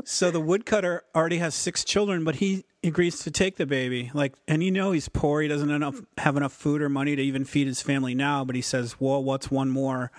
so 0.04 0.32
the 0.32 0.40
woodcutter 0.40 1.04
already 1.14 1.38
has 1.38 1.54
six 1.54 1.84
children 1.84 2.24
but 2.24 2.36
he 2.36 2.64
agrees 2.84 3.20
to 3.20 3.32
take 3.32 3.58
the 3.58 3.66
baby 3.66 4.12
like 4.14 4.34
and 4.48 4.64
you 4.64 4.72
know 4.72 4.92
he's 4.92 5.10
poor 5.10 5.42
he 5.42 5.48
doesn't 5.48 5.70
enough 5.70 6.02
have 6.18 6.38
enough 6.38 6.54
food 6.54 6.82
or 6.82 6.90
money 6.90 7.16
to 7.16 7.22
even 7.22 7.44
feed 7.44 7.68
his 7.68 7.82
family 7.82 8.16
now 8.16 8.46
but 8.46 8.56
he 8.56 8.62
says 8.62 8.96
well 9.00 9.24
what's 9.24 9.52
one 9.52 9.70
more 9.70 10.12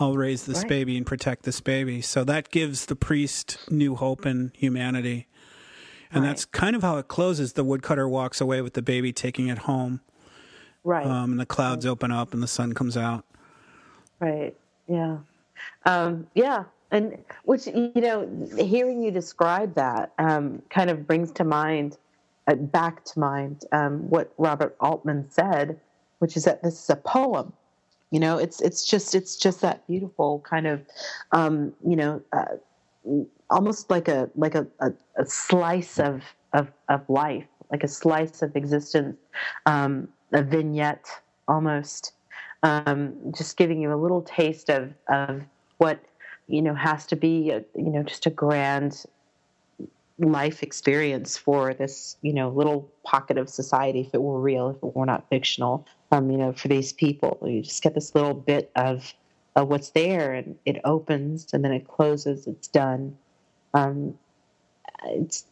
I'll 0.00 0.16
raise 0.16 0.44
this 0.44 0.58
right. 0.58 0.68
baby 0.68 0.96
and 0.96 1.06
protect 1.06 1.44
this 1.44 1.60
baby. 1.60 2.00
So 2.00 2.24
that 2.24 2.50
gives 2.50 2.86
the 2.86 2.96
priest 2.96 3.58
new 3.70 3.94
hope 3.94 4.26
in 4.26 4.50
humanity. 4.56 5.28
And 6.10 6.22
right. 6.22 6.30
that's 6.30 6.44
kind 6.44 6.74
of 6.74 6.82
how 6.82 6.98
it 6.98 7.08
closes. 7.08 7.52
The 7.52 7.64
woodcutter 7.64 8.08
walks 8.08 8.40
away 8.40 8.60
with 8.60 8.74
the 8.74 8.82
baby, 8.82 9.12
taking 9.12 9.48
it 9.48 9.58
home. 9.58 10.00
Right. 10.82 11.06
Um, 11.06 11.32
and 11.32 11.40
the 11.40 11.46
clouds 11.46 11.86
open 11.86 12.10
up 12.10 12.34
and 12.34 12.42
the 12.42 12.48
sun 12.48 12.72
comes 12.72 12.96
out. 12.96 13.24
Right. 14.20 14.56
Yeah. 14.88 15.18
Um, 15.86 16.26
yeah. 16.34 16.64
And 16.94 17.18
which, 17.42 17.66
you 17.66 17.90
know, 17.96 18.48
hearing 18.56 19.02
you 19.02 19.10
describe 19.10 19.74
that 19.74 20.12
um, 20.20 20.62
kind 20.70 20.90
of 20.90 21.08
brings 21.08 21.32
to 21.32 21.42
mind, 21.42 21.98
uh, 22.46 22.54
back 22.54 23.04
to 23.06 23.18
mind, 23.18 23.64
um, 23.72 24.08
what 24.08 24.32
Robert 24.38 24.76
Altman 24.78 25.28
said, 25.28 25.80
which 26.20 26.36
is 26.36 26.44
that 26.44 26.62
this 26.62 26.84
is 26.84 26.88
a 26.90 26.94
poem. 26.94 27.52
You 28.12 28.20
know, 28.20 28.38
it's 28.38 28.60
it's 28.60 28.86
just 28.86 29.16
it's 29.16 29.36
just 29.36 29.60
that 29.62 29.84
beautiful 29.88 30.38
kind 30.48 30.68
of, 30.68 30.82
um, 31.32 31.72
you 31.84 31.96
know, 31.96 32.22
uh, 32.32 33.24
almost 33.50 33.90
like 33.90 34.06
a 34.06 34.30
like 34.36 34.54
a, 34.54 34.64
a, 34.78 34.92
a 35.16 35.26
slice 35.26 35.98
of, 35.98 36.22
of 36.52 36.70
of 36.88 37.00
life, 37.08 37.48
like 37.72 37.82
a 37.82 37.88
slice 37.88 38.40
of 38.40 38.54
existence, 38.54 39.16
um, 39.66 40.06
a 40.32 40.44
vignette 40.44 41.08
almost, 41.48 42.12
um, 42.62 43.14
just 43.36 43.56
giving 43.56 43.80
you 43.80 43.92
a 43.92 43.98
little 43.98 44.22
taste 44.22 44.70
of 44.70 44.92
of 45.08 45.42
what 45.78 45.98
you 46.48 46.62
know 46.62 46.74
has 46.74 47.06
to 47.06 47.16
be 47.16 47.50
a, 47.50 47.64
you 47.74 47.90
know 47.90 48.02
just 48.02 48.26
a 48.26 48.30
grand 48.30 49.04
life 50.18 50.62
experience 50.62 51.36
for 51.36 51.74
this 51.74 52.16
you 52.22 52.32
know 52.32 52.48
little 52.50 52.88
pocket 53.04 53.36
of 53.36 53.48
society 53.48 54.02
if 54.02 54.14
it 54.14 54.22
were 54.22 54.40
real 54.40 54.70
if 54.70 54.76
it 54.76 54.94
were 54.94 55.06
not 55.06 55.28
fictional 55.28 55.84
um 56.12 56.30
you 56.30 56.38
know 56.38 56.52
for 56.52 56.68
these 56.68 56.92
people 56.92 57.36
you 57.42 57.62
just 57.62 57.82
get 57.82 57.94
this 57.94 58.14
little 58.14 58.34
bit 58.34 58.70
of 58.76 59.12
of 59.56 59.68
what's 59.68 59.90
there 59.90 60.32
and 60.34 60.56
it 60.64 60.80
opens 60.84 61.52
and 61.52 61.64
then 61.64 61.72
it 61.72 61.88
closes 61.88 62.46
it's 62.46 62.68
done 62.68 63.16
um, 63.74 64.16
it's 65.06 65.44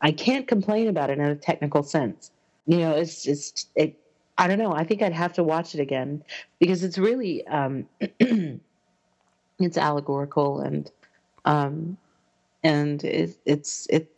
I 0.00 0.12
can't 0.12 0.48
complain 0.48 0.88
about 0.88 1.10
it 1.10 1.18
in 1.18 1.24
a 1.24 1.36
technical 1.36 1.82
sense. 1.82 2.30
You 2.66 2.78
know, 2.78 2.92
it's 2.92 3.22
just 3.22 3.68
it. 3.76 3.96
I 4.38 4.48
don't 4.48 4.58
know. 4.58 4.72
I 4.72 4.84
think 4.84 5.02
I'd 5.02 5.12
have 5.12 5.34
to 5.34 5.44
watch 5.44 5.74
it 5.74 5.80
again 5.80 6.24
because 6.58 6.82
it's 6.82 6.96
really 6.98 7.46
um, 7.46 7.86
it's 9.64 9.78
allegorical 9.78 10.60
and 10.60 10.90
um, 11.44 11.96
and 12.62 13.02
it, 13.04 13.36
it's 13.46 13.86
it. 13.90 14.10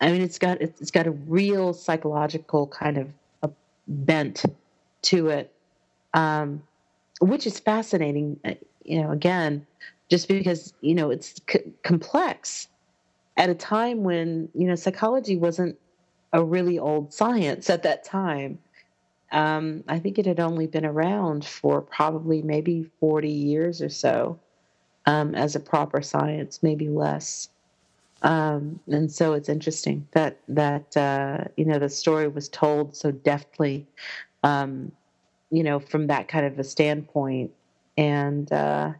I 0.00 0.12
mean, 0.12 0.22
it's 0.22 0.38
got 0.38 0.60
it's 0.60 0.90
got 0.90 1.06
a 1.06 1.12
real 1.12 1.72
psychological 1.72 2.66
kind 2.66 2.98
of 2.98 3.08
a 3.42 3.50
bent 3.88 4.44
to 5.02 5.28
it, 5.28 5.52
um, 6.14 6.62
which 7.20 7.46
is 7.46 7.58
fascinating. 7.58 8.38
you 8.84 9.02
know, 9.02 9.10
again, 9.12 9.66
just 10.10 10.28
because 10.28 10.74
you 10.80 10.94
know 10.94 11.10
it's 11.10 11.40
c- 11.50 11.72
complex 11.82 12.68
at 13.36 13.50
a 13.50 13.54
time 13.54 14.04
when 14.04 14.48
you 14.54 14.66
know 14.66 14.74
psychology 14.74 15.36
wasn't 15.36 15.76
a 16.32 16.44
really 16.44 16.78
old 16.78 17.12
science 17.12 17.70
at 17.70 17.82
that 17.84 18.04
time. 18.04 18.58
Um, 19.32 19.82
I 19.88 19.98
think 19.98 20.18
it 20.18 20.26
had 20.26 20.38
only 20.40 20.66
been 20.66 20.84
around 20.84 21.44
for 21.44 21.80
probably 21.80 22.42
maybe 22.42 22.88
40 23.00 23.28
years 23.28 23.82
or 23.82 23.88
so 23.88 24.38
um, 25.06 25.34
as 25.34 25.54
a 25.54 25.60
proper 25.60 26.02
science, 26.02 26.62
maybe 26.62 26.88
less. 26.88 27.48
Um, 28.22 28.80
and 28.90 29.12
so 29.12 29.34
it's 29.34 29.48
interesting 29.50 30.06
that 30.12 30.38
that 30.48 30.96
uh, 30.96 31.44
you 31.56 31.66
know 31.66 31.78
the 31.78 31.90
story 31.90 32.26
was 32.26 32.48
told 32.48 32.96
so 32.96 33.10
deftly, 33.10 33.86
um, 34.42 34.92
you 35.50 35.62
know, 35.62 35.78
from 35.78 36.06
that 36.06 36.26
kind 36.28 36.46
of 36.46 36.58
a 36.58 36.64
standpoint, 36.64 37.50
and 37.98 38.50
uh, 38.50 38.92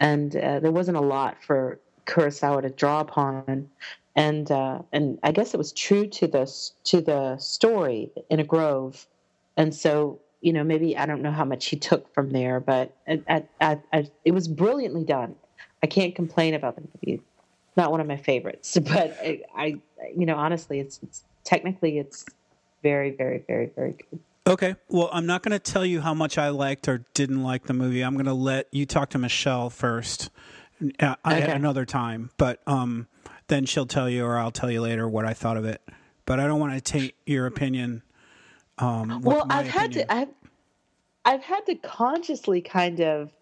and 0.00 0.34
uh, 0.34 0.60
there 0.60 0.72
wasn't 0.72 0.96
a 0.96 1.02
lot 1.02 1.42
for 1.42 1.78
Kurosawa 2.06 2.62
to 2.62 2.70
draw 2.70 3.00
upon, 3.00 3.68
and 4.16 4.50
uh, 4.50 4.78
and 4.92 5.18
I 5.22 5.32
guess 5.32 5.52
it 5.52 5.58
was 5.58 5.72
true 5.72 6.06
to 6.06 6.26
the 6.26 6.70
to 6.84 7.02
the 7.02 7.36
story 7.36 8.12
in 8.30 8.40
a 8.40 8.44
grove, 8.44 9.06
and 9.58 9.74
so 9.74 10.20
you 10.44 10.52
know 10.52 10.62
maybe 10.62 10.96
I 10.96 11.06
don't 11.06 11.22
know 11.22 11.32
how 11.32 11.46
much 11.46 11.66
he 11.66 11.76
took 11.76 12.12
from 12.12 12.30
there, 12.30 12.60
but 12.60 12.94
I, 13.08 13.44
I, 13.60 13.78
I, 13.92 14.10
it 14.26 14.32
was 14.32 14.46
brilliantly 14.46 15.04
done. 15.04 15.34
I 15.82 15.86
can't 15.86 16.14
complain 16.14 16.52
about 16.52 16.76
the 16.76 16.82
movie. 16.82 17.22
Not 17.76 17.90
one 17.90 18.00
of 18.00 18.06
my 18.06 18.18
favorites, 18.18 18.76
but 18.82 19.16
I, 19.22 19.42
I 19.56 19.66
you 20.14 20.26
know 20.26 20.36
honestly, 20.36 20.80
it's, 20.80 21.00
it's 21.02 21.24
technically 21.44 21.98
it's 21.98 22.26
very 22.82 23.10
very 23.10 23.42
very 23.48 23.70
very 23.74 23.92
good. 23.92 24.20
Okay. 24.46 24.76
Well, 24.90 25.08
I'm 25.10 25.24
not 25.24 25.42
going 25.42 25.52
to 25.52 25.58
tell 25.58 25.86
you 25.86 26.02
how 26.02 26.12
much 26.12 26.36
I 26.36 26.50
liked 26.50 26.86
or 26.86 27.02
didn't 27.14 27.42
like 27.42 27.64
the 27.64 27.72
movie. 27.72 28.02
I'm 28.02 28.12
going 28.12 28.26
to 28.26 28.34
let 28.34 28.68
you 28.72 28.84
talk 28.84 29.08
to 29.10 29.18
Michelle 29.18 29.70
first 29.70 30.28
uh, 31.00 31.16
okay. 31.26 31.40
at 31.40 31.48
another 31.48 31.86
time. 31.86 32.28
But 32.36 32.60
um, 32.66 33.08
then 33.48 33.64
she'll 33.64 33.86
tell 33.86 34.06
you, 34.10 34.22
or 34.22 34.36
I'll 34.36 34.50
tell 34.50 34.70
you 34.70 34.82
later 34.82 35.08
what 35.08 35.24
I 35.24 35.32
thought 35.32 35.56
of 35.56 35.64
it. 35.64 35.80
But 36.26 36.40
I 36.40 36.46
don't 36.46 36.60
want 36.60 36.74
to 36.74 36.80
take 36.82 37.16
your 37.24 37.46
opinion. 37.46 38.02
Um, 38.78 39.20
well, 39.22 39.46
I've 39.50 39.68
opinion. 39.68 39.72
had 39.72 39.92
to. 39.92 40.12
I've 40.12 40.28
I've 41.24 41.42
had 41.42 41.66
to 41.66 41.74
consciously 41.76 42.60
kind 42.60 43.00
of, 43.00 43.32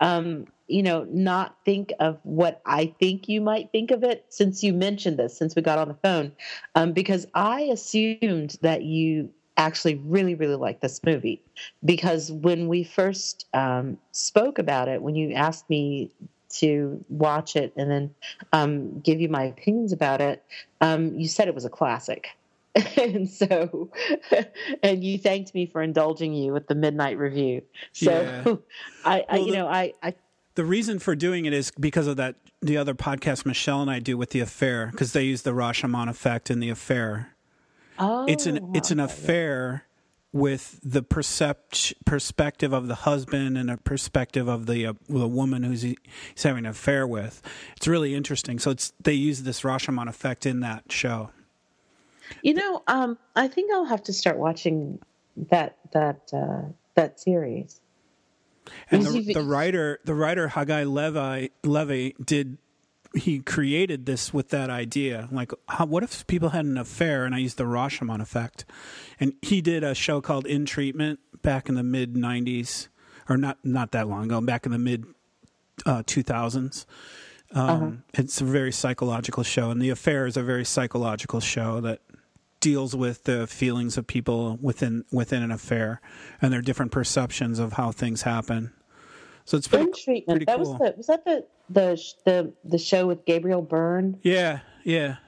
um, 0.00 0.46
you 0.68 0.82
know, 0.82 1.06
not 1.10 1.56
think 1.64 1.92
of 2.00 2.18
what 2.22 2.62
I 2.64 2.94
think 2.98 3.28
you 3.28 3.40
might 3.40 3.72
think 3.72 3.90
of 3.90 4.02
it 4.04 4.24
since 4.28 4.62
you 4.62 4.72
mentioned 4.72 5.18
this, 5.18 5.36
since 5.36 5.54
we 5.54 5.62
got 5.62 5.78
on 5.78 5.88
the 5.88 5.94
phone, 5.94 6.32
um, 6.74 6.92
because 6.92 7.26
I 7.34 7.62
assumed 7.62 8.56
that 8.62 8.82
you 8.82 9.30
actually 9.56 9.94
really 9.94 10.34
really 10.34 10.54
like 10.54 10.80
this 10.80 11.00
movie 11.02 11.42
because 11.84 12.30
when 12.30 12.68
we 12.68 12.84
first 12.84 13.46
um, 13.54 13.96
spoke 14.12 14.58
about 14.58 14.88
it 14.88 15.00
when 15.00 15.14
you 15.14 15.32
asked 15.32 15.68
me 15.70 16.10
to 16.48 17.02
watch 17.08 17.56
it 17.56 17.72
and 17.76 17.90
then 17.90 18.14
um, 18.52 19.00
give 19.00 19.20
you 19.20 19.28
my 19.28 19.44
opinions 19.44 19.92
about 19.92 20.20
it 20.20 20.44
um, 20.82 21.14
you 21.18 21.26
said 21.26 21.48
it 21.48 21.54
was 21.54 21.64
a 21.64 21.70
classic 21.70 22.36
and 22.96 23.28
so 23.28 23.90
and 24.82 25.02
you 25.02 25.18
thanked 25.18 25.54
me 25.54 25.66
for 25.66 25.82
indulging 25.82 26.34
you 26.34 26.52
with 26.52 26.66
the 26.66 26.74
midnight 26.74 27.18
review 27.18 27.62
so 27.92 28.10
yeah. 28.10 28.54
I, 29.04 29.24
I 29.28 29.36
well, 29.36 29.46
you 29.46 29.52
know 29.52 29.66
I, 29.66 29.92
I 30.02 30.14
the 30.54 30.64
reason 30.64 30.98
for 30.98 31.14
doing 31.14 31.44
it 31.44 31.52
is 31.52 31.70
because 31.78 32.06
of 32.06 32.16
that 32.16 32.36
the 32.62 32.76
other 32.76 32.94
podcast 32.94 33.46
Michelle 33.46 33.82
and 33.82 33.90
I 33.90 33.98
do 33.98 34.16
with 34.16 34.30
the 34.30 34.40
affair 34.40 34.88
because 34.90 35.12
they 35.12 35.24
use 35.24 35.42
the 35.42 35.52
Rashomon 35.52 36.08
effect 36.08 36.50
in 36.50 36.60
the 36.60 36.70
affair 36.70 37.36
Oh, 37.98 38.26
it's 38.26 38.46
an 38.46 38.72
it's 38.74 38.90
an 38.90 39.00
affair 39.00 39.84
with 40.32 40.78
the 40.82 41.02
percept, 41.02 41.94
perspective 42.04 42.72
of 42.72 42.88
the 42.88 42.94
husband 42.94 43.56
and 43.56 43.70
a 43.70 43.76
perspective 43.78 44.48
of 44.48 44.66
the 44.66 44.86
uh, 44.86 44.92
the 45.08 45.28
woman 45.28 45.62
who's 45.62 45.82
he's 45.82 45.96
having 46.42 46.66
an 46.66 46.70
affair 46.70 47.06
with. 47.06 47.42
It's 47.76 47.88
really 47.88 48.14
interesting. 48.14 48.58
So 48.58 48.70
it's 48.70 48.92
they 49.00 49.14
use 49.14 49.42
this 49.42 49.62
Rashomon 49.62 50.08
effect 50.08 50.46
in 50.46 50.60
that 50.60 50.92
show. 50.92 51.30
You 52.42 52.54
know, 52.54 52.82
um, 52.86 53.18
I 53.34 53.48
think 53.48 53.72
I'll 53.72 53.84
have 53.84 54.02
to 54.04 54.12
start 54.12 54.38
watching 54.38 54.98
that 55.50 55.76
that 55.92 56.30
uh, 56.32 56.72
that 56.94 57.20
series. 57.20 57.80
And 58.90 59.02
the, 59.02 59.34
the, 59.34 59.42
writer, 59.42 60.00
the 60.04 60.14
writer 60.14 60.48
Hagai 60.48 60.92
Levi 60.92 61.48
Levy 61.62 62.16
did 62.24 62.58
he 63.14 63.38
created 63.40 64.06
this 64.06 64.34
with 64.34 64.50
that 64.50 64.70
idea. 64.70 65.28
Like, 65.30 65.52
how, 65.68 65.86
what 65.86 66.02
if 66.02 66.26
people 66.26 66.50
had 66.50 66.64
an 66.64 66.76
affair? 66.76 67.24
And 67.24 67.34
I 67.34 67.38
used 67.38 67.56
the 67.56 67.64
Rashomon 67.64 68.20
effect. 68.20 68.64
And 69.18 69.34
he 69.42 69.60
did 69.60 69.82
a 69.84 69.94
show 69.94 70.20
called 70.20 70.46
In 70.46 70.66
Treatment 70.66 71.20
back 71.42 71.68
in 71.68 71.74
the 71.74 71.82
mid 71.82 72.14
'90s, 72.14 72.88
or 73.28 73.36
not 73.36 73.58
not 73.64 73.92
that 73.92 74.08
long 74.08 74.24
ago, 74.24 74.40
back 74.40 74.66
in 74.66 74.72
the 74.72 74.78
mid 74.78 75.06
uh, 75.84 76.02
2000s. 76.02 76.86
Um, 77.52 77.70
uh-huh. 77.70 77.90
It's 78.14 78.40
a 78.40 78.44
very 78.44 78.72
psychological 78.72 79.42
show, 79.42 79.70
and 79.70 79.80
The 79.80 79.90
Affair 79.90 80.26
is 80.26 80.36
a 80.36 80.42
very 80.42 80.64
psychological 80.64 81.40
show 81.40 81.80
that 81.80 82.00
deals 82.66 82.96
with 82.96 83.22
the 83.22 83.46
feelings 83.46 83.96
of 83.96 84.08
people 84.08 84.58
within 84.60 85.04
within 85.12 85.40
an 85.40 85.52
affair 85.52 86.00
and 86.42 86.52
their 86.52 86.60
different 86.60 86.90
perceptions 86.90 87.60
of 87.60 87.74
how 87.74 87.92
things 87.92 88.22
happen. 88.22 88.72
So 89.44 89.56
it's 89.56 89.68
pretty, 89.68 89.92
treatment. 89.92 90.38
Pretty 90.38 90.44
that 90.46 90.56
cool. 90.56 90.72
was 90.72 90.78
the 90.80 90.94
was 90.96 91.06
that 91.06 91.24
the 91.24 91.46
the 91.70 92.02
the 92.24 92.52
the 92.64 92.78
show 92.78 93.06
with 93.06 93.24
Gabriel 93.24 93.62
Byrne. 93.62 94.18
Yeah, 94.22 94.60
yeah. 94.82 95.18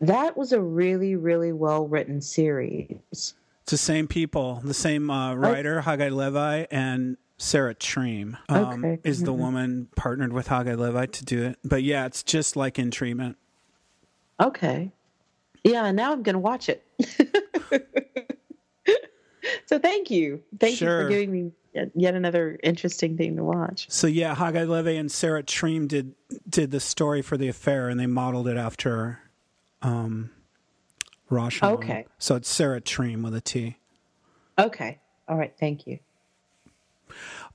That 0.00 0.36
was 0.36 0.52
a 0.52 0.60
really 0.60 1.16
really 1.16 1.52
well 1.52 1.88
written 1.88 2.20
series. 2.20 3.00
It's 3.10 3.34
the 3.66 3.76
same 3.76 4.06
people, 4.06 4.60
the 4.62 4.72
same 4.72 5.10
uh, 5.10 5.34
writer, 5.34 5.82
I, 5.84 5.96
Hagai 5.96 6.12
Levi, 6.12 6.66
and 6.70 7.16
Sarah 7.36 7.74
Treem 7.74 8.38
um, 8.48 8.84
okay. 8.84 9.00
is 9.02 9.24
the 9.24 9.32
mm-hmm. 9.32 9.40
woman 9.40 9.88
partnered 9.96 10.32
with 10.32 10.46
Hagai 10.46 10.78
Levi 10.78 11.06
to 11.06 11.24
do 11.24 11.42
it. 11.42 11.58
But 11.64 11.82
yeah, 11.82 12.06
it's 12.06 12.22
just 12.22 12.54
like 12.54 12.78
in 12.78 12.92
treatment. 12.92 13.38
Okay. 14.40 14.92
Yeah, 15.66 15.90
now 15.90 16.12
I'm 16.12 16.22
going 16.22 16.34
to 16.34 16.38
watch 16.38 16.68
it. 16.68 16.84
so 19.66 19.80
thank 19.80 20.12
you. 20.12 20.42
Thank 20.60 20.76
sure. 20.76 21.00
you 21.00 21.04
for 21.04 21.10
giving 21.10 21.32
me 21.32 21.50
yet 21.94 22.14
another 22.14 22.56
interesting 22.62 23.16
thing 23.16 23.34
to 23.36 23.42
watch. 23.42 23.86
So 23.90 24.06
yeah, 24.06 24.34
Hagai 24.34 24.68
Levi 24.68 24.92
and 24.92 25.10
Sarah 25.10 25.42
Treem 25.42 25.88
did 25.88 26.14
did 26.48 26.70
the 26.70 26.78
story 26.78 27.20
for 27.20 27.36
the 27.36 27.48
affair, 27.48 27.88
and 27.88 27.98
they 27.98 28.06
modeled 28.06 28.46
it 28.46 28.56
after 28.56 29.18
um, 29.82 30.30
Rashomon. 31.30 31.72
Okay. 31.72 32.06
So 32.18 32.36
it's 32.36 32.48
Sarah 32.48 32.80
Treem 32.80 33.24
with 33.24 33.34
a 33.34 33.40
T. 33.40 33.76
Okay. 34.58 35.00
All 35.28 35.36
right. 35.36 35.52
Thank 35.58 35.88
you. 35.88 35.98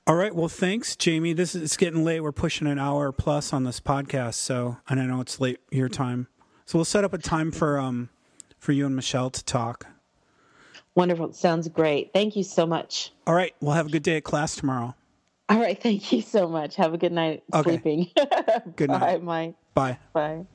All 0.06 0.16
right. 0.16 0.34
Well, 0.34 0.48
thanks, 0.48 0.96
Jamie. 0.96 1.32
This 1.32 1.54
is 1.54 1.62
it's 1.62 1.76
getting 1.78 2.04
late. 2.04 2.20
We're 2.20 2.32
pushing 2.32 2.66
an 2.66 2.78
hour 2.78 3.10
plus 3.10 3.54
on 3.54 3.64
this 3.64 3.80
podcast, 3.80 4.34
so 4.34 4.76
and 4.86 5.00
I 5.00 5.06
know 5.06 5.22
it's 5.22 5.40
late 5.40 5.60
your 5.70 5.88
time. 5.88 6.28
So 6.66 6.78
we'll 6.78 6.84
set 6.84 7.04
up 7.04 7.12
a 7.12 7.18
time 7.18 7.50
for 7.50 7.78
um 7.78 8.08
for 8.58 8.72
you 8.72 8.86
and 8.86 8.96
Michelle 8.96 9.30
to 9.30 9.44
talk. 9.44 9.86
Wonderful. 10.94 11.32
Sounds 11.32 11.68
great. 11.68 12.12
Thank 12.12 12.36
you 12.36 12.42
so 12.42 12.66
much. 12.66 13.12
All 13.26 13.34
right. 13.34 13.54
We'll 13.60 13.72
have 13.72 13.86
a 13.86 13.90
good 13.90 14.02
day 14.02 14.18
at 14.18 14.24
class 14.24 14.56
tomorrow. 14.56 14.94
All 15.48 15.58
right. 15.58 15.80
Thank 15.80 16.12
you 16.12 16.20
so 16.22 16.48
much. 16.48 16.76
Have 16.76 16.94
a 16.94 16.98
good 16.98 17.12
night 17.12 17.42
okay. 17.52 17.70
sleeping. 17.70 18.10
good 18.76 18.90
night. 18.90 19.00
Bye, 19.00 19.18
Mike. 19.18 19.54
Bye. 19.74 19.98
Bye. 20.12 20.46